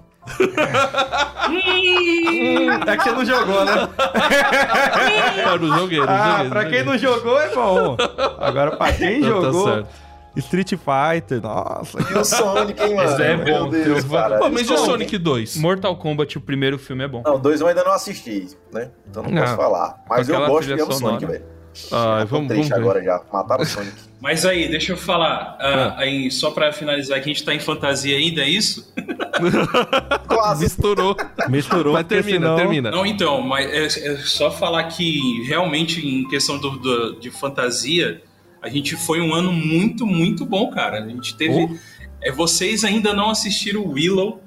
É 2.86 2.96
que 2.96 3.04
você 3.04 3.12
não 3.12 3.24
jogou, 3.24 3.64
né? 3.64 3.72
Não 5.60 5.78
joguei, 5.78 5.98
não 6.00 6.06
Ah, 6.08 6.32
joguei, 6.38 6.48
pra 6.50 6.62
não 6.62 6.70
quem 6.70 6.78
joguei. 6.78 6.84
não 6.84 6.98
jogou 6.98 7.40
é 7.40 7.54
bom. 7.54 7.96
Agora, 8.40 8.76
pra 8.76 8.92
quem 8.92 9.18
Então 9.18 9.40
tá 9.42 9.46
jogou, 9.46 9.64
certo. 9.68 9.88
Street 10.36 10.70
Fighter, 10.70 11.42
nossa. 11.42 11.98
E 12.10 12.14
o 12.18 12.24
Sonic, 12.24 12.82
hein, 12.82 12.94
mano? 12.94 13.10
Esse 13.12 13.22
é 13.22 13.36
Meu 13.36 13.64
bom, 13.64 13.68
Deus, 13.70 14.04
eu- 14.04 14.10
cara. 14.10 14.38
Pô, 14.38 14.48
mas 14.50 14.62
e 14.62 14.64
o 14.64 14.76
Sonic- 14.76 14.86
Sonic 14.90 15.18
2? 15.18 15.56
Mortal 15.56 15.96
Kombat, 15.96 16.38
o 16.38 16.40
primeiro 16.40 16.78
filme 16.78 17.04
é 17.04 17.08
bom. 17.08 17.22
Não, 17.24 17.38
dois 17.38 17.60
eu 17.60 17.66
ainda 17.66 17.84
não 17.84 17.92
assisti, 17.92 18.48
né? 18.72 18.90
Então 19.10 19.22
não, 19.22 19.30
Não. 19.30 19.42
posso 19.42 19.56
falar. 19.56 20.02
Mas 20.08 20.28
eu 20.28 20.38
gosto 20.46 20.68
de 20.68 20.74
do 20.76 20.84
Sonic, 20.84 20.98
sonora. 20.98 21.26
velho. 21.26 21.44
Ah, 21.90 22.18
Já 22.18 22.20
tô 22.20 22.26
vamos, 22.26 22.48
triste 22.48 22.68
vamos 22.68 22.84
ver. 22.84 22.90
agora 22.90 23.02
já. 23.02 23.22
Mataram 23.32 23.62
o 23.62 23.66
Sonic. 23.66 23.92
Mas 24.20 24.44
aí, 24.46 24.68
deixa 24.68 24.92
eu 24.92 24.96
falar. 24.96 25.56
ah, 25.58 25.94
aí, 25.98 26.30
só 26.30 26.50
pra 26.50 26.70
finalizar 26.72 27.18
aqui, 27.18 27.30
a 27.30 27.32
gente 27.32 27.44
tá 27.44 27.52
em 27.54 27.58
fantasia 27.60 28.16
ainda, 28.16 28.42
é 28.42 28.48
isso? 28.48 28.92
Quase. 30.28 30.64
Misturou. 30.64 31.16
Misturou, 31.48 31.92
Mas 31.94 32.06
termina, 32.06 32.38
senão- 32.38 32.56
termina. 32.56 32.90
Não, 32.90 33.04
então, 33.06 33.40
mas 33.40 33.96
é, 33.96 34.12
é 34.12 34.16
só 34.18 34.50
falar 34.50 34.84
que 34.84 35.42
realmente 35.46 36.06
em 36.06 36.28
questão 36.28 36.58
do, 36.58 36.70
do- 36.78 37.20
de 37.20 37.30
fantasia, 37.30 38.22
a 38.62 38.68
gente 38.68 38.96
foi 38.96 39.20
um 39.20 39.34
ano 39.34 39.52
muito, 39.52 40.06
muito 40.06 40.44
bom, 40.46 40.70
cara. 40.70 41.02
A 41.04 41.08
gente 41.08 41.36
teve. 41.36 41.78
É, 42.22 42.30
vocês 42.30 42.84
ainda 42.84 43.12
não 43.12 43.30
assistiram 43.30 43.84
Willow 43.86 44.40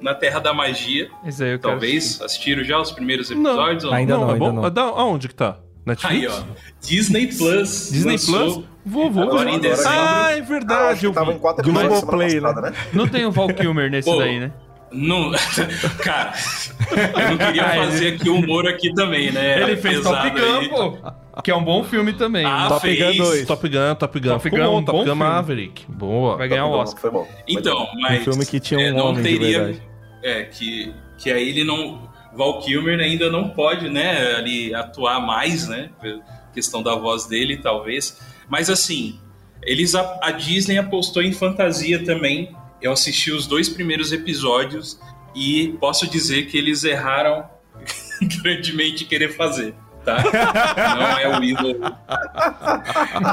na 0.00 0.14
Terra 0.14 0.38
da 0.38 0.54
Magia. 0.54 1.08
Esse 1.26 1.42
aí 1.42 1.50
eu 1.52 1.58
Talvez 1.58 2.04
assistir. 2.04 2.24
assistiram 2.24 2.64
já 2.64 2.80
os 2.80 2.92
primeiros 2.92 3.30
Não, 3.30 3.36
episódios? 3.50 3.84
ou 3.84 3.92
ainda 3.92 4.14
não, 4.16 4.28
é 4.28 4.32
ainda 4.34 4.38
bom? 4.44 4.52
não. 4.52 4.64
Ah, 4.64 4.68
da- 4.68 4.82
Aonde 4.82 5.28
que 5.28 5.34
tá? 5.34 5.58
Netflix? 5.84 6.14
Aí, 6.14 6.26
ó. 6.28 6.42
Disney 6.80 7.26
Plus. 7.28 7.90
Disney 7.92 8.12
lançou 8.12 8.38
Plus? 8.54 8.64
Vou, 8.84 9.10
vou. 9.10 9.22
Agora 9.24 9.50
em 9.50 9.58
dezembro. 9.58 9.90
Ah, 9.90 10.30
é 10.32 10.38
Ah, 10.38 10.42
verdade. 10.42 11.00
que 11.00 11.06
eu 11.06 11.12
tava 11.12 11.32
em 11.32 11.38
quatro 11.38 11.62
episódios 11.64 11.98
semana 11.98 12.00
Globoplay, 12.00 12.40
passada, 12.40 12.70
né? 12.70 12.76
Não 12.92 13.08
tem 13.08 13.24
o 13.26 13.30
Val 13.32 13.48
Kilmer 13.48 13.90
nesse 13.90 14.08
Pô. 14.10 14.16
daí, 14.18 14.38
né? 14.40 14.52
Não, 14.92 15.32
cara, 16.02 16.32
eu 16.90 17.30
não 17.30 17.38
queria 17.38 17.62
Ah, 17.66 17.76
ele- 17.78 17.86
fazer 17.86 18.08
aqui 18.14 18.28
humor 18.30 18.68
aqui 18.68 18.94
também, 18.94 19.32
né? 19.32 19.62
Ele 19.62 19.76
fez 19.76 20.00
Top 20.02 20.30
Pesado 20.30 20.40
Gun, 20.52 20.58
aí. 20.60 20.68
pô. 20.68 20.98
Que 21.42 21.50
é 21.50 21.56
um 21.56 21.62
bom 21.62 21.84
filme 21.84 22.12
também. 22.12 22.46
Ah, 22.46 22.66
Top 22.68 22.80
fez. 22.80 22.98
Gun 22.98 23.24
2. 23.24 23.46
Top 23.46 23.68
Gun, 23.68 23.94
Top 23.94 24.20
Gun. 24.20 24.28
Top 24.30 24.50
Gun 24.50 24.56
é 24.56 24.64
bom, 24.64 24.78
um 24.78 24.84
Top 24.84 24.92
bom 24.92 24.98
Gun 24.98 25.04
filme. 25.04 25.24
Maverick. 25.24 25.84
Boa. 25.88 26.36
Vai 26.36 26.48
ganhar 26.48 26.66
o 26.66 26.70
bom, 26.70 26.78
Oscar. 26.78 27.00
Foi 27.00 27.10
bom. 27.10 27.28
Então, 27.46 27.86
mas. 28.00 28.20
Um 28.20 28.24
filme 28.24 28.46
que 28.46 28.58
tinha 28.58 28.80
um 28.80 28.82
é, 28.82 28.90
não 28.92 29.06
homem 29.08 29.22
teria. 29.22 29.80
É, 30.22 30.44
que, 30.44 30.94
que 31.18 31.30
aí 31.30 31.48
ele 31.48 31.64
não. 31.64 32.08
Val 32.34 32.60
Kilmer 32.60 33.00
ainda 33.00 33.30
não 33.30 33.48
pode, 33.48 33.88
né, 33.88 34.34
ali 34.34 34.74
atuar 34.74 35.20
mais, 35.20 35.68
né? 35.68 35.90
Questão 36.52 36.82
da 36.82 36.94
voz 36.94 37.26
dele, 37.26 37.56
talvez. 37.56 38.20
Mas 38.48 38.68
assim, 38.68 39.18
eles 39.62 39.94
a, 39.94 40.18
a 40.22 40.30
Disney 40.30 40.78
apostou 40.78 41.22
em 41.22 41.32
fantasia 41.32 42.04
também. 42.04 42.54
Eu 42.80 42.92
assisti 42.92 43.32
os 43.32 43.46
dois 43.46 43.68
primeiros 43.68 44.12
episódios 44.12 45.00
e 45.34 45.74
posso 45.80 46.08
dizer 46.08 46.46
que 46.46 46.58
eles 46.58 46.84
erraram 46.84 47.44
grandemente 48.42 49.04
em 49.04 49.06
querer 49.06 49.34
fazer. 49.34 49.74
Tá? 50.06 50.22
Não 50.96 51.18
é 51.18 51.28
o 51.36 51.40
Willow. 51.40 51.76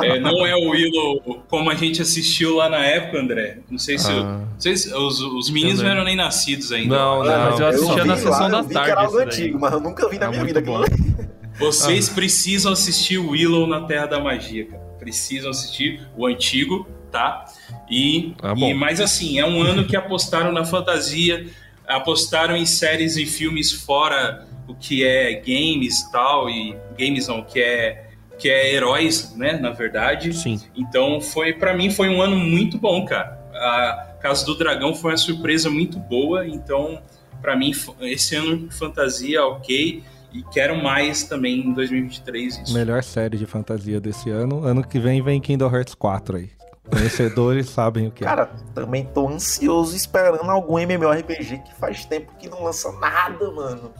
É, 0.03 0.19
não 0.19 0.45
é 0.45 0.55
o 0.55 0.69
Willow 0.71 1.43
como 1.47 1.69
a 1.69 1.75
gente 1.75 2.01
assistiu 2.01 2.55
lá 2.55 2.67
na 2.67 2.83
época, 2.83 3.19
André. 3.19 3.59
Não 3.69 3.77
sei 3.77 3.97
se, 3.99 4.09
Ah. 4.11 4.41
não 4.51 4.59
sei 4.59 4.75
se 4.75 4.93
os, 4.93 5.19
os 5.21 5.49
meninos 5.51 5.81
não 5.83 5.89
eram 5.91 6.03
nem 6.03 6.15
nascidos 6.15 6.71
ainda. 6.71 6.95
Não, 6.97 7.21
Ah, 7.21 7.49
mas 7.51 7.59
eu 7.59 7.59
não. 7.59 7.67
assistia 7.69 8.01
vi 8.01 8.07
na 8.07 8.13
lá, 8.15 8.19
sessão 8.19 8.49
da 8.49 8.57
eu 8.59 8.69
tarde 8.69 9.05
esse 9.05 9.15
daí. 9.15 9.25
antigo, 9.25 9.59
mas 9.59 9.73
eu 9.73 9.79
nunca 9.79 10.09
vi 10.09 10.17
na 10.17 10.25
É 10.25 10.29
minha 10.29 10.43
vida 10.45 10.61
bom. 10.61 10.81
aquilo. 10.81 11.29
Vocês 11.59 12.09
Ah. 12.09 12.13
precisam 12.15 12.71
assistir 12.73 13.19
Willow 13.19 13.67
na 13.67 13.81
Terra 13.81 14.07
da 14.07 14.19
Magia, 14.19 14.65
cara. 14.65 14.81
Precisam 14.99 15.51
assistir 15.51 16.01
o 16.17 16.25
antigo, 16.25 16.87
tá? 17.11 17.45
E, 17.89 18.33
Ah, 18.41 18.53
e 18.57 18.73
mas 18.73 18.99
assim, 18.99 19.37
é 19.39 19.45
um 19.45 19.61
ano 19.61 19.85
que 19.85 19.95
apostaram 19.95 20.51
na 20.51 20.65
fantasia, 20.65 21.45
apostaram 21.87 22.55
em 22.57 22.65
séries 22.65 23.15
e 23.17 23.25
filmes 23.27 23.71
fora 23.71 24.47
o 24.67 24.75
que 24.75 25.03
é 25.03 25.33
games 25.35 26.01
e 26.01 26.11
tal, 26.11 26.49
e 26.49 26.75
games 26.97 27.27
não, 27.27 27.43
que 27.43 27.59
é 27.59 28.09
que 28.37 28.49
é 28.49 28.73
heróis, 28.73 29.35
né, 29.35 29.53
na 29.53 29.69
verdade. 29.69 30.33
Sim. 30.33 30.59
Então 30.75 31.21
foi 31.21 31.53
para 31.53 31.75
mim 31.75 31.89
foi 31.89 32.09
um 32.09 32.21
ano 32.21 32.35
muito 32.35 32.77
bom, 32.77 33.05
cara. 33.05 33.39
A 33.53 34.17
Casa 34.19 34.45
do 34.45 34.57
Dragão 34.57 34.95
foi 34.95 35.11
uma 35.11 35.17
surpresa 35.17 35.69
muito 35.69 35.99
boa, 35.99 36.47
então 36.47 37.01
para 37.41 37.55
mim 37.55 37.71
esse 38.01 38.35
ano 38.35 38.69
fantasia 38.71 39.45
OK 39.45 40.03
e 40.33 40.43
quero 40.51 40.81
mais 40.81 41.23
também 41.23 41.59
em 41.59 41.73
2023 41.73 42.57
isso. 42.59 42.73
Melhor 42.73 43.03
série 43.03 43.37
de 43.37 43.45
fantasia 43.45 44.01
desse 44.01 44.29
ano. 44.29 44.65
Ano 44.65 44.85
que 44.85 44.99
vem 44.99 45.21
vem 45.21 45.39
Kingdom 45.39 45.73
Hearts 45.73 45.93
4 45.93 46.37
aí. 46.37 46.49
Conhecedores 46.89 47.69
sabem 47.69 48.07
o 48.07 48.11
que 48.11 48.23
é. 48.23 48.27
Cara, 48.27 48.51
também 48.75 49.05
tô 49.05 49.27
ansioso 49.27 49.95
esperando 49.95 50.49
algum 50.49 50.77
MMORPG 50.77 51.59
que 51.59 51.73
faz 51.79 52.05
tempo 52.05 52.33
que 52.37 52.49
não 52.49 52.63
lança 52.63 52.91
nada, 52.99 53.49
mano. 53.51 53.91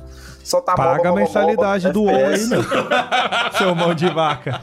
Só 0.44 0.60
tá 0.60 0.76
Paga 0.76 1.10
moba, 1.10 1.10
a 1.10 1.24
mensalidade 1.24 1.88
moba, 1.88 1.94
do 1.94 2.04
WoW 2.04 2.26
aí, 2.26 2.46
meu. 2.48 2.64
Seu 3.58 3.74
mão 3.74 3.94
de 3.94 4.10
vaca. 4.10 4.62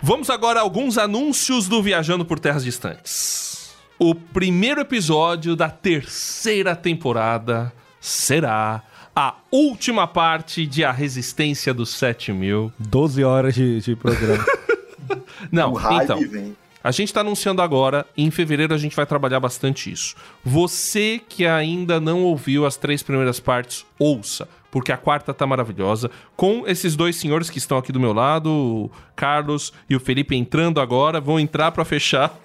Vamos 0.00 0.30
agora 0.30 0.60
a 0.60 0.62
alguns 0.62 0.96
anúncios 0.96 1.66
do 1.66 1.82
Viajando 1.82 2.24
por 2.24 2.38
Terras 2.38 2.62
Distantes. 2.62 3.74
O 3.98 4.14
primeiro 4.14 4.80
episódio 4.80 5.56
da 5.56 5.68
terceira 5.68 6.76
temporada 6.76 7.72
será 8.00 8.82
a 9.14 9.34
última 9.50 10.06
parte 10.06 10.66
de 10.66 10.84
A 10.84 10.92
Resistência 10.92 11.74
dos 11.74 11.90
7000. 11.90 12.72
12 12.78 13.24
horas 13.24 13.54
de, 13.54 13.80
de 13.80 13.96
programa. 13.96 14.44
Não, 15.50 15.72
O 15.72 15.74
hype 15.74 16.04
então, 16.04 16.20
vem. 16.28 16.56
a 16.82 16.90
gente 16.90 17.08
está 17.08 17.20
anunciando 17.20 17.62
agora, 17.62 18.06
e 18.16 18.24
em 18.24 18.30
fevereiro 18.30 18.74
a 18.74 18.78
gente 18.78 18.94
vai 18.96 19.06
trabalhar 19.06 19.40
bastante 19.40 19.90
isso. 19.90 20.14
Você 20.44 21.20
que 21.28 21.46
ainda 21.46 22.00
não 22.00 22.22
ouviu 22.22 22.64
as 22.66 22.76
três 22.76 23.02
primeiras 23.02 23.40
partes, 23.40 23.84
ouça, 23.98 24.48
porque 24.70 24.92
a 24.92 24.96
quarta 24.96 25.32
tá 25.32 25.46
maravilhosa. 25.46 26.10
Com 26.36 26.64
esses 26.66 26.94
dois 26.94 27.16
senhores 27.16 27.48
que 27.48 27.56
estão 27.58 27.78
aqui 27.78 27.90
do 27.92 27.98
meu 28.00 28.12
lado, 28.12 28.50
o 28.50 28.90
Carlos 29.14 29.72
e 29.88 29.96
o 29.96 30.00
Felipe 30.00 30.36
entrando 30.36 30.80
agora, 30.80 31.18
vão 31.20 31.40
entrar 31.40 31.72
para 31.72 31.84
fechar. 31.84 32.38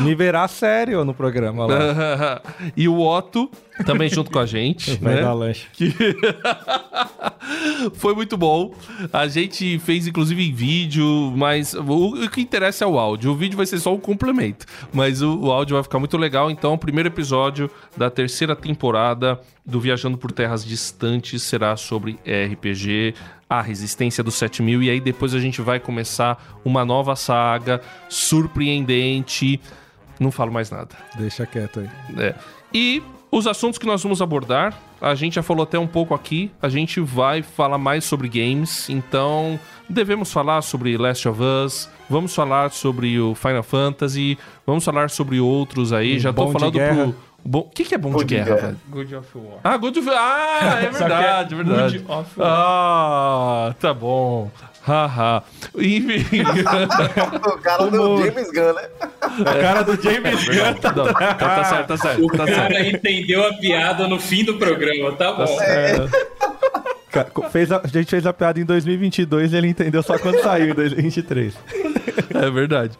Me 0.00 0.14
verá 0.14 0.48
sério 0.48 1.04
no 1.04 1.14
programa 1.14 1.66
lá. 1.66 2.42
e 2.76 2.88
o 2.88 2.98
Otto 3.00 3.48
também 3.84 4.08
junto 4.08 4.30
com 4.30 4.38
a 4.38 4.46
gente. 4.46 4.96
Vai 4.96 5.16
né? 5.16 5.22
dar 5.22 5.32
lanche. 5.32 5.66
que 5.72 5.94
foi 7.94 8.14
muito 8.14 8.36
bom. 8.36 8.74
A 9.12 9.26
gente 9.26 9.78
fez 9.80 10.06
inclusive 10.06 10.48
em 10.48 10.52
vídeo, 10.52 11.32
mas 11.36 11.74
o, 11.74 12.28
que 12.30 12.40
interessa 12.40 12.84
é 12.84 12.86
o 12.86 12.98
áudio. 12.98 13.32
O 13.32 13.34
vídeo 13.34 13.56
vai 13.56 13.66
ser 13.66 13.78
só 13.78 13.94
um 13.94 14.00
complemento, 14.00 14.66
mas 14.92 15.22
o, 15.22 15.38
o 15.38 15.50
áudio 15.50 15.74
vai 15.74 15.82
ficar 15.82 15.98
muito 15.98 16.16
legal. 16.16 16.50
Então, 16.50 16.74
o 16.74 16.78
primeiro 16.78 17.08
episódio 17.08 17.70
da 17.96 18.10
terceira 18.10 18.56
temporada 18.56 19.40
do 19.64 19.80
Viajando 19.80 20.16
por 20.16 20.32
Terras 20.32 20.64
Distantes 20.64 21.42
será 21.42 21.76
sobre 21.76 22.18
RPG, 22.24 23.14
a 23.48 23.60
resistência 23.60 24.24
dos 24.24 24.34
7000 24.34 24.82
e 24.82 24.90
aí 24.90 25.00
depois 25.00 25.34
a 25.34 25.38
gente 25.38 25.60
vai 25.60 25.78
começar 25.78 26.58
uma 26.64 26.84
nova 26.84 27.14
saga 27.14 27.80
surpreendente. 28.08 29.60
Não 30.18 30.30
falo 30.30 30.52
mais 30.52 30.70
nada. 30.70 30.96
Deixa 31.16 31.46
quieto 31.46 31.80
aí. 31.80 31.90
É. 32.18 32.34
E 32.72 33.02
os 33.36 33.46
assuntos 33.46 33.78
que 33.78 33.84
nós 33.84 34.02
vamos 34.02 34.22
abordar, 34.22 34.72
a 34.98 35.14
gente 35.14 35.34
já 35.34 35.42
falou 35.42 35.64
até 35.64 35.78
um 35.78 35.86
pouco 35.86 36.14
aqui. 36.14 36.50
A 36.60 36.70
gente 36.70 37.00
vai 37.00 37.42
falar 37.42 37.76
mais 37.76 38.04
sobre 38.04 38.28
games, 38.30 38.88
então 38.88 39.60
devemos 39.88 40.32
falar 40.32 40.62
sobre 40.62 40.96
Last 40.96 41.28
of 41.28 41.40
Us, 41.42 41.90
vamos 42.08 42.34
falar 42.34 42.70
sobre 42.70 43.20
o 43.20 43.34
Final 43.34 43.62
Fantasy, 43.62 44.38
vamos 44.66 44.84
falar 44.84 45.10
sobre 45.10 45.38
outros 45.38 45.92
aí. 45.92 46.16
Um 46.16 46.18
já 46.18 46.32
tô 46.32 46.50
falando 46.50 46.72
pro. 46.72 47.14
O 47.52 47.62
que, 47.62 47.84
que 47.84 47.94
é 47.94 47.98
bom, 47.98 48.16
de 48.16 48.24
guerra, 48.24 48.44
guerra. 48.46 48.66
velho? 48.68 48.78
Good 48.88 49.14
of 49.14 49.38
War. 49.38 49.58
Ah, 49.62 49.76
God 49.76 49.96
of 49.98 50.10
Ah, 50.10 50.80
é 50.80 50.86
é 50.86 50.90
verdade, 50.90 51.54
é 51.54 51.56
verdade. 51.56 51.98
Good 51.98 52.10
of 52.12 52.40
War. 52.40 52.48
Ah, 52.50 53.74
tá 53.78 53.92
bom. 53.94 54.50
Haha. 54.86 55.42
Enfim. 55.76 56.42
O 56.42 57.58
cara 57.58 57.86
do. 57.90 58.18
James 58.24 58.50
Gunn, 58.52 58.72
né? 58.72 58.88
A 59.44 59.54
cara 59.60 59.82
do 59.82 60.00
James 60.00 60.44
Gunn. 60.48 60.56
Não, 60.96 61.12
tá, 61.12 61.34
tá 61.34 61.64
certo, 61.64 61.86
tá 61.88 61.96
certo. 61.96 62.24
O 62.24 62.28
Tá 62.30 62.46
certo. 62.46 62.56
cara 62.72 62.88
entendeu 62.88 63.44
a 63.46 63.54
piada 63.54 64.06
no 64.06 64.20
fim 64.20 64.44
do 64.44 64.54
programa, 64.54 65.12
tá 65.12 65.32
bom. 65.32 65.58
Ca- 67.10 67.26
Fez 67.50 67.72
a, 67.72 67.80
a 67.82 67.86
gente 67.88 68.10
fez 68.10 68.26
a 68.26 68.32
piada 68.32 68.60
em 68.60 68.64
2022 68.64 69.52
e 69.52 69.56
ele 69.56 69.68
entendeu 69.68 70.02
só 70.02 70.18
quando 70.18 70.40
saiu 70.42 70.70
em 70.70 70.74
2023. 70.74 71.54
É 72.34 72.50
verdade. 72.50 72.96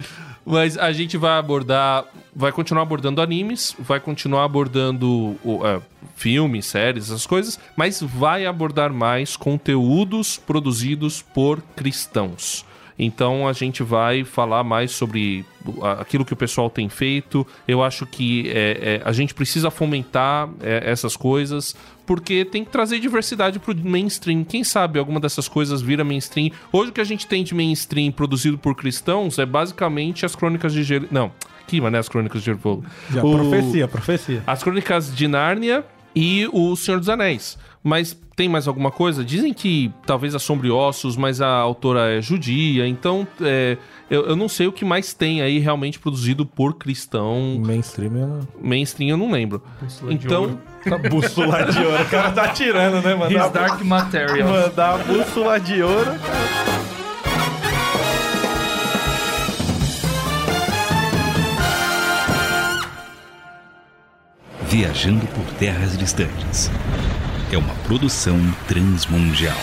Mas 0.46 0.78
a 0.78 0.92
gente 0.92 1.16
vai 1.16 1.38
abordar. 1.38 2.04
Vai 2.34 2.52
continuar 2.52 2.82
abordando 2.82 3.20
animes, 3.20 3.74
vai 3.78 3.98
continuar 3.98 4.44
abordando 4.44 5.36
é, 5.64 5.80
filmes, 6.14 6.66
séries, 6.66 7.10
essas 7.10 7.26
coisas, 7.26 7.58
mas 7.74 8.00
vai 8.00 8.46
abordar 8.46 8.92
mais 8.92 9.36
conteúdos 9.36 10.36
produzidos 10.36 11.20
por 11.20 11.60
cristãos. 11.74 12.64
Então 12.98 13.46
a 13.46 13.52
gente 13.52 13.82
vai 13.82 14.24
falar 14.24 14.64
mais 14.64 14.90
sobre 14.90 15.44
aquilo 15.98 16.24
que 16.24 16.32
o 16.32 16.36
pessoal 16.36 16.70
tem 16.70 16.88
feito. 16.88 17.46
Eu 17.66 17.82
acho 17.82 18.06
que 18.06 18.48
é, 18.50 18.54
é, 18.54 19.02
a 19.04 19.12
gente 19.12 19.34
precisa 19.34 19.70
fomentar 19.70 20.48
é, 20.60 20.90
essas 20.90 21.16
coisas, 21.16 21.76
porque 22.06 22.44
tem 22.44 22.64
que 22.64 22.70
trazer 22.70 23.00
diversidade 23.00 23.58
pro 23.58 23.74
mainstream. 23.76 24.44
Quem 24.44 24.62
sabe 24.62 24.98
alguma 24.98 25.18
dessas 25.20 25.48
coisas 25.48 25.82
vira 25.82 26.04
mainstream. 26.04 26.50
Hoje 26.72 26.90
o 26.90 26.92
que 26.92 27.00
a 27.00 27.04
gente 27.04 27.26
tem 27.26 27.42
de 27.42 27.54
mainstream 27.54 28.12
produzido 28.12 28.56
por 28.56 28.74
cristãos 28.76 29.38
é 29.38 29.44
basicamente 29.44 30.24
as 30.24 30.36
crônicas 30.36 30.72
de 30.72 30.82
Jer... 30.84 31.06
Não, 31.10 31.32
que 31.66 31.80
mané 31.80 31.98
as 31.98 32.08
crônicas 32.08 32.40
de 32.42 32.46
Jervolo. 32.46 32.84
Já, 33.10 33.24
O- 33.24 33.32
Profecia, 33.32 33.88
profecia. 33.88 34.42
As 34.46 34.62
crônicas 34.62 35.14
de 35.14 35.26
Nárnia 35.26 35.84
e 36.14 36.48
o 36.52 36.76
Senhor 36.76 36.98
dos 36.98 37.08
Anéis. 37.08 37.58
Mas 37.82 38.18
tem 38.34 38.48
mais 38.48 38.66
alguma 38.66 38.90
coisa? 38.90 39.24
Dizem 39.24 39.54
que 39.54 39.92
talvez 40.04 40.34
a 40.34 40.38
Sombra 40.38 40.66
e 40.66 40.70
Ossos, 40.70 41.16
mas 41.16 41.40
a 41.40 41.48
autora 41.48 42.18
é 42.18 42.20
judia, 42.20 42.86
então 42.86 43.26
é, 43.40 43.78
eu, 44.10 44.26
eu 44.26 44.36
não 44.36 44.48
sei 44.48 44.66
o 44.66 44.72
que 44.72 44.84
mais 44.84 45.14
tem 45.14 45.40
aí 45.40 45.58
realmente 45.58 45.98
produzido 45.98 46.44
por 46.44 46.74
cristão. 46.74 47.60
Mainstream 47.64 48.12
eu 48.16 48.26
não... 48.26 48.48
Mainstream 48.60 49.10
eu 49.10 49.16
não 49.16 49.30
lembro. 49.30 49.62
Então, 50.10 50.58
ouro. 50.90 51.06
A 51.06 51.08
bússola 51.08 51.64
de 51.64 51.78
ouro. 51.78 52.02
O 52.02 52.06
cara 52.06 52.30
tá 52.30 52.48
tirando, 52.48 53.02
né, 53.02 53.14
mano? 53.14 53.30
His 53.30 53.50
Dark 53.50 53.82
Material. 53.82 54.48
Mandar 54.48 54.94
a 54.94 54.98
bússola 54.98 55.60
de 55.60 55.82
ouro. 55.82 56.12
Viajando 64.68 65.26
por 65.28 65.44
terras 65.54 65.96
distantes. 65.96 66.70
É 67.52 67.56
uma 67.56 67.74
produção 67.86 68.38
transmundial. 68.66 69.56